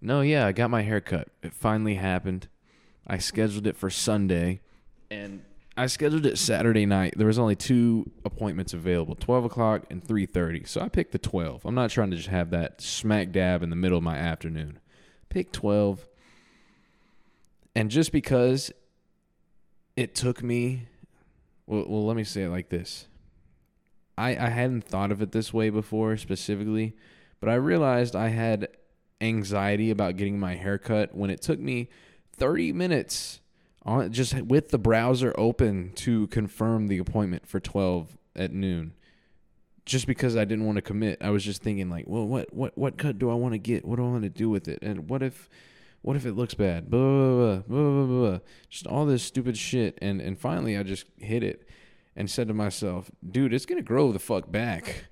no, 0.00 0.22
yeah, 0.22 0.46
I 0.46 0.52
got 0.52 0.70
my 0.70 0.82
haircut. 0.82 1.28
It 1.42 1.52
finally 1.54 1.94
happened. 1.94 2.48
I 3.06 3.18
scheduled 3.18 3.68
it 3.68 3.76
for 3.76 3.88
Sunday, 3.90 4.60
and 5.10 5.42
I 5.76 5.86
scheduled 5.86 6.24
it 6.24 6.38
Saturday 6.38 6.86
night. 6.86 7.14
There 7.16 7.26
was 7.26 7.38
only 7.38 7.54
two 7.54 8.10
appointments 8.24 8.72
available, 8.72 9.14
twelve 9.14 9.44
o'clock 9.44 9.84
and 9.90 10.02
three 10.02 10.24
thirty. 10.24 10.64
So 10.64 10.80
I 10.80 10.88
picked 10.88 11.12
the 11.12 11.18
twelve. 11.18 11.64
I'm 11.66 11.74
not 11.74 11.90
trying 11.90 12.10
to 12.10 12.16
just 12.16 12.28
have 12.28 12.50
that 12.50 12.80
smack 12.80 13.30
dab 13.30 13.62
in 13.62 13.68
the 13.68 13.76
middle 13.76 13.98
of 13.98 14.04
my 14.04 14.16
afternoon. 14.16 14.78
Pick 15.28 15.52
twelve, 15.52 16.08
and 17.74 17.90
just 17.90 18.10
because 18.10 18.72
it 19.96 20.14
took 20.14 20.42
me, 20.42 20.88
well, 21.66 21.84
well, 21.86 22.06
let 22.06 22.16
me 22.16 22.24
say 22.24 22.44
it 22.44 22.50
like 22.50 22.70
this. 22.70 23.06
I 24.16 24.30
I 24.30 24.48
hadn't 24.48 24.84
thought 24.84 25.12
of 25.12 25.20
it 25.20 25.32
this 25.32 25.52
way 25.52 25.68
before 25.68 26.16
specifically, 26.16 26.96
but 27.38 27.50
I 27.50 27.54
realized 27.54 28.16
I 28.16 28.28
had 28.28 28.68
anxiety 29.20 29.90
about 29.90 30.16
getting 30.16 30.38
my 30.40 30.54
hair 30.54 30.78
cut 30.78 31.14
when 31.14 31.28
it 31.30 31.42
took 31.42 31.58
me 31.58 31.88
30 32.36 32.72
minutes 32.72 33.40
on 33.86 34.12
just 34.12 34.34
with 34.42 34.70
the 34.70 34.78
browser 34.78 35.32
open 35.38 35.92
to 35.94 36.26
confirm 36.26 36.88
the 36.88 36.98
appointment 36.98 37.46
for 37.46 37.60
12 37.60 38.18
at 38.34 38.52
noon 38.52 38.92
just 39.86 40.08
because 40.08 40.36
I 40.36 40.44
didn't 40.44 40.66
want 40.66 40.76
to 40.76 40.82
commit. 40.82 41.18
I 41.22 41.30
was 41.30 41.44
just 41.44 41.62
thinking 41.62 41.88
like, 41.88 42.04
well, 42.06 42.26
what 42.26 42.52
what 42.52 42.76
what 42.76 42.98
cut 42.98 43.18
do 43.18 43.30
I 43.30 43.34
want 43.34 43.54
to 43.54 43.58
get? 43.58 43.84
What 43.84 43.96
do 43.96 44.04
I 44.04 44.10
want 44.10 44.24
to 44.24 44.28
do 44.28 44.50
with 44.50 44.68
it? 44.68 44.80
And 44.82 45.08
what 45.08 45.22
if 45.22 45.48
what 46.02 46.16
if 46.16 46.26
it 46.26 46.32
looks 46.32 46.54
bad? 46.54 46.90
Blah, 46.90 47.00
blah, 47.00 47.56
blah, 47.66 47.90
blah, 47.90 48.06
blah. 48.06 48.38
Just 48.68 48.86
all 48.86 49.06
this 49.06 49.22
stupid 49.22 49.56
shit. 49.56 49.96
And 50.02 50.20
and 50.20 50.38
finally 50.38 50.76
I 50.76 50.82
just 50.82 51.06
hit 51.18 51.42
it 51.42 51.68
and 52.16 52.28
said 52.28 52.48
to 52.48 52.54
myself, 52.54 53.10
dude, 53.26 53.54
it's 53.54 53.66
gonna 53.66 53.82
grow 53.82 54.12
the 54.12 54.18
fuck 54.18 54.50
back 54.50 55.06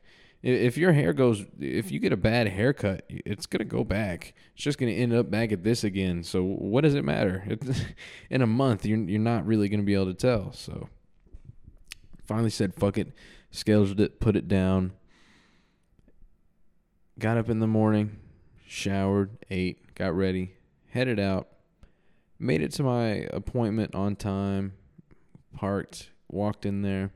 if 0.44 0.76
your 0.76 0.92
hair 0.92 1.14
goes 1.14 1.44
if 1.59 1.90
you 1.90 1.98
get 1.98 2.12
a 2.12 2.18
bad 2.18 2.46
haircut 2.48 3.04
it's 3.09 3.46
to 3.61 3.64
go 3.64 3.83
back. 3.83 4.35
It's 4.54 4.62
just 4.62 4.78
to 4.94 4.98
end 4.98 5.14
up 5.14 5.30
back 5.30 5.52
at 5.52 5.64
this 5.64 5.85
again. 5.85 6.22
So 6.22 6.44
what 6.44 6.83
does 6.83 6.94
it 6.94 7.04
matter? 7.04 7.57
In 8.30 8.42
a 8.42 8.46
month 8.46 8.85
you're, 8.85 8.98
you're 8.98 9.20
not 9.20 9.46
really 9.46 9.68
to 9.80 9.87
be 9.87 9.94
able 9.94 10.07
to 10.07 10.14
tell. 10.14 10.52
So 10.52 10.88
finally 12.26 12.50
said 12.50 12.74
fuck 12.74 12.98
it. 12.98 13.12
Scheduled 13.50 14.00
it 14.00 14.20
put 14.20 14.37
it 14.37 14.46
down. 14.46 14.92
Got 17.18 17.38
up 17.38 17.48
in 17.48 17.61
the 17.61 17.66
morning 17.66 18.18
showered 18.66 19.38
ate 19.50 19.94
got 19.94 20.14
ready 20.14 20.54
headed 20.90 21.18
out. 21.18 21.48
Made 22.38 22.61
it 22.61 22.72
to 22.72 22.83
my 22.83 23.28
appointment 23.33 23.94
on 23.94 24.16
time 24.16 24.74
parked 25.57 26.11
walked 26.28 26.66
in 26.66 26.83
there 26.83 27.12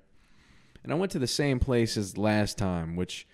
and 0.83 0.93
I 0.93 0.97
went 0.97 1.13
to 1.13 1.19
the 1.19 1.27
same 1.27 1.59
place 1.59 1.97
as 1.97 2.17
last 2.17 2.59
time, 2.59 2.97
which 2.97 3.27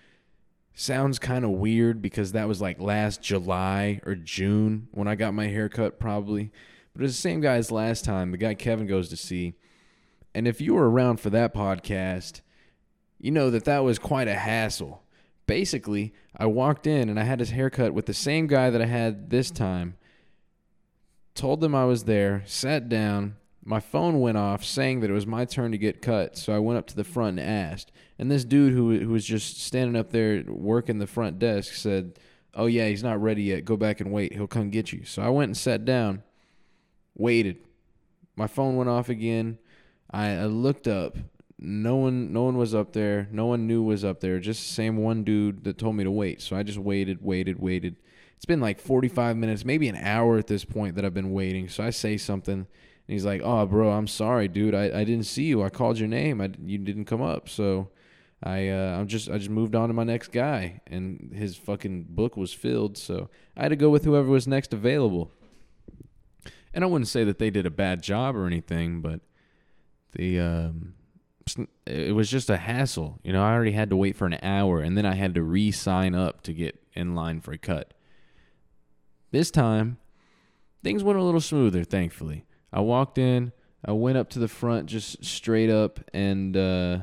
sounds 0.73 1.19
kind 1.19 1.45
of 1.45 1.51
weird 1.51 2.01
because 2.01 2.33
that 2.33 2.47
was 2.47 2.61
like 2.61 2.79
last 2.79 3.21
July 3.21 4.01
or 4.05 4.15
June 4.15 4.87
when 4.91 5.07
I 5.07 5.15
got 5.15 5.33
my 5.33 5.47
haircut, 5.47 5.99
probably. 5.99 6.51
But 6.93 7.05
it's 7.05 7.15
the 7.15 7.21
same 7.21 7.41
guy 7.41 7.55
as 7.55 7.71
last 7.71 8.05
time, 8.05 8.31
the 8.31 8.37
guy 8.37 8.53
Kevin 8.53 8.87
goes 8.87 9.09
to 9.09 9.17
see. 9.17 9.55
And 10.33 10.47
if 10.47 10.59
you 10.59 10.73
were 10.73 10.89
around 10.89 11.19
for 11.19 11.29
that 11.29 11.53
podcast, 11.53 12.41
you 13.19 13.31
know 13.31 13.49
that 13.49 13.65
that 13.65 13.83
was 13.83 13.97
quite 13.99 14.27
a 14.27 14.35
hassle. 14.35 15.01
Basically, 15.47 16.13
I 16.35 16.45
walked 16.47 16.87
in 16.87 17.09
and 17.09 17.19
I 17.19 17.23
had 17.23 17.39
his 17.39 17.51
haircut 17.51 17.93
with 17.93 18.05
the 18.05 18.13
same 18.13 18.47
guy 18.47 18.69
that 18.69 18.81
I 18.81 18.85
had 18.85 19.29
this 19.29 19.51
time. 19.51 19.95
Told 21.35 21.61
them 21.61 21.75
I 21.75 21.85
was 21.85 22.03
there, 22.03 22.43
sat 22.45 22.89
down, 22.89 23.35
my 23.67 23.79
phone 23.79 24.19
went 24.19 24.37
off 24.37 24.63
saying 24.63 24.99
that 24.99 25.09
it 25.09 25.13
was 25.13 25.25
my 25.25 25.43
turn 25.43 25.71
to 25.71 25.77
get 25.79 26.01
cut. 26.01 26.37
So 26.37 26.55
I 26.55 26.59
went 26.59 26.77
up 26.77 26.85
to 26.87 26.95
the 26.95 27.03
front 27.03 27.39
and 27.39 27.49
asked. 27.49 27.91
And 28.19 28.29
this 28.29 28.45
dude 28.45 28.73
who 28.73 28.99
who 28.99 29.09
was 29.09 29.25
just 29.25 29.59
standing 29.61 29.99
up 29.99 30.11
there 30.11 30.43
working 30.47 30.99
the 30.99 31.07
front 31.07 31.39
desk 31.39 31.73
said, 31.73 32.19
"Oh 32.53 32.67
yeah, 32.67 32.87
he's 32.87 33.03
not 33.03 33.21
ready 33.21 33.43
yet. 33.43 33.65
Go 33.65 33.75
back 33.75 33.99
and 33.99 34.13
wait. 34.13 34.33
He'll 34.33 34.47
come 34.47 34.69
get 34.69 34.93
you." 34.93 35.03
So 35.03 35.23
I 35.23 35.29
went 35.29 35.49
and 35.49 35.57
sat 35.57 35.83
down, 35.83 36.21
waited. 37.15 37.57
My 38.35 38.47
phone 38.47 38.75
went 38.75 38.89
off 38.89 39.09
again. 39.09 39.57
I, 40.11 40.27
I 40.35 40.45
looked 40.45 40.87
up. 40.87 41.17
No 41.57 41.95
one 41.95 42.31
no 42.31 42.43
one 42.43 42.57
was 42.57 42.75
up 42.75 42.93
there. 42.93 43.27
No 43.31 43.47
one 43.47 43.65
knew 43.65 43.81
was 43.81 44.05
up 44.05 44.19
there. 44.19 44.39
Just 44.39 44.67
the 44.67 44.73
same 44.73 44.97
one 44.97 45.23
dude 45.23 45.63
that 45.63 45.79
told 45.79 45.95
me 45.95 46.03
to 46.03 46.11
wait. 46.11 46.41
So 46.41 46.55
I 46.55 46.61
just 46.61 46.77
waited, 46.77 47.23
waited, 47.23 47.59
waited. 47.59 47.95
It's 48.35 48.45
been 48.45 48.61
like 48.61 48.79
45 48.79 49.37
minutes, 49.37 49.65
maybe 49.65 49.87
an 49.87 49.95
hour 49.95 50.37
at 50.37 50.47
this 50.47 50.65
point 50.65 50.95
that 50.95 51.05
I've 51.05 51.13
been 51.13 51.31
waiting. 51.31 51.67
So 51.67 51.83
I 51.83 51.89
say 51.89 52.17
something 52.17 52.67
and 53.07 53.13
he's 53.13 53.25
like, 53.25 53.41
"Oh, 53.43 53.65
bro, 53.65 53.91
I'm 53.91 54.07
sorry, 54.07 54.47
dude. 54.47 54.73
I, 54.73 54.85
I 54.85 55.03
didn't 55.03 55.25
see 55.25 55.43
you. 55.43 55.63
I 55.63 55.69
called 55.69 55.99
your 55.99 56.07
name. 56.07 56.41
I 56.41 56.51
you 56.63 56.77
didn't 56.77 57.05
come 57.05 57.21
up. 57.21 57.49
So 57.49 57.89
I 58.43 58.69
uh, 58.69 58.97
I'm 58.97 59.07
just 59.07 59.29
I 59.29 59.37
just 59.37 59.49
moved 59.49 59.75
on 59.75 59.89
to 59.89 59.93
my 59.93 60.03
next 60.03 60.31
guy, 60.31 60.81
and 60.87 61.31
his 61.33 61.55
fucking 61.55 62.07
book 62.09 62.35
was 62.35 62.53
filled. 62.53 62.97
So 62.97 63.29
I 63.55 63.63
had 63.63 63.69
to 63.69 63.75
go 63.75 63.89
with 63.89 64.05
whoever 64.05 64.29
was 64.29 64.47
next 64.47 64.73
available. 64.73 65.31
And 66.73 66.83
I 66.83 66.87
wouldn't 66.87 67.07
say 67.07 67.23
that 67.23 67.39
they 67.39 67.49
did 67.49 67.65
a 67.65 67.71
bad 67.71 68.03
job 68.03 68.35
or 68.35 68.45
anything, 68.47 69.01
but 69.01 69.21
the 70.11 70.39
um, 70.39 70.93
it 71.85 72.15
was 72.15 72.29
just 72.29 72.49
a 72.49 72.57
hassle. 72.57 73.19
You 73.23 73.33
know, 73.33 73.43
I 73.43 73.53
already 73.53 73.71
had 73.71 73.89
to 73.91 73.95
wait 73.95 74.15
for 74.15 74.25
an 74.25 74.39
hour 74.41 74.81
and 74.81 74.97
then 74.97 75.05
I 75.05 75.15
had 75.15 75.35
to 75.35 75.43
re 75.43 75.71
sign 75.71 76.15
up 76.15 76.41
to 76.43 76.53
get 76.53 76.81
in 76.93 77.15
line 77.15 77.39
for 77.39 77.51
a 77.51 77.57
cut. 77.57 77.93
This 79.31 79.51
time, 79.51 79.97
things 80.83 81.03
went 81.03 81.19
a 81.19 81.23
little 81.23 81.41
smoother, 81.41 81.83
thankfully. 81.83 82.45
I 82.75 82.81
walked 82.81 83.17
in, 83.17 83.53
I 83.85 83.93
went 83.93 84.17
up 84.17 84.29
to 84.31 84.39
the 84.39 84.49
front 84.49 84.87
just 84.87 85.23
straight 85.23 85.69
up, 85.69 86.01
and 86.13 86.57
uh, 86.57 86.99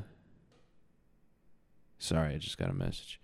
sorry, 1.98 2.34
I 2.34 2.38
just 2.38 2.58
got 2.58 2.68
a 2.68 2.74
message. 2.74 3.18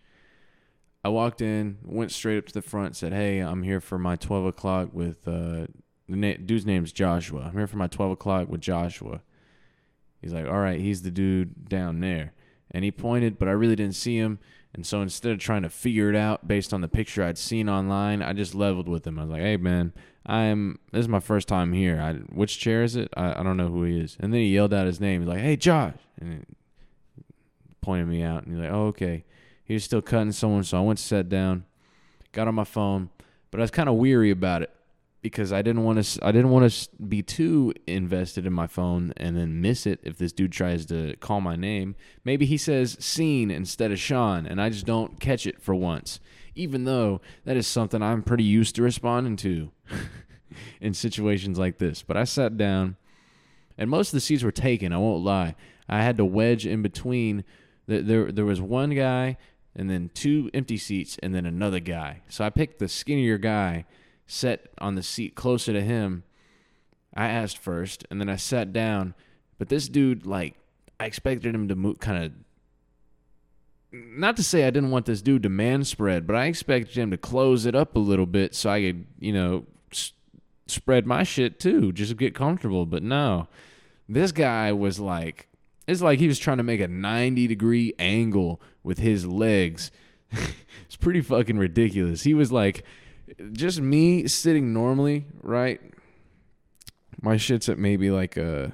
I 1.05 1.11
walked 1.11 1.43
in, 1.43 1.77
went 1.85 2.11
straight 2.11 2.39
up 2.39 2.47
to 2.47 2.55
the 2.55 2.63
front, 2.63 2.97
said, 2.97 3.13
"Hey, 3.13 3.41
I'm 3.41 3.65
here 3.65 3.83
for 3.83 3.99
my 3.99 4.17
12 4.17 4.47
o'clock 4.47 4.89
with 4.95 5.29
uh, 5.29 5.67
the 6.09 6.17
na- 6.17 6.39
dude's 6.43 6.65
name's 6.65 6.91
Joshua. 6.91 7.43
I'm 7.49 7.53
here 7.53 7.67
for 7.67 7.77
my 7.77 7.87
12 7.87 8.13
o'clock 8.13 8.49
with 8.49 8.63
Joshua." 8.63 9.21
He's 10.23 10.33
like, 10.33 10.47
"All 10.47 10.59
right, 10.59 10.81
he's 10.81 11.03
the 11.03 11.11
dude 11.11 11.69
down 11.69 12.01
there," 12.01 12.33
and 12.71 12.83
he 12.83 12.91
pointed, 12.91 13.39
but 13.39 13.49
I 13.49 13.53
really 13.53 13.77
didn't 13.77 13.95
see 13.95 14.17
him. 14.17 14.39
And 14.73 14.87
so 14.87 15.03
instead 15.03 15.33
of 15.33 15.39
trying 15.39 15.63
to 15.63 15.71
figure 15.71 16.09
it 16.09 16.17
out 16.17 16.49
based 16.49 16.73
on 16.73 16.81
the 16.81 16.89
picture 16.89 17.23
I'd 17.23 17.37
seen 17.37 17.69
online, 17.69 18.23
I 18.23 18.33
just 18.33 18.55
leveled 18.55 18.89
with 18.89 19.07
him. 19.07 19.19
I 19.19 19.23
was 19.23 19.31
like, 19.33 19.43
"Hey, 19.43 19.59
man, 19.59 19.93
I'm 20.29 20.79
this 20.93 21.01
is 21.01 21.09
my 21.09 21.20
first 21.20 21.49
time 21.49 21.72
here. 21.72 22.01
I, 22.01 22.14
which 22.14 22.59
chair 22.59 22.83
is 22.83 22.97
it? 22.97 23.09
I, 23.16 23.41
I 23.41 23.43
don't 23.43 23.57
know 23.57 23.68
who 23.68 23.85
he 23.85 23.99
is." 23.99 24.16
And 24.20 24.33
then 24.33 24.41
he 24.41 24.49
yelled 24.55 24.74
out 24.74 24.87
his 24.87 25.01
name. 25.01 25.22
He's 25.22 25.29
like, 25.29 25.41
"Hey, 25.41 25.57
Josh!" 25.57 25.95
And 26.20 26.45
he 27.16 27.24
pointed 27.81 28.09
me 28.09 28.22
out. 28.22 28.45
And 28.45 28.55
he's 28.55 28.62
like, 28.62 28.72
"Oh, 28.72 28.87
okay." 28.89 29.24
He 29.64 29.74
was 29.74 29.85
still 29.85 30.03
cutting 30.03 30.33
someone, 30.33 30.64
so 30.64 30.79
I 30.79 30.81
went 30.81 30.99
to 30.99 31.05
sit 31.05 31.29
down, 31.29 31.64
got 32.33 32.49
on 32.49 32.55
my 32.55 32.64
phone, 32.64 33.11
but 33.51 33.61
I 33.61 33.62
was 33.62 33.70
kind 33.70 33.89
of 33.89 33.97
weary 33.97 34.31
about 34.31 34.62
it 34.62 34.70
because 35.20 35.53
I 35.53 35.62
didn't 35.62 35.85
want 35.85 36.03
to. 36.03 36.24
I 36.26 36.33
didn't 36.33 36.51
want 36.51 36.70
to 36.70 36.89
be 36.97 37.22
too 37.22 37.72
invested 37.87 38.47
in 38.47 38.53
my 38.53 38.66
phone 38.66 39.12
and 39.16 39.37
then 39.37 39.61
miss 39.61 39.87
it 39.87 40.01
if 40.03 40.16
this 40.18 40.33
dude 40.33 40.53
tries 40.53 40.87
to 40.87 41.16
call 41.16 41.41
my 41.41 41.57
name. 41.57 41.97
Maybe 42.24 42.47
he 42.47 42.57
says 42.57 42.97
"scene" 43.01 43.51
instead 43.51 43.93
of 43.93 43.99
Sean, 43.99 44.47
and 44.47 44.61
I 44.61 44.70
just 44.70 44.87
don't 44.87 45.20
catch 45.20 45.47
it 45.47 45.61
for 45.61 45.74
once. 45.74 46.20
Even 46.55 46.85
though 46.85 47.20
that 47.45 47.57
is 47.57 47.66
something 47.66 48.03
I'm 48.03 48.22
pretty 48.22 48.45
used 48.45 48.74
to 48.76 48.83
responding 48.83 49.37
to 49.37 49.70
in 50.80 50.95
situations 50.95 51.59
like 51.59 51.78
this. 51.78 52.03
But 52.03 52.16
I 52.16 52.24
sat 52.24 52.57
down, 52.57 52.97
and 53.76 53.91
most 53.91 54.09
of 54.09 54.12
the 54.12 54.20
seats 54.20 54.43
were 54.43 54.53
taken. 54.53 54.93
I 54.93 54.99
won't 54.99 55.24
lie. 55.24 55.55
I 55.89 56.03
had 56.03 56.16
to 56.18 56.24
wedge 56.24 56.66
in 56.66 56.82
between. 56.82 57.45
There, 57.86 58.30
there 58.30 58.45
was 58.45 58.61
one 58.61 58.91
guy, 58.91 59.39
and 59.74 59.89
then 59.89 60.11
two 60.12 60.51
empty 60.53 60.76
seats, 60.76 61.18
and 61.22 61.34
then 61.34 61.47
another 61.47 61.80
guy. 61.80 62.22
So 62.28 62.45
I 62.45 62.51
picked 62.51 62.78
the 62.78 62.89
skinnier 62.89 63.39
guy 63.39 63.86
sat 64.26 64.68
on 64.78 64.95
the 64.95 65.03
seat 65.03 65.34
closer 65.34 65.72
to 65.72 65.80
him. 65.80 66.24
I 67.14 67.28
asked 67.28 67.59
first, 67.59 68.07
and 68.11 68.20
then 68.20 68.28
I 68.28 68.36
sat 68.36 68.72
down. 68.72 69.14
But 69.59 69.70
this 69.70 69.89
dude, 69.89 70.26
like, 70.26 70.55
I 71.01 71.07
expected 71.07 71.55
him 71.55 71.68
to 71.68 71.95
kind 71.95 72.24
of. 72.24 72.32
Not 73.91 74.36
to 74.36 74.45
say 74.45 74.66
I 74.66 74.70
didn't 74.70 74.91
want 74.91 75.07
this 75.07 75.22
dude 75.22 75.45
to 75.45 75.49
man 75.49 75.82
spread, 75.82 76.26
but 76.26 76.36
I 76.36 76.45
expected 76.45 76.95
him 76.95 77.11
to 77.11 77.16
close 77.16 77.64
it 77.64 77.74
up 77.74 77.97
a 77.97 77.99
little 77.99 78.26
bit 78.26 78.55
so 78.55 78.68
I 78.68 78.82
could, 78.82 79.07
you 79.18 79.32
know, 79.32 79.64
s- 79.93 80.12
spread 80.66 81.07
my 81.07 81.22
shit 81.22 81.59
too, 81.61 81.93
just 81.93 82.16
get 82.16 82.34
comfortable. 82.34 82.86
But 82.86 83.03
no, 83.03 83.49
this 84.09 84.32
guy 84.32 84.72
was 84.72 84.99
like, 84.99 85.49
it's 85.86 86.03
like 86.03 86.18
he 86.18 86.28
was 86.28 86.39
trying 86.39 86.59
to 86.59 86.62
make 86.62 86.80
a 86.80 86.89
90 86.89 87.47
degree 87.47 87.95
angle 87.99 88.61
with 88.82 88.99
his 88.99 89.26
legs. 89.26 89.91
it's 90.84 90.97
pretty 90.97 91.20
fucking 91.22 91.59
ridiculous. 91.59 92.22
He 92.22 92.34
was 92.34 92.53
like, 92.53 92.84
just 93.53 93.80
me 93.80 94.26
sitting 94.26 94.72
normally, 94.72 95.26
right? 95.43 95.80
My 97.20 97.36
shit's 97.36 97.68
at 97.68 97.78
maybe 97.78 98.11
like 98.11 98.36
a 98.36 98.72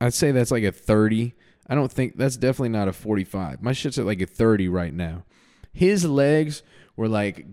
I'd 0.00 0.14
say 0.14 0.30
that's 0.30 0.50
like 0.50 0.64
a 0.64 0.72
30. 0.72 1.34
I 1.66 1.74
don't 1.74 1.90
think 1.90 2.16
that's 2.16 2.36
definitely 2.36 2.70
not 2.70 2.88
a 2.88 2.92
45. 2.92 3.62
My 3.62 3.72
shit's 3.72 3.98
at 3.98 4.06
like 4.06 4.20
a 4.20 4.26
30 4.26 4.68
right 4.68 4.94
now. 4.94 5.24
His 5.72 6.04
legs 6.04 6.62
were 6.96 7.08
like 7.08 7.46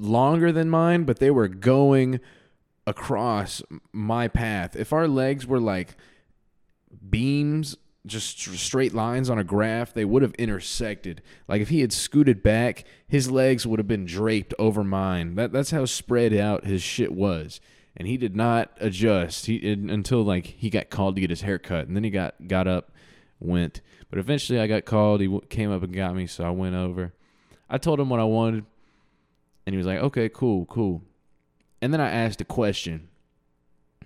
longer 0.00 0.50
than 0.52 0.70
mine, 0.70 1.04
but 1.04 1.18
they 1.18 1.30
were 1.30 1.48
going 1.48 2.20
across 2.86 3.62
my 3.92 4.28
path. 4.28 4.74
If 4.74 4.92
our 4.92 5.06
legs 5.06 5.46
were 5.46 5.60
like 5.60 5.96
beams 7.08 7.76
just 8.06 8.40
straight 8.40 8.94
lines 8.94 9.28
on 9.28 9.38
a 9.38 9.44
graph, 9.44 9.92
they 9.92 10.04
would 10.04 10.22
have 10.22 10.34
intersected. 10.34 11.22
Like 11.46 11.60
if 11.60 11.68
he 11.68 11.80
had 11.80 11.92
scooted 11.92 12.42
back, 12.42 12.84
his 13.06 13.30
legs 13.30 13.66
would 13.66 13.78
have 13.78 13.88
been 13.88 14.06
draped 14.06 14.54
over 14.58 14.82
mine. 14.82 15.34
That 15.34 15.52
that's 15.52 15.70
how 15.70 15.84
spread 15.84 16.32
out 16.32 16.64
his 16.64 16.82
shit 16.82 17.12
was. 17.12 17.60
And 17.96 18.08
he 18.08 18.16
did 18.16 18.34
not 18.34 18.70
adjust. 18.80 19.46
He 19.46 19.70
until 19.70 20.22
like 20.22 20.46
he 20.46 20.70
got 20.70 20.90
called 20.90 21.16
to 21.16 21.20
get 21.20 21.30
his 21.30 21.42
hair 21.42 21.58
cut, 21.58 21.86
and 21.86 21.96
then 21.96 22.04
he 22.04 22.10
got 22.10 22.48
got 22.48 22.66
up, 22.66 22.92
went. 23.38 23.82
But 24.08 24.18
eventually, 24.18 24.58
I 24.58 24.66
got 24.66 24.84
called. 24.84 25.20
He 25.20 25.40
came 25.50 25.70
up 25.70 25.82
and 25.82 25.92
got 25.92 26.16
me, 26.16 26.26
so 26.26 26.44
I 26.44 26.50
went 26.50 26.74
over. 26.74 27.12
I 27.68 27.78
told 27.78 28.00
him 28.00 28.08
what 28.08 28.18
I 28.18 28.24
wanted, 28.24 28.64
and 29.66 29.74
he 29.74 29.76
was 29.76 29.86
like, 29.86 29.98
"Okay, 30.00 30.28
cool, 30.28 30.66
cool." 30.66 31.02
And 31.82 31.92
then 31.92 32.00
I 32.00 32.10
asked 32.10 32.40
a 32.40 32.44
question 32.44 33.08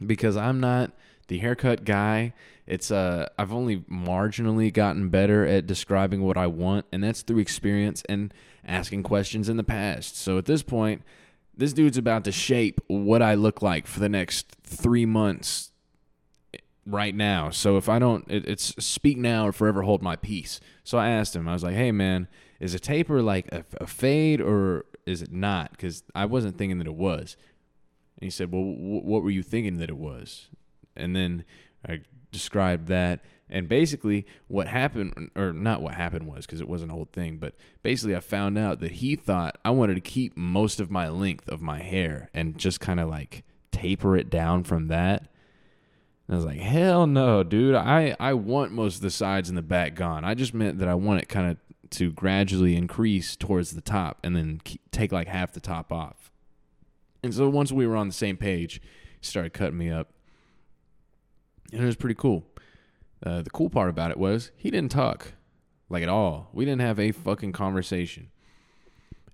because 0.05 0.36
I'm 0.36 0.61
not 0.61 0.92
the 1.28 1.38
haircut 1.38 1.84
guy 1.84 2.32
it's 2.66 2.90
uh 2.90 3.28
I've 3.38 3.52
only 3.52 3.78
marginally 3.80 4.72
gotten 4.72 5.09
better 5.09 5.46
at 5.46 5.66
describing 5.66 6.22
what 6.22 6.36
I 6.36 6.46
want 6.46 6.86
and 6.92 7.05
that's 7.05 7.22
through 7.22 7.40
experience 7.40 8.02
and 8.09 8.32
asking 8.66 9.02
questions 9.02 9.48
in 9.48 9.59
the 9.59 9.64
past. 9.64 10.16
So 10.16 10.38
at 10.38 10.46
this 10.46 10.62
point, 10.62 11.02
this 11.55 11.74
dude's 11.74 11.98
about 11.98 12.24
to 12.24 12.32
shape 12.32 12.80
what 12.86 13.20
I 13.20 13.34
look 13.34 13.61
like 13.61 13.86
for 13.86 14.00
the 14.00 14.09
next 14.09 14.57
3 14.62 15.05
months 15.05 15.72
right 16.86 17.14
now. 17.14 17.50
So 17.50 17.76
if 17.76 17.88
I 17.88 17.98
don't 17.98 18.24
it, 18.30 18.48
it's 18.48 18.74
speak 18.84 19.18
now 19.18 19.46
or 19.46 19.52
forever 19.52 19.82
hold 19.82 20.02
my 20.02 20.16
peace. 20.16 20.61
So 20.84 20.96
I 20.96 21.11
asked 21.11 21.36
him. 21.36 21.46
I 21.46 21.52
was 21.52 21.62
like, 21.62 21.76
"Hey 21.76 21.92
man, 21.92 22.28
is 22.61 22.72
a 22.72 22.78
taper 22.78 23.20
like 23.20 23.52
a, 23.52 23.64
a 23.78 23.86
fade 23.86 24.40
or 24.40 24.86
is 25.07 25.22
it 25.22 25.32
not?" 25.32 25.78
Cuz 25.78 26.02
I 26.14 26.26
wasn't 26.26 26.59
thinking 26.59 26.78
that 26.78 26.86
it 26.86 26.94
was. 26.94 27.36
And 28.18 28.24
he 28.24 28.30
said, 28.30 28.52
"Well, 28.52 28.62
what 28.62 29.22
were 29.22 29.30
you 29.30 29.42
thinking 29.42 29.78
that 29.78 29.90
it 29.90 29.96
was?" 29.96 30.48
And 30.96 31.14
then 31.14 31.44
I 31.86 32.00
described 32.30 32.88
that. 32.88 33.20
And 33.50 33.68
basically, 33.68 34.26
what 34.48 34.68
happened, 34.68 35.30
or 35.36 35.52
not 35.52 35.82
what 35.82 35.94
happened 35.94 36.26
was 36.26 36.46
because 36.46 36.61
it 36.61 36.68
wasn't 36.68 36.90
a 36.90 36.94
whole 36.94 37.09
thing, 37.12 37.36
but 37.36 37.55
basically, 37.82 38.16
I 38.16 38.20
found 38.20 38.57
out 38.57 38.80
that 38.80 38.92
he 38.92 39.16
thought 39.16 39.59
I 39.64 39.70
wanted 39.70 39.94
to 39.96 40.00
keep 40.00 40.36
most 40.36 40.80
of 40.80 40.90
my 40.90 41.09
length 41.09 41.48
of 41.48 41.61
my 41.61 41.80
hair 41.80 42.30
and 42.32 42.59
just 42.59 42.80
kind 42.80 42.98
of 42.98 43.09
like 43.09 43.44
taper 43.70 44.16
it 44.16 44.30
down 44.30 44.64
from 44.64 44.88
that. 44.88 45.28
And 46.26 46.34
I 46.34 46.36
was 46.36 46.46
like, 46.46 46.59
hell 46.59 47.07
no, 47.07 47.42
dude. 47.42 47.74
I, 47.74 48.16
I 48.18 48.32
want 48.32 48.72
most 48.72 48.96
of 48.96 49.02
the 49.02 49.11
sides 49.11 49.50
and 49.50 49.59
the 49.59 49.62
back 49.62 49.94
gone. 49.94 50.24
I 50.24 50.34
just 50.34 50.55
meant 50.55 50.78
that 50.78 50.88
I 50.88 50.94
want 50.94 51.20
it 51.20 51.28
kind 51.28 51.50
of 51.50 51.59
to 51.97 52.12
gradually 52.12 52.76
increase 52.76 53.36
towards 53.36 53.72
the 53.72 53.80
top 53.80 54.18
and 54.22 54.36
then 54.36 54.61
take 54.90 55.12
like 55.12 55.28
half 55.28 55.53
the 55.53 55.61
top 55.61 55.92
off. 55.92 56.30
And 57.22 57.32
so 57.32 57.49
once 57.49 57.72
we 57.72 57.86
were 57.86 57.97
on 57.97 58.09
the 58.09 58.14
same 58.14 58.36
page, 58.36 58.80
he 59.20 59.26
started 59.26 59.53
cutting 59.53 59.78
me 59.78 59.90
up 59.90 60.14
and 61.74 61.82
it 61.82 61.86
was 61.86 61.97
pretty 61.97 62.14
cool. 62.14 62.45
Uh, 63.24 63.42
the 63.42 63.51
cool 63.51 63.70
part 63.70 63.88
about 63.88 64.11
it 64.11 64.16
was 64.16 64.51
he 64.57 64.70
didn't 64.70 64.90
talk 64.90 65.32
like 65.88 66.03
at 66.03 66.09
all. 66.09 66.51
We 66.53 66.64
didn't 66.64 66.82
have 66.82 66.99
a 66.99 67.12
fucking 67.12 67.53
conversation, 67.53 68.30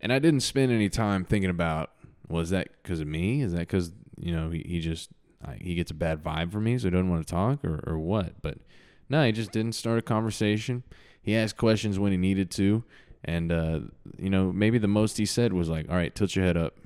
and 0.00 0.12
I 0.12 0.18
didn't 0.18 0.40
spend 0.40 0.72
any 0.72 0.88
time 0.88 1.24
thinking 1.24 1.50
about 1.50 1.90
was 2.28 2.50
that 2.50 2.68
because 2.82 3.00
of 3.00 3.08
me? 3.08 3.42
Is 3.42 3.52
that 3.52 3.61
because 3.61 3.92
you 4.16 4.32
know 4.32 4.50
he, 4.50 4.64
he 4.66 4.80
just 4.80 5.11
he 5.61 5.74
gets 5.74 5.90
a 5.90 5.94
bad 5.94 6.22
vibe 6.22 6.52
from 6.52 6.64
me, 6.64 6.78
so 6.78 6.86
he 6.86 6.90
doesn't 6.90 7.11
want 7.11 7.26
to 7.26 7.30
talk, 7.30 7.64
or 7.64 7.82
or 7.86 7.98
what? 7.98 8.40
But 8.42 8.58
no, 9.08 9.24
he 9.24 9.32
just 9.32 9.52
didn't 9.52 9.74
start 9.74 9.98
a 9.98 10.02
conversation. 10.02 10.84
He 11.22 11.36
asked 11.36 11.56
questions 11.56 11.98
when 11.98 12.12
he 12.12 12.18
needed 12.18 12.50
to, 12.52 12.84
and 13.24 13.52
uh, 13.52 13.80
you 14.18 14.30
know 14.30 14.52
maybe 14.52 14.78
the 14.78 14.88
most 14.88 15.16
he 15.18 15.26
said 15.26 15.52
was 15.52 15.68
like, 15.68 15.88
"All 15.88 15.96
right, 15.96 16.14
tilt 16.14 16.34
your 16.34 16.44
head 16.44 16.56
up. 16.56 16.76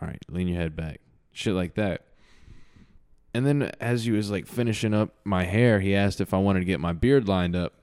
All 0.00 0.08
right, 0.08 0.22
lean 0.28 0.48
your 0.48 0.58
head 0.58 0.76
back." 0.76 1.00
Shit 1.32 1.54
like 1.54 1.74
that. 1.74 2.06
And 3.32 3.46
then 3.46 3.70
as 3.80 4.04
he 4.04 4.10
was 4.10 4.30
like 4.30 4.46
finishing 4.46 4.92
up 4.92 5.14
my 5.24 5.44
hair, 5.44 5.80
he 5.80 5.94
asked 5.94 6.20
if 6.20 6.34
I 6.34 6.38
wanted 6.38 6.60
to 6.60 6.66
get 6.66 6.80
my 6.80 6.92
beard 6.92 7.28
lined 7.28 7.54
up. 7.54 7.74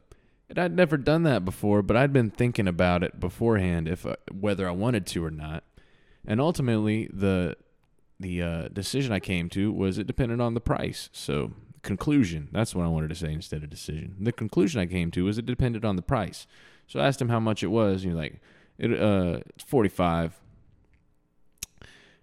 And 0.49 0.59
I'd 0.59 0.75
never 0.75 0.97
done 0.97 1.23
that 1.23 1.45
before, 1.45 1.81
but 1.81 1.97
I'd 1.97 2.13
been 2.13 2.29
thinking 2.29 2.67
about 2.67 3.03
it 3.03 3.19
beforehand 3.19 3.87
if 3.87 4.05
uh, 4.05 4.15
whether 4.31 4.67
I 4.67 4.71
wanted 4.71 5.05
to 5.07 5.23
or 5.23 5.31
not. 5.31 5.63
And 6.25 6.41
ultimately, 6.41 7.09
the 7.13 7.55
the 8.19 8.41
uh, 8.41 8.67
decision 8.69 9.11
I 9.11 9.19
came 9.19 9.49
to 9.49 9.71
was 9.71 9.97
it 9.97 10.07
depended 10.07 10.41
on 10.41 10.53
the 10.53 10.61
price. 10.61 11.09
So 11.11 11.53
conclusion, 11.83 12.49
that's 12.51 12.75
what 12.75 12.85
I 12.85 12.89
wanted 12.89 13.09
to 13.09 13.15
say 13.15 13.31
instead 13.31 13.63
of 13.63 13.69
decision. 13.69 14.15
The 14.19 14.31
conclusion 14.31 14.81
I 14.81 14.85
came 14.85 15.11
to 15.11 15.25
was 15.25 15.37
it 15.37 15.45
depended 15.45 15.85
on 15.85 15.95
the 15.95 16.01
price. 16.01 16.47
So 16.87 16.99
I 16.99 17.07
asked 17.07 17.21
him 17.21 17.29
how 17.29 17.39
much 17.39 17.63
it 17.63 17.67
was. 17.67 18.03
And 18.03 18.11
he's 18.11 18.17
like, 18.17 18.41
it, 18.77 18.91
uh, 18.91 19.39
it's 19.55 19.63
45 19.63 20.39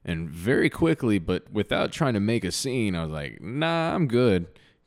and 0.05 0.28
very 0.28 0.68
quickly, 0.68 1.18
but 1.18 1.50
without 1.50 1.90
trying 1.90 2.14
to 2.14 2.20
make 2.20 2.44
a 2.44 2.52
scene, 2.52 2.94
I 2.94 3.02
was 3.02 3.12
like, 3.12 3.40
nah, 3.40 3.94
I'm 3.94 4.07
good. 4.07 4.46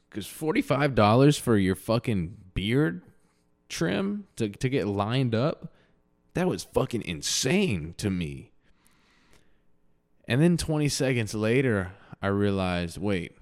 Because 0.10 0.28
$45 0.28 1.40
for 1.40 1.58
your 1.58 1.76
fucking 1.76 2.38
beard 2.54 3.02
trim 3.68 4.26
to, 4.36 4.50
to 4.50 4.70
get 4.70 4.88
lined 4.88 5.34
up, 5.34 5.74
that 6.34 6.48
was 6.48 6.64
fucking 6.64 7.02
insane 7.04 7.96
to 7.98 8.10
me. 8.10 8.52
And 10.28 10.42
then 10.42 10.58
20 10.58 10.88
seconds 10.90 11.34
later, 11.34 11.94
I 12.22 12.28
realized 12.28 12.98
wait, 12.98 13.37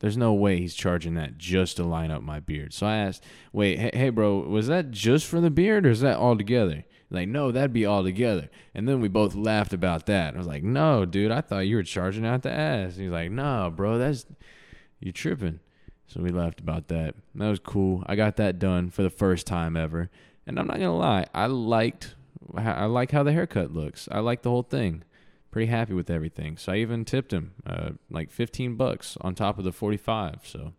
There's 0.00 0.16
no 0.16 0.32
way 0.32 0.58
he's 0.58 0.74
charging 0.74 1.14
that 1.14 1.38
just 1.38 1.76
to 1.76 1.84
line 1.84 2.10
up 2.10 2.22
my 2.22 2.40
beard. 2.40 2.74
So 2.74 2.86
I 2.86 2.96
asked, 2.96 3.22
"Wait, 3.52 3.78
hey, 3.78 3.90
hey 3.94 4.10
bro, 4.10 4.40
was 4.40 4.66
that 4.66 4.90
just 4.90 5.26
for 5.26 5.40
the 5.40 5.50
beard 5.50 5.86
or 5.86 5.90
is 5.90 6.00
that 6.00 6.18
all 6.18 6.36
together?" 6.36 6.84
Like, 7.12 7.28
no, 7.28 7.50
that'd 7.50 7.72
be 7.72 7.86
all 7.86 8.04
together. 8.04 8.48
And 8.72 8.88
then 8.88 9.00
we 9.00 9.08
both 9.08 9.34
laughed 9.34 9.72
about 9.72 10.06
that. 10.06 10.34
I 10.34 10.38
was 10.38 10.46
like, 10.46 10.62
no, 10.62 11.04
dude, 11.04 11.32
I 11.32 11.40
thought 11.40 11.66
you 11.66 11.74
were 11.74 11.82
charging 11.82 12.24
out 12.24 12.42
the 12.42 12.52
ass. 12.52 12.96
He's 12.96 13.10
like, 13.10 13.32
no, 13.32 13.72
bro, 13.74 13.98
that's 13.98 14.26
you 15.00 15.10
tripping. 15.10 15.58
So 16.06 16.20
we 16.20 16.30
laughed 16.30 16.60
about 16.60 16.86
that. 16.88 17.16
That 17.34 17.48
was 17.48 17.58
cool. 17.58 18.04
I 18.06 18.14
got 18.14 18.36
that 18.36 18.60
done 18.60 18.90
for 18.90 19.02
the 19.02 19.10
first 19.10 19.46
time 19.46 19.76
ever. 19.76 20.08
And 20.46 20.58
I'm 20.58 20.66
not 20.66 20.76
gonna 20.76 20.96
lie, 20.96 21.26
I 21.34 21.46
liked 21.46 22.14
I 22.56 22.86
like 22.86 23.12
how 23.12 23.22
the 23.22 23.32
haircut 23.32 23.72
looks. 23.72 24.08
I 24.10 24.18
like 24.20 24.42
the 24.42 24.50
whole 24.50 24.62
thing. 24.62 25.04
Pretty 25.50 25.70
happy 25.70 25.94
with 25.94 26.10
everything. 26.10 26.56
So 26.56 26.72
I 26.72 26.76
even 26.76 27.04
tipped 27.04 27.32
him 27.32 27.54
uh, 27.66 27.90
like 28.08 28.30
15 28.30 28.76
bucks 28.76 29.16
on 29.20 29.34
top 29.34 29.58
of 29.58 29.64
the 29.64 29.72
45. 29.72 30.40
So 30.44 30.74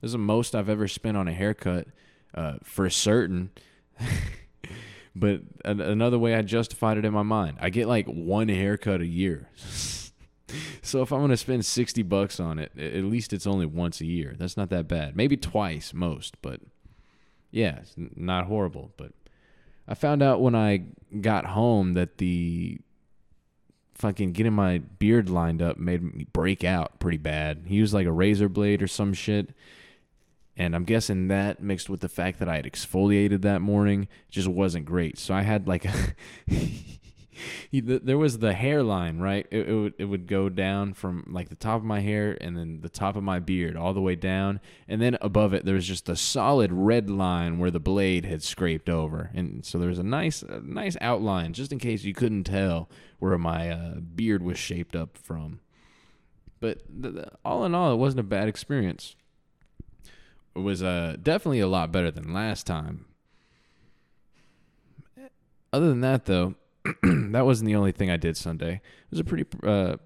this 0.00 0.08
is 0.08 0.12
the 0.12 0.18
most 0.18 0.54
I've 0.54 0.68
ever 0.68 0.88
spent 0.88 1.16
on 1.16 1.28
a 1.28 1.32
haircut 1.32 1.86
uh, 2.34 2.54
for 2.62 2.88
certain. 2.90 3.50
but 5.14 5.42
another 5.64 6.18
way 6.18 6.34
I 6.34 6.42
justified 6.42 6.98
it 6.98 7.04
in 7.04 7.12
my 7.12 7.22
mind, 7.22 7.58
I 7.60 7.70
get 7.70 7.86
like 7.86 8.06
one 8.06 8.48
haircut 8.48 9.00
a 9.00 9.06
year. 9.06 9.48
so 10.82 11.02
if 11.02 11.12
I'm 11.12 11.20
gonna 11.20 11.36
spend 11.36 11.64
60 11.64 12.02
bucks 12.02 12.40
on 12.40 12.58
it, 12.58 12.72
at 12.78 13.04
least 13.04 13.32
it's 13.32 13.46
only 13.46 13.66
once 13.66 14.00
a 14.00 14.06
year. 14.06 14.34
That's 14.38 14.56
not 14.56 14.70
that 14.70 14.88
bad. 14.88 15.16
Maybe 15.16 15.36
twice 15.36 15.92
most, 15.94 16.40
but 16.42 16.60
yeah, 17.50 17.78
it's 17.80 17.94
not 17.96 18.46
horrible. 18.46 18.92
But 18.96 19.12
I 19.86 19.94
found 19.94 20.22
out 20.22 20.40
when 20.40 20.54
I 20.54 20.84
got 21.20 21.46
home 21.46 21.94
that 21.94 22.18
the 22.18 22.80
fucking 23.98 24.32
getting 24.32 24.52
my 24.52 24.78
beard 24.78 25.28
lined 25.28 25.60
up 25.60 25.76
made 25.76 26.02
me 26.02 26.26
break 26.32 26.64
out 26.64 27.00
pretty 27.00 27.18
bad. 27.18 27.64
He 27.66 27.74
used 27.74 27.92
like 27.92 28.06
a 28.06 28.12
razor 28.12 28.48
blade 28.48 28.82
or 28.82 28.86
some 28.86 29.12
shit. 29.12 29.50
And 30.56 30.74
I'm 30.74 30.84
guessing 30.84 31.28
that 31.28 31.62
mixed 31.62 31.88
with 31.88 32.00
the 32.00 32.08
fact 32.08 32.38
that 32.38 32.48
I 32.48 32.56
had 32.56 32.64
exfoliated 32.64 33.42
that 33.42 33.60
morning 33.60 34.08
just 34.30 34.48
wasn't 34.48 34.86
great. 34.86 35.18
So 35.18 35.34
I 35.34 35.42
had 35.42 35.68
like 35.68 35.84
a 35.86 35.92
he, 37.70 37.80
there 37.80 38.18
was 38.18 38.38
the 38.38 38.52
hairline, 38.52 39.18
right? 39.18 39.46
It, 39.50 39.68
it, 39.68 39.74
would 39.74 39.94
it 39.98 40.04
would 40.04 40.26
go 40.26 40.48
down 40.48 40.94
from 40.94 41.24
like 41.28 41.48
the 41.48 41.54
top 41.54 41.76
of 41.76 41.84
my 41.84 42.00
hair 42.00 42.36
and 42.40 42.56
then 42.56 42.80
the 42.80 42.88
top 42.88 43.16
of 43.16 43.22
my 43.22 43.38
beard 43.38 43.76
all 43.76 43.94
the 43.94 44.00
way 44.00 44.16
down, 44.16 44.60
and 44.86 45.00
then 45.00 45.16
above 45.20 45.54
it 45.54 45.64
there 45.64 45.74
was 45.74 45.86
just 45.86 46.08
a 46.08 46.16
solid 46.16 46.72
red 46.72 47.10
line 47.10 47.58
where 47.58 47.70
the 47.70 47.80
blade 47.80 48.24
had 48.24 48.42
scraped 48.42 48.88
over, 48.88 49.30
and 49.34 49.64
so 49.64 49.78
there 49.78 49.88
was 49.88 49.98
a 49.98 50.04
nice 50.04 50.42
a 50.42 50.60
nice 50.60 50.96
outline 51.00 51.52
just 51.52 51.72
in 51.72 51.78
case 51.78 52.04
you 52.04 52.14
couldn't 52.14 52.44
tell 52.44 52.88
where 53.18 53.36
my 53.38 53.70
uh, 53.70 53.94
beard 53.94 54.42
was 54.42 54.58
shaped 54.58 54.94
up 54.94 55.16
from. 55.18 55.60
But 56.60 56.80
th- 57.02 57.14
th- 57.14 57.28
all 57.44 57.64
in 57.64 57.74
all, 57.74 57.92
it 57.92 57.96
wasn't 57.96 58.20
a 58.20 58.24
bad 58.24 58.48
experience. 58.48 59.14
It 60.54 60.60
was 60.60 60.82
uh, 60.82 61.16
definitely 61.22 61.60
a 61.60 61.68
lot 61.68 61.92
better 61.92 62.10
than 62.10 62.32
last 62.32 62.66
time. 62.66 63.04
Other 65.72 65.88
than 65.88 66.00
that, 66.00 66.24
though, 66.24 66.54
that 67.02 67.44
wasn't 67.44 67.66
the 67.66 67.76
only 67.76 67.92
thing 67.92 68.10
I 68.10 68.16
did 68.16 68.36
Sunday. 68.36 68.74
It 68.74 69.10
was 69.10 69.20
a 69.20 69.24
pretty 69.24 69.46
uh, 69.62 69.96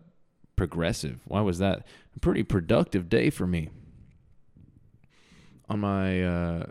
progressive. 0.57 1.21
Why 1.27 1.41
was 1.41 1.59
that? 1.59 1.87
A 2.17 2.21
pretty 2.21 2.43
productive 2.43 3.09
day 3.09 3.31
for 3.31 3.47
me. 3.47 3.71
On 5.69 5.81
my, 5.81 6.23
uh, 6.23 6.67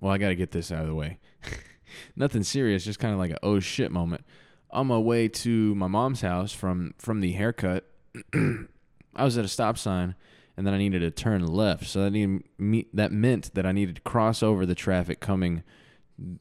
well, 0.00 0.12
I 0.12 0.18
got 0.18 0.28
to 0.28 0.34
get 0.34 0.52
this 0.52 0.70
out 0.70 0.82
of 0.82 0.88
the 0.88 0.94
way. 0.94 1.18
Nothing 2.16 2.42
serious, 2.42 2.84
just 2.84 2.98
kind 2.98 3.12
of 3.12 3.18
like 3.18 3.32
a 3.32 3.38
oh 3.42 3.60
shit 3.60 3.90
moment. 3.90 4.24
On 4.70 4.86
my 4.86 4.98
way 4.98 5.28
to 5.28 5.74
my 5.74 5.86
mom's 5.86 6.22
house 6.22 6.52
from 6.52 6.94
from 6.98 7.20
the 7.20 7.32
haircut, 7.32 7.84
I 8.34 9.24
was 9.24 9.36
at 9.36 9.44
a 9.44 9.48
stop 9.48 9.76
sign 9.76 10.14
and 10.56 10.66
then 10.66 10.74
I 10.74 10.78
needed 10.78 11.00
to 11.00 11.10
turn 11.10 11.46
left. 11.46 11.86
So 11.86 12.02
that 12.02 12.10
needed 12.10 12.86
that 12.94 13.12
meant 13.12 13.54
that 13.54 13.66
I 13.66 13.72
needed 13.72 13.96
to 13.96 14.02
cross 14.02 14.42
over 14.42 14.64
the 14.64 14.74
traffic 14.74 15.20
coming 15.20 15.62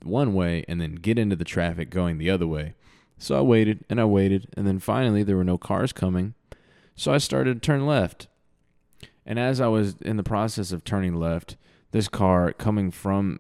one 0.04 0.34
way 0.34 0.66
and 0.68 0.80
then 0.80 0.96
get 0.96 1.18
into 1.18 1.36
the 1.36 1.46
traffic 1.46 1.90
going 1.90 2.18
the 2.18 2.30
other 2.30 2.48
way. 2.48 2.76
So 3.18 3.38
I 3.38 3.42
waited 3.42 3.86
and 3.90 4.02
I 4.02 4.06
waited, 4.06 4.48
and 4.58 4.66
then 4.66 4.80
finally 4.80 5.22
there 5.24 5.38
were 5.38 5.44
no 5.44 5.58
cars 5.58 5.94
coming. 5.94 6.34
So 6.96 7.14
I 7.14 7.20
started 7.20 7.56
to 7.56 7.60
turn 7.60 7.86
left. 7.86 8.28
And 9.26 9.38
as 9.38 9.62
I 9.62 9.68
was 9.68 9.96
in 10.02 10.18
the 10.18 10.24
process 10.24 10.72
of 10.72 10.84
turning 10.84 11.16
left, 11.16 11.56
this 11.92 12.08
car 12.08 12.52
coming 12.54 12.90
from 12.90 13.40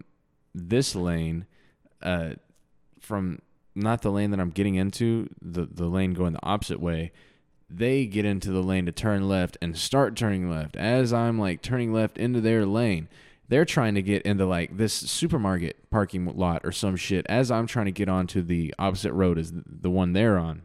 this 0.53 0.95
lane, 0.95 1.45
uh, 2.01 2.31
from 2.99 3.39
not 3.73 4.01
the 4.01 4.11
lane 4.11 4.31
that 4.31 4.39
I'm 4.39 4.51
getting 4.51 4.75
into, 4.75 5.29
the, 5.41 5.65
the 5.65 5.87
lane 5.87 6.13
going 6.13 6.33
the 6.33 6.45
opposite 6.45 6.79
way, 6.79 7.11
they 7.69 8.05
get 8.05 8.25
into 8.25 8.51
the 8.51 8.61
lane 8.61 8.85
to 8.85 8.91
turn 8.91 9.27
left 9.27 9.57
and 9.61 9.77
start 9.77 10.15
turning 10.15 10.49
left 10.49 10.75
as 10.75 11.13
I'm 11.13 11.39
like 11.39 11.61
turning 11.61 11.93
left 11.93 12.17
into 12.17 12.41
their 12.41 12.65
lane 12.65 13.07
they're 13.51 13.65
trying 13.65 13.95
to 13.95 14.01
get 14.01 14.21
into 14.21 14.45
like 14.45 14.77
this 14.77 14.93
supermarket 14.93 15.89
parking 15.91 16.25
lot 16.37 16.61
or 16.63 16.71
some 16.71 16.95
shit 16.95 17.25
as 17.27 17.51
I'm 17.51 17.67
trying 17.67 17.87
to 17.87 17.91
get 17.91 18.07
onto 18.07 18.41
the 18.41 18.73
opposite 18.79 19.11
road 19.11 19.37
as 19.37 19.51
the 19.53 19.89
one 19.89 20.13
they're 20.13 20.37
on. 20.37 20.61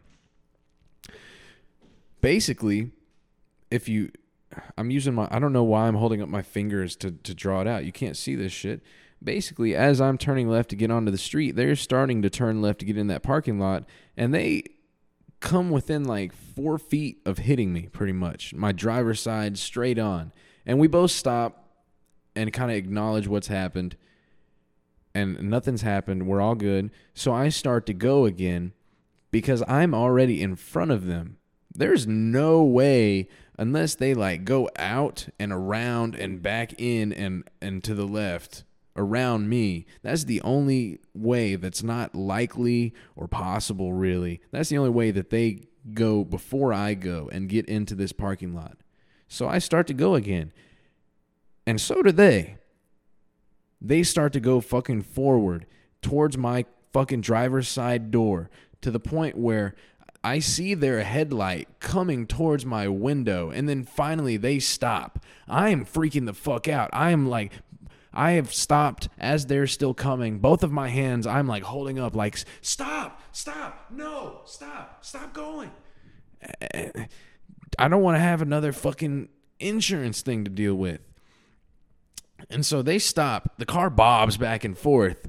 Basically, 2.21 2.91
if 3.69 3.89
you 3.89 4.09
I'm 4.77 4.89
using 4.89 5.13
my 5.13 5.27
I 5.29 5.37
don't 5.39 5.51
know 5.51 5.65
why 5.65 5.87
I'm 5.87 5.95
holding 5.95 6.21
up 6.21 6.29
my 6.29 6.41
fingers 6.41 6.95
to 6.97 7.11
to 7.11 7.35
draw 7.35 7.59
it 7.59 7.67
out. 7.67 7.83
You 7.83 7.91
can't 7.91 8.15
see 8.15 8.35
this 8.35 8.53
shit. 8.53 8.81
Basically, 9.21 9.75
as 9.75 9.99
I'm 9.99 10.17
turning 10.17 10.47
left 10.47 10.69
to 10.69 10.77
get 10.77 10.89
onto 10.89 11.11
the 11.11 11.17
street, 11.17 11.57
they're 11.57 11.75
starting 11.75 12.21
to 12.21 12.29
turn 12.29 12.61
left 12.61 12.79
to 12.79 12.85
get 12.85 12.97
in 12.97 13.07
that 13.07 13.21
parking 13.21 13.59
lot 13.59 13.83
and 14.15 14.33
they 14.33 14.63
come 15.41 15.71
within 15.71 16.05
like 16.05 16.31
4 16.33 16.77
feet 16.77 17.19
of 17.25 17.39
hitting 17.39 17.73
me 17.73 17.89
pretty 17.91 18.13
much. 18.13 18.53
My 18.53 18.71
driver's 18.71 19.19
side 19.19 19.57
straight 19.57 19.99
on. 19.99 20.31
And 20.65 20.79
we 20.79 20.87
both 20.87 21.11
stop 21.11 21.66
and 22.37 22.53
kind 22.53 22.71
of 22.71 22.77
acknowledge 22.77 23.27
what's 23.27 23.47
happened 23.47 23.97
and 25.17 25.49
nothing's 25.49 25.81
happened. 25.81 26.27
We're 26.27 26.41
all 26.41 26.55
good. 26.55 26.91
So 27.15 27.33
I 27.33 27.49
start 27.49 27.87
to 27.87 27.93
go 27.93 28.25
again 28.25 28.73
because 29.31 29.63
I'm 29.67 29.95
already 29.95 30.41
in 30.41 30.55
front 30.55 30.91
of 30.91 31.07
them. 31.07 31.37
There's 31.73 32.05
no 32.05 32.63
way 32.63 33.27
unless 33.57 33.95
they 33.95 34.13
like 34.13 34.45
go 34.45 34.69
out 34.77 35.27
and 35.39 35.51
around 35.51 36.15
and 36.15 36.41
back 36.41 36.79
in 36.79 37.11
and 37.11 37.43
and 37.61 37.83
to 37.83 37.95
the 37.95 38.05
left 38.05 38.63
around 38.95 39.49
me. 39.49 39.85
That's 40.03 40.25
the 40.25 40.41
only 40.41 40.99
way 41.15 41.55
that's 41.55 41.83
not 41.83 42.15
likely 42.15 42.93
or 43.15 43.27
possible 43.27 43.93
really. 43.93 44.41
That's 44.51 44.69
the 44.69 44.77
only 44.77 44.91
way 44.91 45.11
that 45.11 45.31
they 45.31 45.67
go 45.93 46.23
before 46.23 46.73
I 46.73 46.93
go 46.93 47.29
and 47.31 47.49
get 47.49 47.65
into 47.65 47.95
this 47.95 48.11
parking 48.11 48.53
lot. 48.53 48.77
So 49.27 49.47
I 49.47 49.59
start 49.59 49.87
to 49.87 49.93
go 49.93 50.15
again. 50.15 50.51
And 51.67 51.81
so 51.81 52.01
do 52.01 52.13
they. 52.13 52.57
They 53.81 54.01
start 54.01 54.31
to 54.33 54.39
go 54.39 54.61
fucking 54.61 55.03
forward 55.03 55.67
towards 56.01 56.37
my 56.37 56.65
fucking 56.93 57.21
driver's 57.21 57.67
side 57.67 58.09
door 58.09 58.49
to 58.81 58.89
the 58.89 59.01
point 59.01 59.37
where 59.37 59.75
I 60.23 60.39
see 60.39 60.73
their 60.73 61.03
headlight 61.03 61.67
coming 61.81 62.25
towards 62.25 62.65
my 62.65 62.87
window 62.87 63.51
and 63.51 63.67
then 63.67 63.83
finally 63.83 64.37
they 64.37 64.59
stop. 64.59 65.19
I 65.47 65.69
am 65.69 65.85
freaking 65.85 66.25
the 66.25 66.33
fuck 66.33 66.69
out. 66.69 66.89
I 66.93 67.11
am 67.11 67.27
like 67.27 67.51
I 68.13 68.31
have 68.31 68.53
stopped 68.53 69.09
as 69.19 69.45
they're 69.45 69.67
still 69.67 69.93
coming. 69.93 70.39
Both 70.39 70.63
of 70.63 70.71
my 70.71 70.87
hands 70.87 71.27
I'm 71.27 71.47
like 71.47 71.63
holding 71.63 71.99
up 71.99 72.15
like 72.15 72.37
stop, 72.61 73.21
stop. 73.33 73.87
No, 73.91 74.41
stop. 74.45 75.03
Stop 75.05 75.33
going. 75.33 75.71
Eh, 76.41 76.89
eh, 76.95 77.05
I 77.77 77.89
don't 77.89 78.01
want 78.01 78.15
to 78.15 78.21
have 78.21 78.41
another 78.41 78.71
fucking 78.71 79.27
insurance 79.59 80.21
thing 80.21 80.45
to 80.45 80.49
deal 80.49 80.75
with. 80.75 81.01
And 82.49 82.65
so 82.65 82.81
they 82.81 82.99
stop. 82.99 83.57
The 83.57 83.65
car 83.65 83.89
bobs 83.89 84.37
back 84.37 84.63
and 84.63 84.77
forth, 84.77 85.27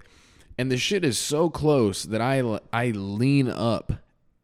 and 0.57 0.71
the 0.71 0.77
shit 0.77 1.05
is 1.05 1.19
so 1.19 1.51
close 1.51 2.03
that 2.05 2.21
I 2.21 2.61
I 2.73 2.91
lean 2.91 3.49
up 3.49 3.93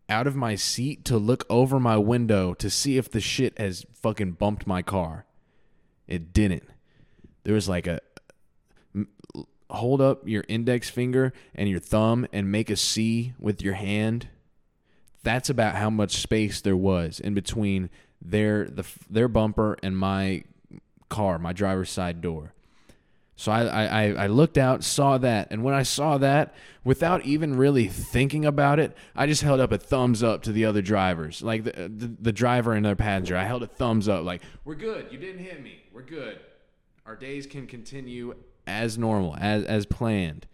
out 0.08 0.26
of 0.26 0.36
my 0.36 0.54
seat 0.54 1.04
to 1.06 1.16
look 1.18 1.44
over 1.48 1.80
my 1.80 1.96
window 1.96 2.54
to 2.54 2.68
see 2.68 2.98
if 2.98 3.10
the 3.10 3.20
shit 3.20 3.58
has 3.58 3.86
fucking 3.94 4.32
bumped 4.32 4.66
my 4.66 4.82
car. 4.82 5.24
It 6.06 6.32
didn't. 6.32 6.64
There 7.44 7.54
was 7.54 7.68
like 7.68 7.86
a 7.86 8.00
hold 9.70 10.00
up 10.00 10.26
your 10.28 10.44
index 10.48 10.88
finger 10.88 11.32
and 11.54 11.68
your 11.68 11.80
thumb 11.80 12.26
and 12.32 12.50
make 12.50 12.70
a 12.70 12.76
C 12.76 13.34
with 13.38 13.62
your 13.62 13.74
hand. 13.74 14.28
That's 15.22 15.48
about 15.48 15.76
how 15.76 15.90
much 15.90 16.16
space 16.16 16.60
there 16.60 16.76
was 16.76 17.18
in 17.18 17.34
between 17.34 17.90
their 18.20 18.66
the 18.66 18.84
their 19.10 19.28
bumper 19.28 19.76
and 19.82 19.96
my 19.96 20.44
car, 21.14 21.38
my 21.38 21.52
driver's 21.52 21.90
side 21.90 22.20
door. 22.20 22.52
So 23.36 23.50
I, 23.50 23.62
I, 23.62 24.02
I 24.24 24.26
looked 24.28 24.58
out, 24.58 24.84
saw 24.84 25.18
that, 25.18 25.48
and 25.50 25.64
when 25.64 25.74
I 25.74 25.82
saw 25.82 26.18
that, 26.18 26.54
without 26.84 27.24
even 27.24 27.56
really 27.56 27.88
thinking 27.88 28.44
about 28.44 28.78
it, 28.78 28.96
I 29.16 29.26
just 29.26 29.42
held 29.42 29.58
up 29.58 29.72
a 29.72 29.78
thumbs 29.78 30.22
up 30.22 30.42
to 30.42 30.52
the 30.52 30.64
other 30.64 30.82
drivers, 30.82 31.42
like 31.42 31.64
the, 31.64 31.72
uh, 31.72 31.88
the, 31.90 32.14
the 32.20 32.32
driver 32.32 32.72
and 32.72 32.84
their 32.86 32.94
passenger. 32.96 33.36
I 33.36 33.44
held 33.44 33.62
a 33.64 33.66
thumbs 33.66 34.08
up, 34.08 34.24
like, 34.24 34.40
we're 34.64 34.76
good. 34.76 35.08
You 35.10 35.18
didn't 35.18 35.44
hit 35.44 35.60
me. 35.62 35.82
We're 35.92 36.02
good. 36.02 36.38
Our 37.06 37.16
days 37.16 37.46
can 37.46 37.66
continue 37.66 38.34
as 38.66 38.96
normal, 38.96 39.36
as, 39.40 39.64
as 39.64 39.84
planned. 39.84 40.46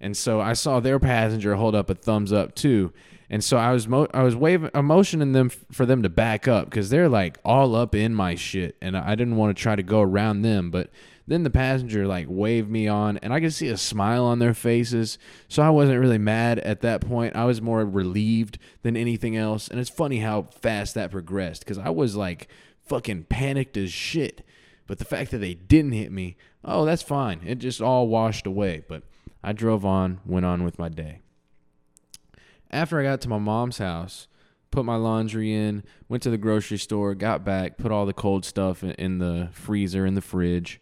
And 0.00 0.16
so 0.16 0.40
I 0.40 0.54
saw 0.54 0.80
their 0.80 0.98
passenger 0.98 1.56
hold 1.56 1.74
up 1.74 1.90
a 1.90 1.94
thumbs 1.94 2.32
up 2.32 2.54
too. 2.54 2.92
And 3.28 3.44
so 3.44 3.56
I 3.58 3.72
was 3.72 3.86
mo- 3.86 4.08
I 4.12 4.24
was 4.24 4.34
waving, 4.34 4.70
I'm 4.74 4.86
motioning 4.86 5.32
them 5.32 5.50
f- 5.52 5.64
for 5.70 5.86
them 5.86 6.02
to 6.02 6.08
back 6.08 6.48
up 6.48 6.64
because 6.64 6.90
they're 6.90 7.08
like 7.08 7.38
all 7.44 7.76
up 7.76 7.94
in 7.94 8.12
my 8.12 8.34
shit, 8.34 8.76
and 8.82 8.96
I 8.96 9.14
didn't 9.14 9.36
want 9.36 9.56
to 9.56 9.62
try 9.62 9.76
to 9.76 9.84
go 9.84 10.00
around 10.00 10.42
them. 10.42 10.72
But 10.72 10.90
then 11.28 11.44
the 11.44 11.50
passenger 11.50 12.08
like 12.08 12.26
waved 12.28 12.68
me 12.68 12.88
on, 12.88 13.18
and 13.18 13.32
I 13.32 13.38
could 13.38 13.54
see 13.54 13.68
a 13.68 13.76
smile 13.76 14.24
on 14.24 14.40
their 14.40 14.52
faces. 14.52 15.16
So 15.46 15.62
I 15.62 15.70
wasn't 15.70 16.00
really 16.00 16.18
mad 16.18 16.58
at 16.58 16.80
that 16.80 17.02
point. 17.02 17.36
I 17.36 17.44
was 17.44 17.62
more 17.62 17.84
relieved 17.84 18.58
than 18.82 18.96
anything 18.96 19.36
else. 19.36 19.68
And 19.68 19.78
it's 19.78 19.90
funny 19.90 20.18
how 20.18 20.48
fast 20.60 20.94
that 20.94 21.12
progressed 21.12 21.60
because 21.60 21.78
I 21.78 21.90
was 21.90 22.16
like 22.16 22.48
fucking 22.86 23.24
panicked 23.24 23.76
as 23.76 23.92
shit. 23.92 24.44
But 24.88 24.98
the 24.98 25.04
fact 25.04 25.30
that 25.30 25.38
they 25.38 25.54
didn't 25.54 25.92
hit 25.92 26.10
me, 26.10 26.36
oh, 26.64 26.84
that's 26.84 27.02
fine. 27.02 27.42
It 27.46 27.58
just 27.58 27.80
all 27.80 28.08
washed 28.08 28.44
away. 28.44 28.82
But 28.88 29.04
I 29.42 29.52
drove 29.52 29.84
on, 29.84 30.20
went 30.24 30.46
on 30.46 30.64
with 30.64 30.78
my 30.78 30.88
day. 30.88 31.20
After 32.70 33.00
I 33.00 33.04
got 33.04 33.20
to 33.22 33.28
my 33.28 33.38
mom's 33.38 33.78
house, 33.78 34.28
put 34.70 34.84
my 34.84 34.96
laundry 34.96 35.52
in, 35.52 35.82
went 36.08 36.22
to 36.22 36.30
the 36.30 36.38
grocery 36.38 36.78
store, 36.78 37.14
got 37.14 37.44
back, 37.44 37.76
put 37.76 37.90
all 37.90 38.06
the 38.06 38.12
cold 38.12 38.44
stuff 38.44 38.84
in, 38.84 39.18
the 39.18 39.48
freezer, 39.52 40.06
in 40.06 40.14
the 40.14 40.20
fridge. 40.20 40.80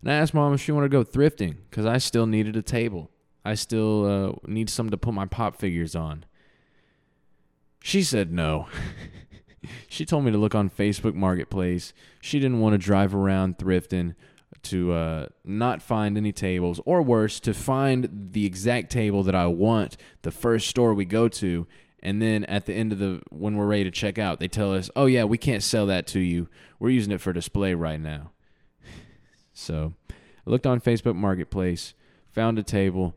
And 0.00 0.10
I 0.10 0.14
asked 0.14 0.34
mom 0.34 0.54
if 0.54 0.60
she 0.60 0.72
wanted 0.72 0.90
to 0.90 0.96
go 0.96 1.04
thrifting 1.04 1.56
because 1.68 1.84
I 1.84 1.98
still 1.98 2.26
needed 2.26 2.56
a 2.56 2.62
table. 2.62 3.10
I 3.44 3.54
still 3.54 4.04
uh, 4.04 4.32
need 4.46 4.70
something 4.70 4.90
to 4.90 4.96
put 4.96 5.14
my 5.14 5.26
pop 5.26 5.56
figures 5.56 5.94
on. 5.94 6.24
She 7.82 8.02
said 8.02 8.32
no. 8.32 8.68
she 9.88 10.04
told 10.04 10.24
me 10.24 10.30
to 10.30 10.38
look 10.38 10.54
on 10.54 10.70
Facebook 10.70 11.14
Marketplace. 11.14 11.92
She 12.20 12.38
didn't 12.38 12.60
want 12.60 12.74
to 12.74 12.78
drive 12.78 13.14
around 13.14 13.58
thrifting 13.58 14.14
to 14.64 14.92
uh, 14.92 15.26
not 15.44 15.82
find 15.82 16.16
any 16.16 16.32
tables, 16.32 16.80
or 16.84 17.02
worse, 17.02 17.40
to 17.40 17.54
find 17.54 18.28
the 18.32 18.46
exact 18.46 18.90
table 18.90 19.22
that 19.22 19.34
I 19.34 19.46
want 19.46 19.96
the 20.22 20.30
first 20.30 20.68
store 20.68 20.94
we 20.94 21.04
go 21.04 21.28
to. 21.28 21.66
And 22.00 22.22
then 22.22 22.44
at 22.44 22.66
the 22.66 22.74
end 22.74 22.92
of 22.92 22.98
the, 22.98 23.20
when 23.30 23.56
we're 23.56 23.66
ready 23.66 23.84
to 23.84 23.90
check 23.90 24.18
out, 24.18 24.38
they 24.38 24.48
tell 24.48 24.72
us, 24.72 24.90
oh, 24.94 25.06
yeah, 25.06 25.24
we 25.24 25.38
can't 25.38 25.62
sell 25.62 25.86
that 25.86 26.06
to 26.08 26.20
you. 26.20 26.48
We're 26.78 26.90
using 26.90 27.12
it 27.12 27.20
for 27.20 27.32
display 27.32 27.74
right 27.74 28.00
now. 28.00 28.30
so 29.52 29.94
I 30.08 30.50
looked 30.50 30.66
on 30.66 30.80
Facebook 30.80 31.16
Marketplace, 31.16 31.94
found 32.32 32.58
a 32.58 32.62
table. 32.62 33.16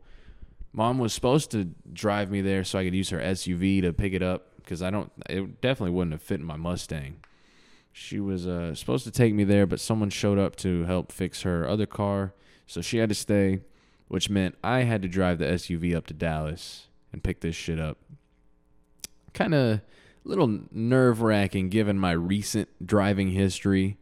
Mom 0.72 0.98
was 0.98 1.12
supposed 1.12 1.50
to 1.52 1.70
drive 1.92 2.30
me 2.30 2.40
there 2.40 2.64
so 2.64 2.78
I 2.78 2.84
could 2.84 2.94
use 2.94 3.10
her 3.10 3.20
SUV 3.20 3.82
to 3.82 3.92
pick 3.92 4.14
it 4.14 4.22
up 4.22 4.56
because 4.56 4.82
I 4.82 4.90
don't, 4.90 5.12
it 5.28 5.60
definitely 5.60 5.92
wouldn't 5.92 6.12
have 6.12 6.22
fit 6.22 6.40
in 6.40 6.46
my 6.46 6.56
Mustang 6.56 7.22
she 7.92 8.18
was 8.18 8.46
uh, 8.46 8.74
supposed 8.74 9.04
to 9.04 9.10
take 9.10 9.34
me 9.34 9.44
there, 9.44 9.66
but 9.66 9.78
someone 9.78 10.08
showed 10.08 10.38
up 10.38 10.56
to 10.56 10.84
help 10.84 11.12
fix 11.12 11.42
her 11.42 11.68
other 11.68 11.86
car, 11.86 12.32
so 12.66 12.80
she 12.80 12.96
had 12.98 13.10
to 13.10 13.14
stay, 13.14 13.60
which 14.08 14.30
meant 14.30 14.56
I 14.64 14.80
had 14.80 15.02
to 15.02 15.08
drive 15.08 15.38
the 15.38 15.44
SUV 15.44 15.94
up 15.94 16.06
to 16.06 16.14
Dallas 16.14 16.88
and 17.12 17.22
pick 17.22 17.40
this 17.40 17.54
shit 17.54 17.78
up. 17.78 17.98
Kind 19.34 19.54
of 19.54 19.60
a 19.60 19.82
little 20.24 20.60
nerve 20.70 21.20
wracking 21.20 21.68
given 21.68 21.98
my 21.98 22.12
recent 22.12 22.68
driving 22.84 23.30
history, 23.30 23.98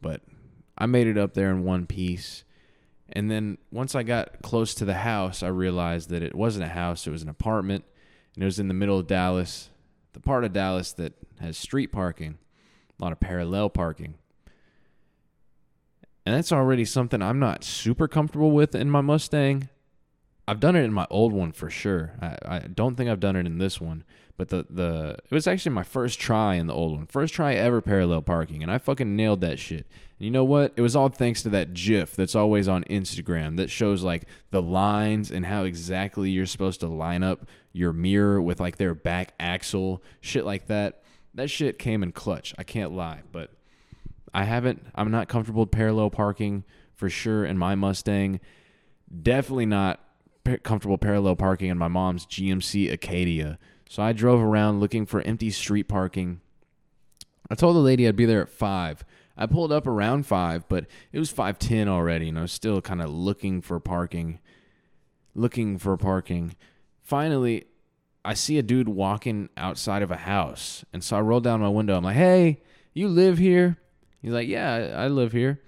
but 0.00 0.22
I 0.78 0.86
made 0.86 1.06
it 1.06 1.18
up 1.18 1.34
there 1.34 1.50
in 1.50 1.64
one 1.64 1.86
piece. 1.86 2.44
And 3.10 3.30
then 3.30 3.58
once 3.70 3.94
I 3.94 4.04
got 4.04 4.42
close 4.42 4.74
to 4.76 4.84
the 4.86 4.94
house, 4.94 5.42
I 5.42 5.48
realized 5.48 6.08
that 6.10 6.22
it 6.22 6.34
wasn't 6.34 6.64
a 6.64 6.68
house, 6.68 7.06
it 7.06 7.10
was 7.10 7.22
an 7.22 7.28
apartment, 7.28 7.84
and 8.34 8.42
it 8.42 8.46
was 8.46 8.58
in 8.58 8.68
the 8.68 8.74
middle 8.74 8.98
of 8.98 9.06
Dallas, 9.06 9.68
the 10.14 10.20
part 10.20 10.44
of 10.44 10.54
Dallas 10.54 10.92
that 10.92 11.12
has 11.40 11.58
street 11.58 11.92
parking 11.92 12.38
a 12.98 13.04
lot 13.04 13.12
of 13.12 13.20
parallel 13.20 13.70
parking. 13.70 14.14
And 16.26 16.36
that's 16.36 16.52
already 16.52 16.84
something 16.84 17.22
I'm 17.22 17.38
not 17.38 17.64
super 17.64 18.06
comfortable 18.06 18.50
with 18.50 18.74
in 18.74 18.90
my 18.90 19.00
Mustang. 19.00 19.68
I've 20.46 20.60
done 20.60 20.76
it 20.76 20.82
in 20.82 20.92
my 20.92 21.06
old 21.10 21.32
one 21.32 21.52
for 21.52 21.70
sure. 21.70 22.14
I, 22.20 22.36
I 22.46 22.58
don't 22.60 22.96
think 22.96 23.08
I've 23.08 23.20
done 23.20 23.36
it 23.36 23.46
in 23.46 23.58
this 23.58 23.80
one, 23.80 24.04
but 24.36 24.48
the 24.48 24.66
the 24.68 25.16
it 25.24 25.34
was 25.34 25.46
actually 25.46 25.72
my 25.72 25.82
first 25.82 26.18
try 26.18 26.54
in 26.54 26.66
the 26.66 26.74
old 26.74 26.96
one, 26.96 27.06
first 27.06 27.34
try 27.34 27.54
ever 27.54 27.80
parallel 27.80 28.22
parking, 28.22 28.62
and 28.62 28.72
I 28.72 28.78
fucking 28.78 29.14
nailed 29.14 29.40
that 29.42 29.58
shit. 29.58 29.86
And 30.18 30.24
you 30.24 30.30
know 30.30 30.44
what? 30.44 30.72
It 30.76 30.80
was 30.80 30.96
all 30.96 31.08
thanks 31.08 31.42
to 31.42 31.48
that 31.50 31.74
GIF 31.74 32.16
that's 32.16 32.34
always 32.34 32.66
on 32.66 32.84
Instagram 32.84 33.56
that 33.56 33.70
shows 33.70 34.02
like 34.02 34.24
the 34.50 34.62
lines 34.62 35.30
and 35.30 35.46
how 35.46 35.64
exactly 35.64 36.30
you're 36.30 36.46
supposed 36.46 36.80
to 36.80 36.88
line 36.88 37.22
up 37.22 37.46
your 37.72 37.92
mirror 37.92 38.40
with 38.40 38.58
like 38.58 38.78
their 38.78 38.94
back 38.94 39.34
axle, 39.38 40.02
shit 40.20 40.44
like 40.44 40.66
that 40.66 41.02
that 41.34 41.50
shit 41.50 41.78
came 41.78 42.02
in 42.02 42.12
clutch. 42.12 42.54
I 42.58 42.64
can't 42.64 42.92
lie, 42.92 43.20
but 43.32 43.50
I 44.34 44.44
haven't. 44.44 44.84
I'm 44.94 45.10
not 45.10 45.28
comfortable 45.28 45.66
parallel 45.66 46.10
parking 46.10 46.64
for 46.94 47.08
sure 47.08 47.44
in 47.44 47.58
my 47.58 47.74
Mustang. 47.74 48.40
Definitely 49.22 49.66
not 49.66 50.00
comfortable 50.62 50.98
parallel 50.98 51.36
parking 51.36 51.68
in 51.68 51.78
my 51.78 51.88
mom's 51.88 52.26
GMC 52.26 52.90
Acadia. 52.92 53.58
So 53.88 54.02
I 54.02 54.12
drove 54.12 54.40
around 54.40 54.80
looking 54.80 55.06
for 55.06 55.20
empty 55.22 55.50
street 55.50 55.88
parking. 55.88 56.40
I 57.50 57.54
told 57.54 57.76
the 57.76 57.80
lady 57.80 58.06
I'd 58.06 58.16
be 58.16 58.26
there 58.26 58.42
at 58.42 58.50
five. 58.50 59.04
I 59.36 59.46
pulled 59.46 59.72
up 59.72 59.86
around 59.86 60.26
five, 60.26 60.68
but 60.68 60.86
it 61.12 61.18
was 61.18 61.30
five 61.30 61.58
ten 61.58 61.88
already, 61.88 62.28
and 62.28 62.38
I 62.38 62.42
was 62.42 62.52
still 62.52 62.80
kind 62.80 63.00
of 63.00 63.10
looking 63.10 63.62
for 63.62 63.78
parking. 63.78 64.40
Looking 65.34 65.78
for 65.78 65.96
parking. 65.96 66.56
Finally, 67.02 67.66
I 68.28 68.34
see 68.34 68.58
a 68.58 68.62
dude 68.62 68.90
walking 68.90 69.48
outside 69.56 70.02
of 70.02 70.10
a 70.10 70.16
house. 70.16 70.84
And 70.92 71.02
so 71.02 71.16
I 71.16 71.20
roll 71.20 71.40
down 71.40 71.62
my 71.62 71.68
window. 71.70 71.96
I'm 71.96 72.04
like, 72.04 72.16
hey, 72.16 72.60
you 72.92 73.08
live 73.08 73.38
here? 73.38 73.78
He's 74.20 74.32
like, 74.32 74.48
yeah, 74.48 74.94
I 74.98 75.08
live 75.08 75.32
here. 75.32 75.62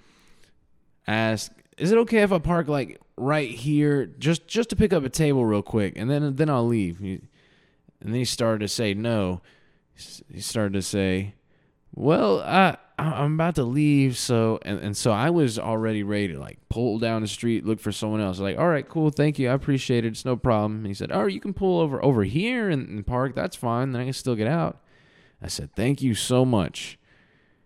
Ask, 1.06 1.50
is 1.78 1.90
it 1.90 1.96
okay 2.00 2.18
if 2.18 2.32
I 2.32 2.38
park 2.38 2.68
like 2.68 3.00
right 3.16 3.48
here 3.50 4.04
just 4.04 4.46
just 4.46 4.68
to 4.70 4.76
pick 4.76 4.92
up 4.92 5.04
a 5.04 5.08
table 5.08 5.46
real 5.46 5.62
quick 5.62 5.96
and 5.96 6.10
then 6.10 6.36
then 6.36 6.50
I'll 6.50 6.66
leave. 6.66 7.00
and 7.00 7.28
then 8.02 8.12
he 8.12 8.26
started 8.26 8.58
to 8.58 8.68
say 8.68 8.92
no. 8.92 9.40
He 10.30 10.40
started 10.42 10.74
to 10.74 10.82
say, 10.82 11.36
"Well, 11.94 12.40
I 12.40 12.76
I'm 13.00 13.34
about 13.34 13.54
to 13.56 13.64
leave, 13.64 14.16
so 14.16 14.58
and, 14.62 14.78
and 14.80 14.96
so 14.96 15.10
I 15.10 15.30
was 15.30 15.58
already 15.58 16.02
ready 16.02 16.28
to 16.28 16.38
like 16.38 16.58
pull 16.68 16.98
down 16.98 17.22
the 17.22 17.28
street, 17.28 17.64
look 17.64 17.80
for 17.80 17.92
someone 17.92 18.20
else. 18.20 18.38
Like, 18.38 18.58
all 18.58 18.68
right, 18.68 18.88
cool, 18.88 19.10
thank 19.10 19.38
you, 19.38 19.48
I 19.48 19.52
appreciate 19.52 20.04
it. 20.04 20.08
It's 20.08 20.24
no 20.24 20.36
problem. 20.36 20.78
And 20.78 20.86
he 20.86 20.94
said, 20.94 21.10
"All 21.10 21.24
right, 21.24 21.32
you 21.32 21.40
can 21.40 21.54
pull 21.54 21.80
over 21.80 22.04
over 22.04 22.24
here 22.24 22.68
and, 22.68 22.88
and 22.88 23.06
park. 23.06 23.34
That's 23.34 23.56
fine. 23.56 23.92
Then 23.92 24.02
I 24.02 24.04
can 24.04 24.12
still 24.12 24.36
get 24.36 24.46
out." 24.46 24.78
I 25.42 25.48
said, 25.48 25.74
"Thank 25.74 26.02
you 26.02 26.14
so 26.14 26.44
much." 26.44 26.98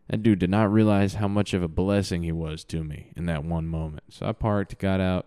That 0.09 0.23
dude 0.23 0.39
did 0.39 0.51
not 0.51 0.71
realize 0.71 1.15
how 1.15 1.29
much 1.29 1.55
of 1.55 1.63
a 1.63 1.69
blessing 1.69 2.23
he 2.23 2.33
was 2.33 2.63
to 2.65 2.85
me 2.85 3.13
in 3.17 3.27
that 3.27 3.43
one 3.43 3.67
moment. 3.67 4.05
So 4.11 4.27
I 4.27 4.33
parked, 4.33 4.79
got 4.79 5.01
out, 5.01 5.27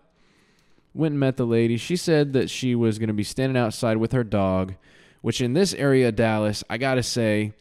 went 0.94 1.12
and 1.12 1.20
met 1.20 1.36
the 1.36 1.44
lady. 1.46 1.76
She 1.76 1.96
said 1.96 2.32
that 2.34 2.48
she 2.48 2.76
was 2.76 2.98
going 2.98 3.08
to 3.08 3.14
be 3.14 3.24
standing 3.24 3.56
outside 3.56 3.96
with 3.96 4.12
her 4.12 4.22
dog, 4.22 4.74
which 5.20 5.40
in 5.40 5.54
this 5.54 5.74
area 5.74 6.08
of 6.08 6.16
Dallas, 6.16 6.62
I 6.70 6.78
got 6.78 6.94
to 6.94 7.02
say, 7.02 7.54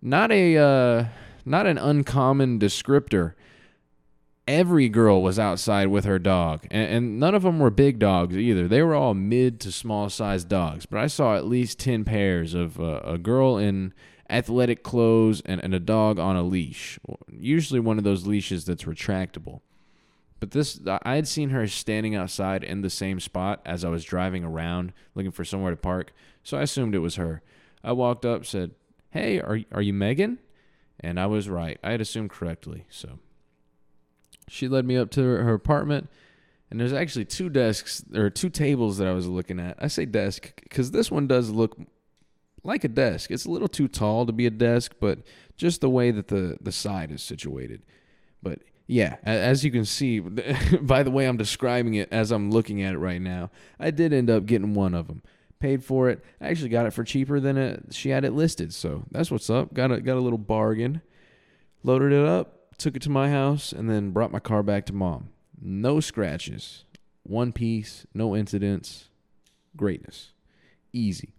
not 0.00 0.32
a 0.32 0.56
uh, 0.56 1.04
not 1.44 1.66
an 1.66 1.78
uncommon 1.78 2.58
descriptor. 2.58 3.34
Every 4.46 4.90
girl 4.90 5.22
was 5.22 5.38
outside 5.38 5.88
with 5.88 6.04
her 6.04 6.18
dog, 6.18 6.66
and, 6.70 6.90
and 6.90 7.20
none 7.20 7.34
of 7.34 7.42
them 7.42 7.58
were 7.58 7.70
big 7.70 7.98
dogs 7.98 8.36
either. 8.36 8.68
They 8.68 8.82
were 8.82 8.94
all 8.94 9.14
mid 9.14 9.58
to 9.60 9.72
small 9.72 10.10
sized 10.10 10.48
dogs. 10.48 10.84
But 10.84 11.00
I 11.00 11.06
saw 11.06 11.34
at 11.36 11.46
least 11.46 11.78
10 11.78 12.04
pairs 12.04 12.52
of 12.52 12.78
uh, 12.78 13.00
a 13.04 13.16
girl 13.16 13.56
in 13.56 13.94
athletic 14.28 14.82
clothes 14.82 15.42
and, 15.46 15.62
and 15.62 15.74
a 15.74 15.80
dog 15.80 16.18
on 16.18 16.36
a 16.36 16.42
leash, 16.42 16.98
usually 17.30 17.80
one 17.80 17.98
of 17.98 18.04
those 18.04 18.26
leashes 18.26 18.64
that's 18.64 18.84
retractable. 18.84 19.60
But 20.40 20.50
this, 20.50 20.80
I 20.86 21.14
had 21.14 21.28
seen 21.28 21.50
her 21.50 21.66
standing 21.66 22.14
outside 22.14 22.64
in 22.64 22.82
the 22.82 22.90
same 22.90 23.20
spot 23.20 23.62
as 23.64 23.84
I 23.84 23.88
was 23.88 24.04
driving 24.04 24.44
around 24.44 24.92
looking 25.14 25.30
for 25.30 25.44
somewhere 25.44 25.70
to 25.70 25.76
park, 25.76 26.12
so 26.42 26.58
I 26.58 26.62
assumed 26.62 26.94
it 26.94 26.98
was 26.98 27.16
her. 27.16 27.40
I 27.82 27.92
walked 27.92 28.26
up, 28.26 28.44
said, 28.44 28.72
"Hey, 29.10 29.40
are 29.40 29.60
are 29.72 29.80
you 29.80 29.94
Megan?" 29.94 30.38
And 31.00 31.18
I 31.18 31.26
was 31.26 31.48
right. 31.48 31.78
I 31.82 31.92
had 31.92 32.00
assumed 32.00 32.30
correctly. 32.30 32.86
So 32.88 33.18
she 34.48 34.68
led 34.68 34.84
me 34.84 34.96
up 34.96 35.10
to 35.12 35.22
her, 35.22 35.42
her 35.42 35.54
apartment. 35.54 36.08
And 36.70 36.80
there's 36.80 36.92
actually 36.92 37.26
two 37.26 37.48
desks 37.48 38.04
or 38.14 38.30
two 38.30 38.50
tables 38.50 38.98
that 38.98 39.06
I 39.06 39.12
was 39.12 39.26
looking 39.26 39.60
at. 39.60 39.76
I 39.78 39.88
say 39.88 40.06
desk 40.06 40.52
because 40.62 40.90
this 40.90 41.10
one 41.10 41.26
does 41.26 41.50
look 41.50 41.76
like 42.64 42.84
a 42.84 42.88
desk. 42.88 43.30
It's 43.30 43.44
a 43.44 43.50
little 43.50 43.68
too 43.68 43.86
tall 43.86 44.26
to 44.26 44.32
be 44.32 44.46
a 44.46 44.50
desk, 44.50 44.94
but 44.98 45.20
just 45.56 45.80
the 45.80 45.90
way 45.90 46.10
that 46.10 46.28
the, 46.28 46.56
the 46.60 46.72
side 46.72 47.10
is 47.12 47.22
situated. 47.22 47.82
But 48.42 48.60
yeah, 48.86 49.16
as 49.22 49.64
you 49.64 49.70
can 49.70 49.84
see 49.84 50.18
by 50.80 51.02
the 51.02 51.10
way 51.10 51.26
I'm 51.26 51.36
describing 51.36 51.94
it 51.94 52.08
as 52.10 52.30
I'm 52.32 52.50
looking 52.50 52.82
at 52.82 52.94
it 52.94 52.98
right 52.98 53.20
now, 53.20 53.50
I 53.78 53.90
did 53.90 54.12
end 54.12 54.30
up 54.30 54.46
getting 54.46 54.74
one 54.74 54.94
of 54.94 55.06
them 55.06 55.22
paid 55.64 55.82
for 55.82 56.10
it. 56.10 56.22
I 56.42 56.48
actually 56.48 56.68
got 56.68 56.84
it 56.84 56.92
for 56.92 57.04
cheaper 57.04 57.40
than 57.40 57.56
it, 57.56 57.86
she 57.90 58.10
had 58.10 58.26
it 58.26 58.34
listed. 58.34 58.74
So 58.74 59.04
that's 59.10 59.30
what's 59.30 59.48
up. 59.48 59.72
Got 59.72 59.92
a 59.92 60.00
got 60.02 60.18
a 60.18 60.20
little 60.20 60.38
bargain. 60.38 61.00
Loaded 61.82 62.12
it 62.12 62.26
up, 62.26 62.76
took 62.76 62.96
it 62.96 63.02
to 63.02 63.10
my 63.10 63.30
house, 63.30 63.72
and 63.72 63.88
then 63.88 64.10
brought 64.10 64.30
my 64.30 64.40
car 64.40 64.62
back 64.62 64.84
to 64.86 64.92
mom. 64.92 65.30
No 65.58 66.00
scratches, 66.00 66.84
one 67.22 67.50
piece, 67.52 68.06
no 68.12 68.36
incidents, 68.36 69.08
greatness, 69.74 70.32
easy. 70.92 71.32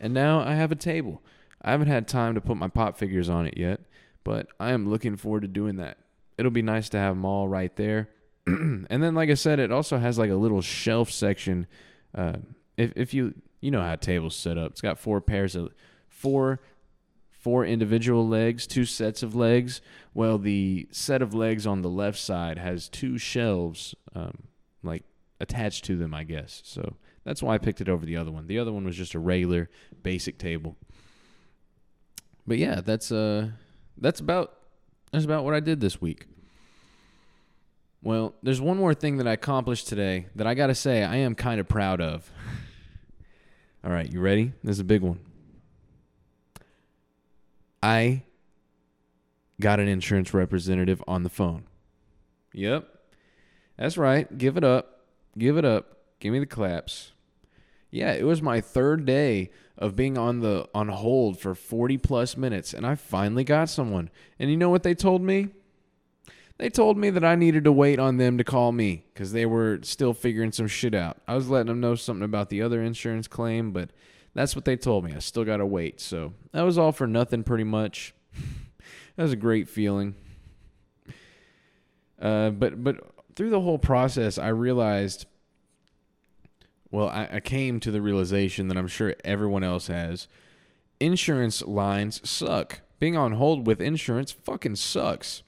And 0.00 0.14
now 0.14 0.40
I 0.40 0.54
have 0.54 0.72
a 0.72 0.76
table. 0.76 1.22
I 1.60 1.72
haven't 1.72 1.88
had 1.88 2.08
time 2.08 2.34
to 2.34 2.40
put 2.40 2.56
my 2.56 2.68
pop 2.68 2.96
figures 2.96 3.28
on 3.28 3.46
it 3.46 3.58
yet, 3.58 3.80
but 4.24 4.46
I 4.58 4.72
am 4.72 4.88
looking 4.88 5.16
forward 5.16 5.42
to 5.42 5.48
doing 5.48 5.76
that. 5.76 5.98
It'll 6.38 6.50
be 6.50 6.62
nice 6.62 6.88
to 6.90 6.98
have 6.98 7.16
them 7.16 7.26
all 7.26 7.48
right 7.48 7.74
there. 7.76 8.08
and 8.46 8.86
then, 8.88 9.14
like 9.14 9.28
I 9.28 9.34
said, 9.34 9.58
it 9.58 9.72
also 9.72 9.98
has 9.98 10.18
like 10.18 10.30
a 10.30 10.36
little 10.36 10.62
shelf 10.62 11.10
section 11.10 11.66
Uh, 12.14 12.38
if 12.78 12.92
if 12.96 13.12
you 13.12 13.34
you 13.60 13.70
know 13.70 13.82
how 13.82 13.94
a 13.94 13.96
table's 13.96 14.36
set 14.36 14.58
up, 14.58 14.72
it's 14.72 14.80
got 14.80 14.98
four 14.98 15.20
pairs 15.20 15.54
of 15.56 15.72
four 16.08 16.60
four 17.38 17.64
individual 17.64 18.26
legs, 18.26 18.66
two 18.66 18.84
sets 18.84 19.22
of 19.22 19.34
legs. 19.34 19.80
Well, 20.12 20.38
the 20.38 20.88
set 20.90 21.22
of 21.22 21.34
legs 21.34 21.66
on 21.66 21.82
the 21.82 21.88
left 21.88 22.18
side 22.18 22.58
has 22.58 22.88
two 22.88 23.16
shelves, 23.16 23.94
um, 24.14 24.42
like 24.82 25.04
attached 25.40 25.84
to 25.84 25.96
them, 25.96 26.12
I 26.12 26.24
guess. 26.24 26.60
So 26.64 26.96
that's 27.24 27.42
why 27.42 27.54
I 27.54 27.58
picked 27.58 27.80
it 27.80 27.88
over 27.88 28.04
the 28.04 28.16
other 28.16 28.32
one. 28.32 28.48
The 28.48 28.58
other 28.58 28.72
one 28.72 28.84
was 28.84 28.96
just 28.96 29.14
a 29.14 29.18
regular 29.18 29.70
basic 30.02 30.38
table. 30.38 30.76
But 32.46 32.58
yeah, 32.58 32.80
that's 32.80 33.12
uh 33.12 33.50
that's 33.96 34.20
about 34.20 34.54
that's 35.12 35.24
about 35.24 35.44
what 35.44 35.54
I 35.54 35.60
did 35.60 35.80
this 35.80 36.00
week. 36.00 36.26
Well, 38.02 38.34
there's 38.42 38.60
one 38.60 38.76
more 38.76 38.94
thing 38.94 39.16
that 39.18 39.26
I 39.26 39.32
accomplished 39.32 39.88
today 39.88 40.26
that 40.36 40.46
I 40.46 40.54
got 40.54 40.68
to 40.68 40.74
say 40.74 41.02
I 41.02 41.16
am 41.16 41.34
kind 41.34 41.60
of 41.60 41.68
proud 41.68 42.00
of. 42.00 42.30
All 43.84 43.92
right, 43.92 44.10
you 44.10 44.20
ready? 44.20 44.52
This 44.64 44.74
is 44.74 44.80
a 44.80 44.84
big 44.84 45.02
one. 45.02 45.20
I 47.82 48.24
got 49.60 49.78
an 49.78 49.88
insurance 49.88 50.34
representative 50.34 51.02
on 51.06 51.22
the 51.22 51.28
phone. 51.28 51.64
Yep. 52.52 52.88
That's 53.76 53.96
right. 53.96 54.36
Give 54.36 54.56
it 54.56 54.64
up. 54.64 55.04
Give 55.36 55.56
it 55.56 55.64
up. 55.64 55.98
Give 56.18 56.32
me 56.32 56.40
the 56.40 56.46
claps. 56.46 57.12
Yeah, 57.90 58.12
it 58.12 58.24
was 58.24 58.42
my 58.42 58.60
third 58.60 59.06
day 59.06 59.50
of 59.78 59.94
being 59.94 60.18
on 60.18 60.40
the 60.40 60.68
on 60.74 60.88
hold 60.88 61.38
for 61.38 61.54
40 61.54 61.98
plus 61.98 62.36
minutes 62.36 62.74
and 62.74 62.84
I 62.84 62.96
finally 62.96 63.44
got 63.44 63.68
someone. 63.68 64.10
And 64.38 64.50
you 64.50 64.56
know 64.56 64.70
what 64.70 64.82
they 64.82 64.94
told 64.94 65.22
me? 65.22 65.48
They 66.58 66.68
told 66.68 66.98
me 66.98 67.10
that 67.10 67.24
I 67.24 67.36
needed 67.36 67.64
to 67.64 67.72
wait 67.72 67.98
on 67.98 68.16
them 68.16 68.36
to 68.38 68.44
call 68.44 68.72
me 68.72 69.04
cuz 69.14 69.32
they 69.32 69.46
were 69.46 69.78
still 69.82 70.12
figuring 70.12 70.52
some 70.52 70.66
shit 70.66 70.94
out. 70.94 71.18
I 71.26 71.34
was 71.34 71.48
letting 71.48 71.68
them 71.68 71.80
know 71.80 71.94
something 71.94 72.24
about 72.24 72.50
the 72.50 72.62
other 72.62 72.82
insurance 72.82 73.28
claim, 73.28 73.72
but 73.72 73.90
that's 74.34 74.56
what 74.56 74.64
they 74.64 74.76
told 74.76 75.04
me. 75.04 75.12
I 75.14 75.20
still 75.20 75.44
got 75.44 75.58
to 75.58 75.66
wait. 75.66 76.00
So, 76.00 76.32
that 76.52 76.62
was 76.62 76.76
all 76.76 76.92
for 76.92 77.06
nothing 77.06 77.44
pretty 77.44 77.64
much. 77.64 78.14
that 79.16 79.22
was 79.22 79.32
a 79.32 79.36
great 79.36 79.68
feeling. 79.68 80.14
Uh, 82.20 82.50
but 82.50 82.82
but 82.82 82.96
through 83.36 83.50
the 83.50 83.60
whole 83.60 83.78
process, 83.78 84.38
I 84.38 84.48
realized 84.48 85.26
well, 86.90 87.08
I, 87.08 87.28
I 87.32 87.40
came 87.40 87.80
to 87.80 87.90
the 87.90 88.00
realization 88.00 88.68
that 88.68 88.76
I'm 88.76 88.88
sure 88.88 89.14
everyone 89.24 89.62
else 89.62 89.88
has. 89.88 90.26
Insurance 91.00 91.62
lines 91.62 92.26
suck. 92.28 92.80
Being 92.98 93.16
on 93.16 93.32
hold 93.32 93.66
with 93.66 93.80
insurance 93.80 94.32
fucking 94.32 94.76
sucks. 94.76 95.42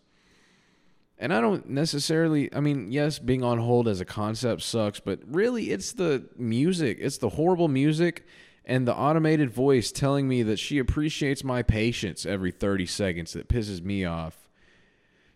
And 1.21 1.35
I 1.35 1.43
don't 1.43 1.69
necessarily, 1.69 2.53
I 2.53 2.61
mean, 2.61 2.91
yes, 2.91 3.19
being 3.19 3.45
on 3.45 3.59
hold 3.59 3.87
as 3.87 4.01
a 4.01 4.07
concept 4.07 4.63
sucks, 4.63 5.01
but 5.01 5.21
really 5.27 5.71
it's 5.71 5.93
the 5.93 6.25
music. 6.39 6.97
It's 6.99 7.19
the 7.19 7.29
horrible 7.29 7.69
music 7.69 8.27
and 8.65 8.89
the 8.89 8.95
automated 8.95 9.51
voice 9.51 9.93
telling 9.93 10.27
me 10.27 10.43
that 10.45 10.59
she 10.59 10.79
appreciates 10.79 11.45
my 11.45 11.63
patience 11.63 12.25
every 12.25 12.51
30 12.51 12.87
seconds 12.87 13.35
that 13.35 13.49
pisses 13.49 13.83
me 13.83 14.07
off. 14.07 14.49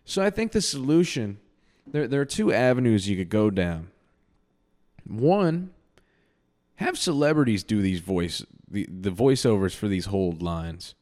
So 0.05 0.23
I 0.23 0.31
think 0.31 0.51
the 0.51 0.61
solution 0.61 1.37
there 1.87 2.07
there 2.07 2.21
are 2.21 2.25
two 2.25 2.51
avenues 2.51 3.07
you 3.07 3.15
could 3.15 3.29
go 3.29 3.51
down. 3.51 3.89
One 5.07 5.69
have 6.77 6.97
celebrities 6.97 7.63
do 7.63 7.83
these 7.83 7.99
voice 7.99 8.43
the, 8.67 8.87
the 8.89 9.11
voiceovers 9.11 9.75
for 9.75 9.87
these 9.87 10.07
hold 10.07 10.41
lines. 10.41 10.95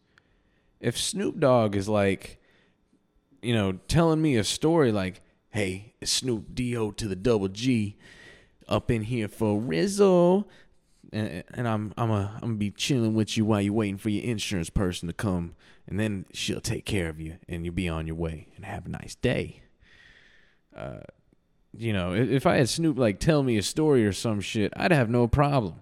If 0.82 0.98
Snoop 0.98 1.40
Dogg 1.40 1.78
is 1.78 1.88
like, 1.88 2.42
you 3.44 3.54
know, 3.54 3.74
telling 3.88 4.22
me 4.22 4.36
a 4.36 4.44
story 4.44 4.92
like, 4.92 5.22
"Hey, 5.52 5.94
Snoop 6.04 6.56
D-O 6.56 6.92
to 6.92 7.08
the 7.08 7.16
double 7.16 7.50
G, 7.50 7.98
up 8.68 8.90
in 8.90 9.04
here 9.04 9.28
for 9.28 9.60
Rizzo," 9.60 10.48
and, 11.12 11.44
and 11.54 11.68
I'm 11.68 11.94
I'm 11.98 12.12
a 12.12 12.32
I'm 12.36 12.42
gonna 12.42 12.54
be 12.56 12.72
chilling 12.72 13.14
with 13.14 13.38
you 13.38 13.46
while 13.46 13.62
you're 13.62 13.74
waiting 13.74 13.98
for 13.98 14.10
your 14.10 14.24
insurance 14.24 14.70
person 14.70 15.08
to 15.08 15.14
come, 15.14 15.56
and 15.88 16.00
then 16.00 16.26
she'll 16.34 16.62
take 16.62 16.86
care 16.86 17.10
of 17.10 17.20
you, 17.20 17.38
and 17.48 17.66
you'll 17.66 17.76
be 17.76 17.90
on 17.90 18.08
your 18.08 18.16
way, 18.16 18.48
and 18.56 18.66
have 18.66 18.86
a 18.86 18.90
nice 18.90 19.16
day. 19.16 19.62
Uh, 20.76 21.02
you 21.76 21.94
know, 21.94 22.14
if 22.14 22.46
I 22.46 22.58
had 22.58 22.70
Snoop 22.70 22.98
like 22.98 23.20
tell 23.20 23.44
me 23.44 23.58
a 23.58 23.64
story 23.64 24.06
or 24.06 24.14
some 24.14 24.42
shit, 24.42 24.74
I'd 24.76 24.92
have 24.92 25.10
no 25.10 25.28
problem. 25.28 25.76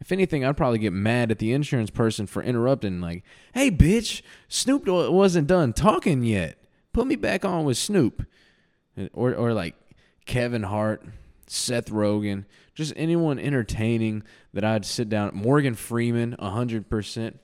If 0.00 0.12
anything, 0.12 0.44
I'd 0.44 0.56
probably 0.56 0.78
get 0.78 0.92
mad 0.92 1.30
at 1.30 1.38
the 1.38 1.52
insurance 1.52 1.90
person 1.90 2.26
for 2.26 2.42
interrupting, 2.42 3.00
like, 3.00 3.24
hey, 3.52 3.70
bitch, 3.70 4.22
Snoop 4.46 4.86
wasn't 4.86 5.48
done 5.48 5.72
talking 5.72 6.22
yet. 6.22 6.56
Put 6.92 7.06
me 7.06 7.16
back 7.16 7.44
on 7.44 7.64
with 7.64 7.76
Snoop. 7.76 8.26
Or, 9.12 9.32
or 9.32 9.52
like 9.52 9.76
Kevin 10.26 10.64
Hart, 10.64 11.04
Seth 11.46 11.90
Rogen, 11.90 12.44
just 12.74 12.92
anyone 12.96 13.38
entertaining 13.38 14.22
that 14.52 14.64
I'd 14.64 14.84
sit 14.84 15.08
down. 15.08 15.30
Morgan 15.34 15.74
Freeman, 15.74 16.36
100%. 16.38 17.38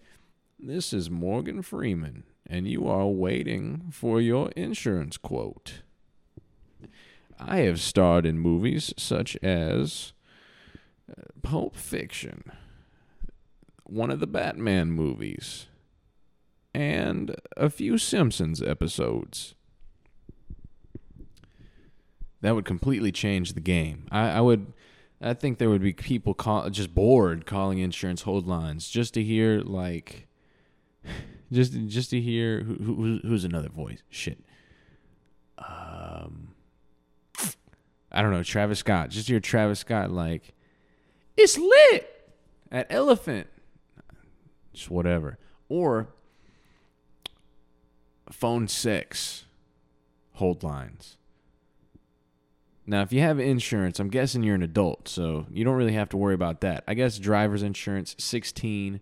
This 0.58 0.92
is 0.92 1.10
Morgan 1.10 1.62
Freeman, 1.62 2.24
and 2.46 2.66
you 2.68 2.86
are 2.88 3.06
waiting 3.06 3.88
for 3.90 4.20
your 4.20 4.50
insurance 4.50 5.16
quote. 5.16 5.82
I 7.38 7.58
have 7.58 7.80
starred 7.80 8.26
in 8.26 8.38
movies 8.38 8.92
such 8.96 9.36
as 9.42 10.12
uh, 11.10 11.22
Pulp 11.42 11.76
Fiction, 11.76 12.44
one 13.84 14.10
of 14.10 14.20
the 14.20 14.26
Batman 14.26 14.90
movies, 14.90 15.66
and 16.74 17.36
a 17.56 17.70
few 17.70 17.96
Simpsons 17.96 18.60
episodes. 18.60 19.54
That 22.40 22.54
would 22.54 22.64
completely 22.66 23.12
change 23.12 23.54
the 23.54 23.60
game. 23.60 24.06
I, 24.10 24.30
I 24.30 24.40
would, 24.40 24.72
I 25.22 25.32
think 25.32 25.58
there 25.58 25.70
would 25.70 25.80
be 25.80 25.94
people 25.94 26.34
call, 26.34 26.68
just 26.68 26.94
bored 26.94 27.46
calling 27.46 27.78
insurance 27.78 28.22
hold 28.22 28.46
lines 28.46 28.88
just 28.90 29.14
to 29.14 29.22
hear 29.22 29.60
like, 29.60 30.26
just 31.52 31.72
just 31.86 32.10
to 32.10 32.20
hear 32.20 32.60
who, 32.62 32.74
who 32.74 33.20
who's 33.22 33.44
another 33.44 33.68
voice. 33.70 34.02
Shit. 34.10 34.44
Um 35.56 36.48
I 38.12 38.22
don't 38.22 38.30
know, 38.30 38.42
Travis 38.42 38.78
Scott. 38.78 39.10
Just 39.10 39.28
hear 39.28 39.40
Travis 39.40 39.80
Scott 39.80 40.10
like, 40.10 40.54
it's 41.36 41.58
lit 41.58 42.32
at 42.70 42.86
Elephant. 42.90 43.48
Just 44.72 44.90
whatever. 44.90 45.38
Or 45.68 46.13
phone 48.30 48.68
six 48.68 49.44
hold 50.34 50.62
lines. 50.62 51.16
Now, 52.86 53.00
if 53.00 53.12
you 53.12 53.20
have 53.20 53.40
insurance, 53.40 53.98
I'm 53.98 54.10
guessing 54.10 54.42
you're 54.42 54.54
an 54.54 54.62
adult, 54.62 55.08
so 55.08 55.46
you 55.50 55.64
don't 55.64 55.76
really 55.76 55.94
have 55.94 56.10
to 56.10 56.18
worry 56.18 56.34
about 56.34 56.60
that. 56.60 56.84
I 56.86 56.94
guess 56.94 57.18
driver's 57.18 57.62
insurance 57.62 58.14
16 58.18 59.00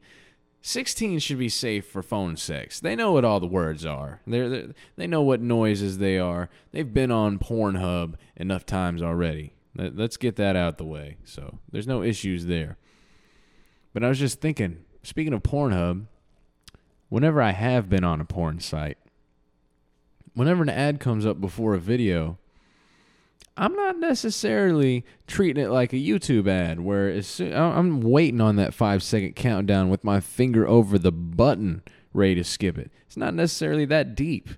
16 0.64 1.18
should 1.18 1.38
be 1.40 1.48
safe 1.48 1.84
for 1.88 2.02
phone 2.02 2.36
sex. 2.36 2.78
They 2.78 2.94
know 2.94 3.12
what 3.12 3.24
all 3.24 3.40
the 3.40 3.48
words 3.48 3.84
are. 3.84 4.20
They're, 4.26 4.48
they're, 4.48 4.68
they 4.96 5.08
know 5.08 5.22
what 5.22 5.40
noises 5.40 5.98
they 5.98 6.18
are. 6.20 6.48
They've 6.70 6.94
been 6.94 7.10
on 7.10 7.40
Pornhub 7.40 8.14
enough 8.36 8.64
times 8.64 9.02
already. 9.02 9.54
Let, 9.74 9.96
let's 9.96 10.16
get 10.16 10.36
that 10.36 10.54
out 10.54 10.78
the 10.78 10.84
way. 10.84 11.16
So 11.24 11.58
there's 11.72 11.88
no 11.88 12.04
issues 12.04 12.46
there. 12.46 12.78
But 13.92 14.04
I 14.04 14.08
was 14.08 14.20
just 14.20 14.40
thinking, 14.40 14.84
speaking 15.02 15.32
of 15.32 15.42
Pornhub, 15.42 16.06
whenever 17.08 17.42
I 17.42 17.50
have 17.50 17.88
been 17.88 18.04
on 18.04 18.20
a 18.20 18.24
porn 18.24 18.60
site, 18.60 18.98
whenever 20.34 20.62
an 20.62 20.68
ad 20.68 21.00
comes 21.00 21.26
up 21.26 21.40
before 21.40 21.74
a 21.74 21.78
video, 21.78 22.38
I'm 23.56 23.74
not 23.74 23.98
necessarily 23.98 25.04
treating 25.26 25.62
it 25.62 25.68
like 25.68 25.92
a 25.92 25.96
YouTube 25.96 26.48
ad 26.48 26.80
where 26.80 27.08
as 27.08 27.26
soon, 27.26 27.54
I'm 27.54 28.00
waiting 28.00 28.40
on 28.40 28.56
that 28.56 28.74
five 28.74 29.02
second 29.02 29.36
countdown 29.36 29.90
with 29.90 30.04
my 30.04 30.20
finger 30.20 30.66
over 30.66 30.98
the 30.98 31.12
button 31.12 31.82
ready 32.14 32.36
to 32.36 32.44
skip 32.44 32.78
it. 32.78 32.90
It's 33.06 33.16
not 33.16 33.34
necessarily 33.34 33.84
that 33.86 34.14
deep. 34.14 34.48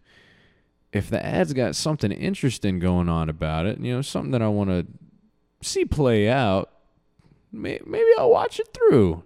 If 0.93 1.11
the 1.11 1.25
ad's 1.25 1.53
got 1.53 1.75
something 1.75 2.13
interesting 2.13 2.79
going 2.79 3.09
on 3.09 3.29
about 3.29 3.67
it, 3.67 3.81
you 3.81 3.93
know, 3.93 4.03
something 4.03 4.31
that 4.31 4.43
I 4.43 4.49
want 4.49 4.71
to 4.71 4.87
see 5.61 5.85
play 5.85 6.29
out, 6.29 6.71
maybe 7.51 8.05
I'll 8.17 8.31
watch 8.31 8.61
it 8.61 8.69
through. 8.73 9.25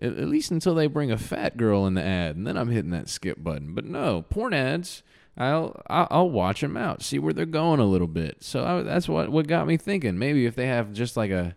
At 0.00 0.28
least 0.28 0.50
until 0.50 0.74
they 0.74 0.86
bring 0.86 1.10
a 1.10 1.16
fat 1.16 1.56
girl 1.56 1.86
in 1.86 1.94
the 1.94 2.02
ad, 2.02 2.36
and 2.36 2.46
then 2.46 2.56
I'm 2.56 2.68
hitting 2.68 2.90
that 2.90 3.08
skip 3.08 3.42
button. 3.42 3.74
But 3.74 3.84
no, 3.84 4.22
porn 4.22 4.52
ads 4.52 5.02
I'll 5.36 5.82
I'll 5.88 6.30
watch 6.30 6.60
them 6.60 6.76
out, 6.76 7.02
see 7.02 7.18
where 7.18 7.32
they're 7.32 7.46
going 7.46 7.80
a 7.80 7.86
little 7.86 8.06
bit. 8.06 8.36
So 8.40 8.64
I, 8.64 8.82
that's 8.82 9.08
what 9.08 9.30
what 9.30 9.48
got 9.48 9.66
me 9.66 9.76
thinking. 9.76 10.18
Maybe 10.18 10.46
if 10.46 10.54
they 10.54 10.66
have 10.66 10.92
just 10.92 11.16
like 11.16 11.30
a 11.30 11.56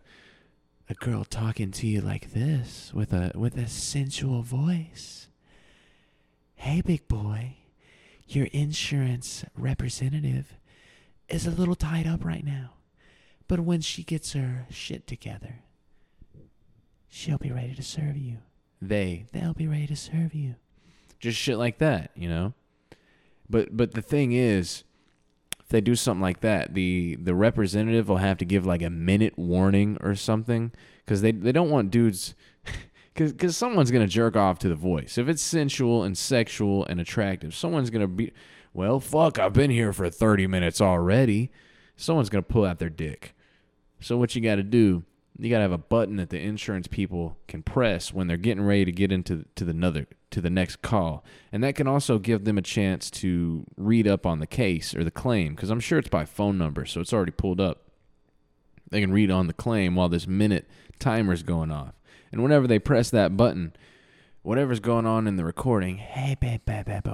a 0.90 0.94
girl 0.96 1.24
talking 1.24 1.72
to 1.72 1.88
you 1.88 2.02
like 2.02 2.34
this 2.34 2.92
with 2.94 3.14
a 3.14 3.32
with 3.36 3.58
a 3.58 3.68
sensual 3.68 4.42
voice. 4.42 5.28
Hey, 6.56 6.82
big 6.82 7.08
boy, 7.08 7.58
your 8.28 8.48
insurance 8.48 9.46
representative 9.56 10.54
is 11.30 11.46
a 11.46 11.52
little 11.52 11.76
tied 11.76 12.08
up 12.08 12.26
right 12.26 12.44
now, 12.44 12.72
but 13.48 13.60
when 13.60 13.82
she 13.82 14.02
gets 14.02 14.34
her 14.34 14.66
shit 14.72 15.06
together, 15.06 15.60
she'll 17.08 17.38
be 17.38 17.52
ready 17.52 17.76
to 17.76 17.84
serve 17.84 18.18
you. 18.18 18.38
They 18.82 19.28
they'll 19.34 19.54
be 19.54 19.68
ready 19.68 19.88
to 19.88 19.96
serve 19.96 20.34
you. 20.34 20.56
Just 21.20 21.38
shit 21.38 21.58
like 21.58 21.78
that, 21.78 22.10
you 22.16 22.28
know. 22.28 22.54
But 23.50 23.76
but 23.76 23.94
the 23.94 24.02
thing 24.02 24.32
is, 24.32 24.84
if 25.60 25.68
they 25.70 25.82
do 25.82 25.96
something 25.96 26.22
like 26.22 26.42
that, 26.42 26.74
the 26.74 27.16
the 27.16 27.36
representative 27.36 28.10
will 28.10 28.18
have 28.18 28.38
to 28.38 28.46
give 28.46 28.66
like 28.66 28.82
a 28.82 28.90
minute 28.90 29.38
warning 29.38 29.98
or 30.02 30.16
something 30.16 30.72
because 31.06 31.22
they 31.22 31.32
they 31.32 31.52
don't 31.52 31.70
want 31.70 31.92
dudes. 31.92 32.36
Because 33.16 33.58
someone's 33.58 33.90
gonna 33.90 34.06
jerk 34.06 34.36
off 34.36 34.60
to 34.60 34.70
the 34.70 34.76
voice 34.76 35.18
if 35.18 35.28
it's 35.28 35.42
sensual 35.42 36.04
and 36.04 36.16
sexual 36.16 36.86
and 36.86 37.00
attractive. 37.00 37.56
Someone's 37.56 37.90
gonna 37.90 38.08
be, 38.08 38.32
well, 38.76 39.00
fuck. 39.00 39.40
I've 39.40 39.54
been 39.54 39.72
here 39.72 39.92
for 39.92 40.08
thirty 40.08 40.46
minutes 40.46 40.80
already. 40.80 41.50
Someone's 41.96 42.30
gonna 42.30 42.44
pull 42.44 42.64
out 42.64 42.78
their 42.78 42.92
dick. 42.92 43.34
So 44.00 44.18
what 44.18 44.36
you 44.36 44.42
got 44.42 44.56
to 44.58 44.64
do 44.64 45.04
you 45.40 45.50
got 45.50 45.58
to 45.58 45.64
have 45.64 45.72
a 45.72 45.78
button 45.78 46.16
that 46.16 46.30
the 46.30 46.40
insurance 46.40 46.88
people 46.88 47.38
can 47.48 47.62
press 47.62 48.12
when 48.14 48.28
they're 48.28 48.38
getting 48.38 48.64
ready 48.64 48.86
to 48.86 48.92
get 48.92 49.12
into 49.12 49.46
to 49.56 49.64
the 49.64 49.72
another 49.72 50.08
to 50.32 50.42
the 50.42 50.50
next 50.50 50.82
call. 50.82 51.24
And 51.52 51.64
that 51.64 51.76
can 51.76 51.88
also 51.88 52.18
give 52.20 52.44
them 52.44 52.58
a 52.58 52.62
chance 52.62 53.12
to 53.12 53.66
read 53.78 54.08
up 54.08 54.26
on 54.26 54.40
the 54.40 54.48
case 54.48 54.96
or 54.96 55.04
the 55.04 55.12
claim 55.12 55.56
because 55.56 55.70
i'm 55.70 55.80
sure 55.80 56.00
it's 56.00 56.10
by 56.10 56.26
phone 56.26 56.58
number 56.58 56.86
so 56.86 57.02
it's 57.02 57.14
already 57.14 57.32
pulled 57.32 57.62
up. 57.62 57.84
They 58.90 59.02
can 59.02 59.12
read 59.12 59.30
on 59.30 59.48
the 59.48 59.54
claim 59.54 59.96
while 59.96 60.10
this 60.10 60.28
minute 60.28 60.70
timer's 61.00 61.44
going 61.44 61.72
off. 61.72 61.94
And 62.32 62.42
whenever 62.42 62.68
they 62.68 62.80
press 62.80 63.10
that 63.12 63.38
button 63.38 63.76
whatever's 64.42 64.80
going 64.80 65.06
on 65.06 65.28
in 65.28 65.36
the 65.36 65.46
recording 65.46 65.98
hey 65.98 66.36
babe, 66.40 66.62
babe, 66.66 66.86
babe, 66.86 67.06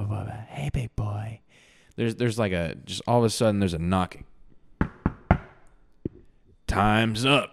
hey 0.49 0.69
big 0.71 0.95
boy 0.95 1.41
there's 1.95 2.15
there's 2.15 2.39
like 2.39 2.51
a 2.51 2.75
just 2.85 3.01
all 3.05 3.19
of 3.19 3.25
a 3.25 3.29
sudden 3.29 3.59
there's 3.59 3.73
a 3.73 3.79
knocking. 3.79 4.25
Time's 6.65 7.25
up 7.25 7.52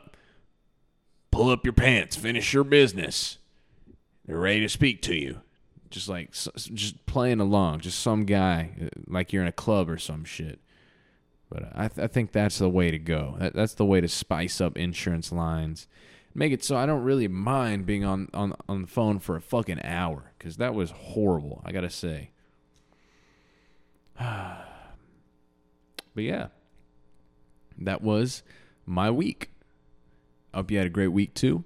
pull 1.40 1.48
up 1.48 1.64
your 1.64 1.72
pants, 1.72 2.16
finish 2.16 2.52
your 2.52 2.64
business. 2.64 3.38
They're 4.26 4.36
ready 4.36 4.60
to 4.60 4.68
speak 4.68 5.00
to 5.02 5.14
you. 5.14 5.40
Just 5.88 6.06
like 6.06 6.32
just 6.32 7.06
playing 7.06 7.40
along, 7.40 7.80
just 7.80 7.98
some 7.98 8.26
guy 8.26 8.72
uh, 8.78 8.88
like 9.06 9.32
you're 9.32 9.40
in 9.40 9.48
a 9.48 9.52
club 9.52 9.88
or 9.88 9.96
some 9.96 10.22
shit. 10.22 10.60
But 11.48 11.72
I, 11.74 11.88
th- 11.88 12.04
I 12.04 12.08
think 12.08 12.32
that's 12.32 12.58
the 12.58 12.68
way 12.68 12.90
to 12.90 12.98
go. 12.98 13.36
That, 13.38 13.54
that's 13.54 13.72
the 13.72 13.86
way 13.86 14.02
to 14.02 14.06
spice 14.06 14.60
up 14.60 14.76
insurance 14.76 15.32
lines. 15.32 15.88
Make 16.34 16.52
it 16.52 16.62
so 16.62 16.76
I 16.76 16.84
don't 16.84 17.04
really 17.04 17.26
mind 17.26 17.86
being 17.86 18.04
on, 18.04 18.28
on, 18.34 18.54
on 18.68 18.82
the 18.82 18.86
phone 18.86 19.18
for 19.18 19.34
a 19.34 19.40
fucking 19.40 19.80
hour 19.82 20.32
because 20.38 20.58
that 20.58 20.74
was 20.74 20.90
horrible, 20.90 21.62
I 21.64 21.72
got 21.72 21.80
to 21.80 21.90
say. 21.90 22.32
but 24.18 24.66
yeah, 26.16 26.48
that 27.78 28.02
was 28.02 28.42
my 28.84 29.10
week. 29.10 29.50
I 30.52 30.58
hope 30.58 30.70
you 30.70 30.78
had 30.78 30.86
a 30.86 30.90
great 30.90 31.08
week 31.08 31.34
too. 31.34 31.64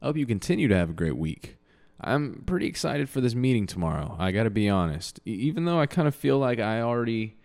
I 0.00 0.06
hope 0.06 0.16
you 0.16 0.26
continue 0.26 0.68
to 0.68 0.76
have 0.76 0.90
a 0.90 0.94
great 0.94 1.16
week. 1.16 1.56
I'm 2.00 2.42
pretty 2.46 2.66
excited 2.66 3.10
for 3.10 3.20
this 3.20 3.34
meeting 3.34 3.66
tomorrow. 3.66 4.16
I 4.18 4.32
got 4.32 4.44
to 4.44 4.50
be 4.50 4.68
honest. 4.68 5.20
even 5.24 5.66
though 5.66 5.78
I 5.80 5.86
kind 5.86 6.08
of 6.08 6.14
feel 6.14 6.38
like 6.38 6.58
I 6.58 6.80
already 6.80 7.36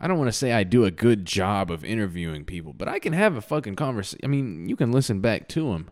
I 0.00 0.08
don't 0.08 0.18
want 0.18 0.28
to 0.28 0.32
say 0.32 0.52
I 0.52 0.64
do 0.64 0.84
a 0.86 0.90
good 0.90 1.26
job 1.26 1.70
of 1.70 1.84
interviewing 1.84 2.46
people, 2.46 2.72
but 2.72 2.88
I 2.88 2.98
can 2.98 3.12
have 3.12 3.36
a 3.36 3.42
fucking 3.42 3.76
conversation. 3.76 4.20
I 4.24 4.28
mean, 4.28 4.66
you 4.66 4.74
can 4.74 4.92
listen 4.92 5.20
back 5.20 5.46
to 5.48 5.72
them. 5.72 5.90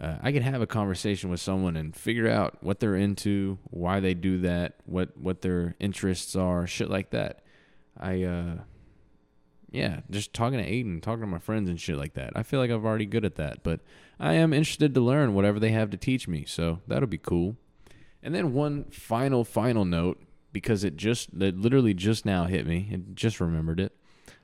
Uh, 0.00 0.16
I 0.20 0.32
can 0.32 0.42
have 0.42 0.60
a 0.60 0.66
conversation 0.66 1.30
with 1.30 1.40
someone 1.40 1.74
and 1.74 1.96
figure 1.96 2.28
out 2.28 2.62
what 2.62 2.78
they're 2.78 2.94
into, 2.94 3.58
why 3.64 4.00
they 4.00 4.14
do 4.14 4.38
that, 4.42 4.74
what 4.84 5.16
what 5.16 5.40
their 5.40 5.74
interests 5.80 6.36
are, 6.36 6.66
shit 6.66 6.90
like 6.90 7.10
that. 7.10 7.42
I 7.98 8.22
uh 8.22 8.56
yeah, 9.70 10.00
just 10.10 10.32
talking 10.32 10.58
to 10.58 10.64
Aiden, 10.68 11.02
talking 11.02 11.20
to 11.20 11.26
my 11.26 11.38
friends 11.38 11.68
and 11.68 11.80
shit 11.80 11.96
like 11.96 12.14
that. 12.14 12.32
I 12.34 12.42
feel 12.42 12.60
like 12.60 12.70
I'm 12.70 12.84
already 12.84 13.06
good 13.06 13.24
at 13.24 13.36
that, 13.36 13.62
but 13.62 13.80
I 14.18 14.34
am 14.34 14.52
interested 14.52 14.94
to 14.94 15.00
learn 15.00 15.34
whatever 15.34 15.60
they 15.60 15.70
have 15.70 15.90
to 15.90 15.96
teach 15.96 16.26
me, 16.26 16.44
so 16.46 16.80
that'll 16.86 17.06
be 17.08 17.18
cool. 17.18 17.56
And 18.22 18.34
then 18.34 18.52
one 18.52 18.84
final, 18.84 19.44
final 19.44 19.84
note 19.84 20.20
because 20.52 20.84
it 20.84 20.96
just, 20.96 21.30
it 21.34 21.56
literally 21.58 21.94
just 21.94 22.24
now 22.24 22.44
hit 22.44 22.66
me. 22.66 22.88
and 22.92 23.14
just 23.14 23.40
remembered 23.40 23.78
it. 23.78 23.92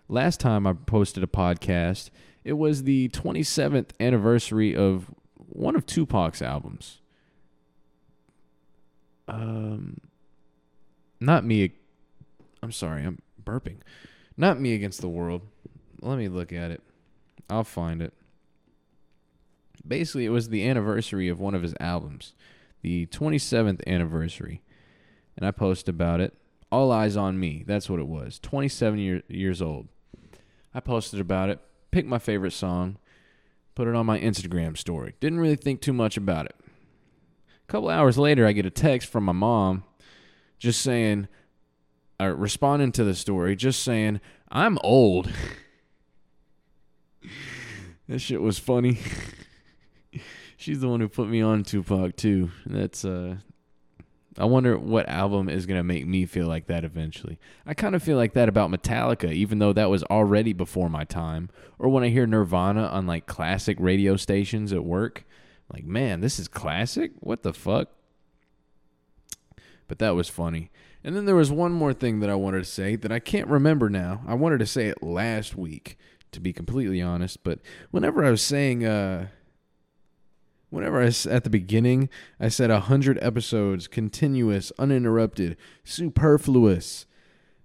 Last 0.09 0.39
time 0.39 0.67
I 0.67 0.75
posted 0.75 1.25
a 1.25 1.27
podcast, 1.27 2.11
it 2.45 2.53
was 2.53 2.83
the 2.83 3.09
27th 3.09 3.91
anniversary 3.99 4.77
of 4.77 5.11
one 5.37 5.75
of 5.75 5.87
Tupac's 5.87 6.43
albums. 6.43 7.01
Um, 9.27 10.01
not 11.21 11.45
me. 11.45 11.73
I'm 12.63 12.73
sorry, 12.73 13.03
I'm 13.03 13.19
burping. 13.43 13.79
Not 14.37 14.61
me 14.61 14.75
against 14.75 15.01
the 15.01 15.09
world. 15.09 15.43
Let 16.01 16.19
me 16.19 16.29
look 16.29 16.53
at 16.53 16.71
it. 16.71 16.83
I'll 17.49 17.65
find 17.65 18.03
it. 18.03 18.13
Basically, 19.87 20.25
it 20.25 20.31
was 20.31 20.49
the 20.49 20.67
anniversary 20.67 21.29
of 21.29 21.41
one 21.41 21.55
of 21.55 21.63
his 21.63 21.75
albums, 21.79 22.35
the 22.83 23.07
27th 23.07 23.87
anniversary. 23.87 24.63
And 25.37 25.47
I 25.47 25.51
posted 25.51 25.95
about 25.95 26.21
it. 26.21 26.35
All 26.73 26.91
Eyez 26.91 27.21
on 27.21 27.39
Me. 27.39 27.65
That's 27.67 27.89
what 27.89 28.01
it 28.01 28.09
was. 28.09 28.39
27 28.41 28.99
year, 28.99 29.23
years 29.29 29.61
old. 29.63 29.89
I 30.75 30.81
posted 30.81 31.21
about 31.21 31.51
it, 31.51 31.61
picked 31.91 32.09
my 32.09 32.19
favorite 32.19 32.53
song, 32.53 32.97
put 33.75 33.87
it 33.87 33.95
on 33.95 34.07
my 34.07 34.19
Instagram 34.19 34.77
story. 34.77 35.15
Didn't 35.21 35.39
really 35.39 35.57
think 35.57 35.81
too 35.81 35.93
much 35.93 36.17
about 36.17 36.47
it. 36.47 36.57
A 37.67 37.73
couple 37.73 37.89
hours 37.89 38.19
later, 38.19 38.47
I 38.47 38.53
get 38.53 38.67
a 38.67 38.71
text 38.71 39.09
from 39.09 39.25
my 39.25 39.33
mom 39.33 39.85
just 40.59 40.81
saying, 40.81 41.29
uh, 42.21 42.35
responding 42.35 42.93
to 42.93 43.05
the 43.05 43.15
story, 43.15 43.57
just 43.57 43.83
saying, 43.83 44.21
I'm 44.51 44.79
old. 44.83 45.31
that 48.09 48.21
shit 48.21 48.41
was 48.41 48.59
funny. 48.59 48.99
She's 50.57 50.81
the 50.81 50.89
one 50.89 51.01
who 51.01 51.09
put 51.09 51.29
me 51.29 51.43
on 51.43 51.63
Tupac 51.63 52.17
too. 52.17 52.51
That's 52.65 53.05
uh 53.05 53.37
I 54.37 54.47
wonder 54.47 54.77
what 54.77 55.09
album 55.09 55.49
is 55.49 55.65
going 55.65 55.79
to 55.79 55.85
make 55.85 56.07
me 56.07 56.27
feel 56.27 56.49
like 56.49 56.67
that 56.67 56.85
eventually. 56.85 57.39
I 57.65 57.75
kind 57.75 57.95
of 57.95 58.03
feel 58.03 58.17
like 58.17 58.33
that 58.33 58.49
about 58.49 58.71
Metallica 58.71 59.33
even 59.33 59.61
though 59.61 59.73
that 59.73 59.91
was 59.91 60.03
already 60.05 60.53
before 60.53 60.89
my 60.89 61.05
time 61.05 61.51
or 61.79 61.89
when 61.89 62.03
I 62.03 62.09
hear 62.09 62.27
Nirvana 62.27 62.87
on 62.87 63.07
like 63.07 63.27
classic 63.27 63.77
radio 63.79 64.17
stations 64.17 64.73
at 64.73 64.85
work. 64.85 65.25
Like, 65.73 65.85
man, 65.85 66.21
this 66.21 66.39
is 66.39 66.49
classic? 66.49 67.13
What 67.21 67.43
the 67.43 67.53
fuck? 67.53 67.89
But 69.87 69.99
that 69.99 70.15
was 70.15 70.29
funny. 70.29 70.71
And 71.05 71.15
then 71.15 71.27
there 71.27 71.37
was 71.37 71.53
one 71.53 71.73
more 71.73 71.93
thing 71.93 72.21
that 72.21 72.31
I 72.31 72.35
wanted 72.35 72.61
to 72.61 72.71
say 72.71 72.97
that 72.97 73.13
I 73.13 73.19
can't 73.19 73.47
remember 73.47 73.91
now. 73.91 74.23
I 74.27 74.33
wanted 74.33 74.59
to 74.61 74.67
say 74.67 74.87
it 74.87 75.03
last 75.03 75.55
week, 75.55 75.99
to 76.33 76.41
be 76.41 76.53
completely 76.53 77.03
honest. 77.03 77.45
But 77.45 77.61
whenever 77.91 78.25
I 78.25 78.31
was 78.31 78.41
saying, 78.41 78.87
uh, 78.87 79.29
whenever 80.71 81.03
I 81.03 81.07
at 81.07 81.45
the 81.45 81.51
beginning, 81.51 82.09
I 82.41 82.49
said 82.49 82.71
a 82.71 82.81
hundred 82.81 83.19
episodes, 83.21 83.87
continuous, 83.87 84.73
uninterrupted, 84.79 85.59
superfluous. 85.85 87.05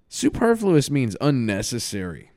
Superfluous 0.10 0.92
means 0.92 1.16
unnecessary. 1.22 2.32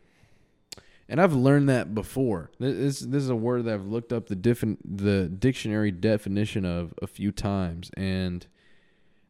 And 1.09 1.20
I've 1.20 1.34
learned 1.34 1.68
that 1.68 1.94
before. 1.94 2.53
This 2.61 3.00
this 3.00 3.24
is 3.24 3.28
a 3.28 3.34
word 3.34 3.64
that 3.64 3.74
I've 3.74 3.86
looked 3.86 4.12
up 4.12 4.28
the 4.28 4.36
different 4.36 4.98
the 4.98 5.28
dictionary 5.28 5.90
definition 5.90 6.64
of 6.64 6.94
a 7.03 7.09
few 7.09 7.32
times, 7.32 7.90
and 7.96 8.46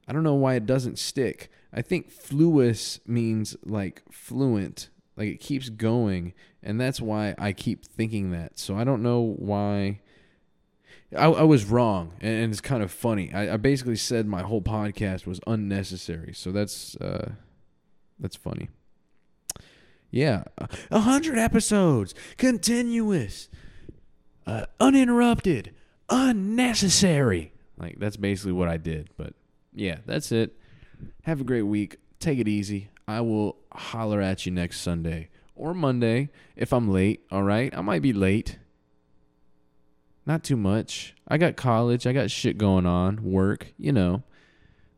I 0.06 0.12
don't 0.12 0.22
know 0.22 0.34
why 0.34 0.54
it 0.54 0.66
doesn't 0.66 0.98
stick. 0.98 1.50
I 1.72 1.82
think 1.82 2.10
fluous 2.10 3.00
means 3.06 3.56
like 3.64 4.02
fluent, 4.10 4.90
like 5.16 5.28
it 5.28 5.40
keeps 5.40 5.68
going, 5.68 6.34
and 6.62 6.80
that's 6.80 7.00
why 7.00 7.34
I 7.38 7.52
keep 7.52 7.84
thinking 7.84 8.30
that. 8.32 8.58
So 8.58 8.76
I 8.76 8.84
don't 8.84 9.02
know 9.02 9.20
why. 9.38 10.00
I, 11.16 11.26
I 11.26 11.42
was 11.42 11.66
wrong, 11.66 12.14
and, 12.20 12.50
it's 12.50 12.62
kind 12.62 12.82
of 12.82 12.90
funny. 12.90 13.32
I, 13.34 13.54
I, 13.54 13.56
basically 13.58 13.96
said 13.96 14.26
my 14.26 14.40
whole 14.40 14.62
podcast 14.62 15.26
was 15.26 15.40
unnecessary, 15.46 16.32
so 16.32 16.52
that's 16.52 16.96
uh, 16.96 17.32
that's 18.18 18.36
funny. 18.36 18.70
Yeah, 20.10 20.44
a 20.90 21.00
hundred 21.00 21.38
episodes, 21.38 22.14
continuous, 22.38 23.48
uh, 24.46 24.66
uninterrupted, 24.80 25.72
unnecessary. 26.08 27.52
Like 27.78 27.98
that's 27.98 28.16
basically 28.16 28.52
what 28.52 28.68
I 28.68 28.76
did. 28.76 29.10
But 29.16 29.34
yeah, 29.74 29.98
that's 30.06 30.32
it. 30.32 30.56
Have 31.22 31.40
a 31.40 31.44
great 31.44 31.62
week. 31.62 31.96
Take 32.18 32.38
it 32.38 32.48
easy. 32.48 32.90
I 33.08 33.20
will 33.20 33.56
holler 33.72 34.20
at 34.20 34.46
you 34.46 34.52
next 34.52 34.80
Sunday 34.80 35.28
or 35.54 35.74
Monday 35.74 36.30
if 36.56 36.72
I'm 36.72 36.90
late. 36.90 37.24
All 37.30 37.42
right. 37.42 37.76
I 37.76 37.80
might 37.80 38.02
be 38.02 38.12
late. 38.12 38.58
Not 40.24 40.44
too 40.44 40.56
much. 40.56 41.14
I 41.26 41.38
got 41.38 41.56
college. 41.56 42.06
I 42.06 42.12
got 42.12 42.30
shit 42.30 42.58
going 42.58 42.86
on, 42.86 43.24
work, 43.24 43.72
you 43.76 43.92
know. 43.92 44.22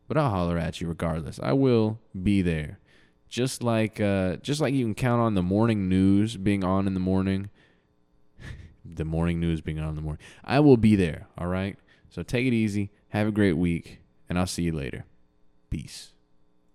But 0.07 0.17
I'll 0.17 0.29
holler 0.29 0.57
at 0.57 0.81
you 0.81 0.87
regardless. 0.87 1.39
I 1.41 1.53
will 1.53 1.99
be 2.21 2.41
there. 2.43 2.79
Just 3.27 3.63
like 3.63 3.99
uh 3.99 4.37
just 4.37 4.61
like 4.61 4.73
you 4.73 4.85
can 4.85 4.93
count 4.93 5.21
on 5.21 5.33
the 5.33 5.41
morning 5.41 5.89
news 5.89 6.37
being 6.37 6.63
on 6.63 6.85
in 6.85 6.93
the 6.93 6.99
morning. 6.99 7.49
the 8.85 9.03
morning 9.03 9.39
news 9.39 9.61
being 9.61 9.79
on 9.79 9.89
in 9.89 9.95
the 9.95 10.01
morning. 10.01 10.23
I 10.43 10.59
will 10.59 10.77
be 10.77 10.95
there, 10.95 11.27
all 11.37 11.47
right? 11.47 11.75
So 12.09 12.21
take 12.21 12.45
it 12.45 12.53
easy. 12.53 12.91
Have 13.09 13.27
a 13.27 13.31
great 13.31 13.57
week, 13.57 13.99
and 14.29 14.37
I'll 14.37 14.47
see 14.47 14.63
you 14.63 14.71
later. 14.71 15.05
Peace. 15.69 16.11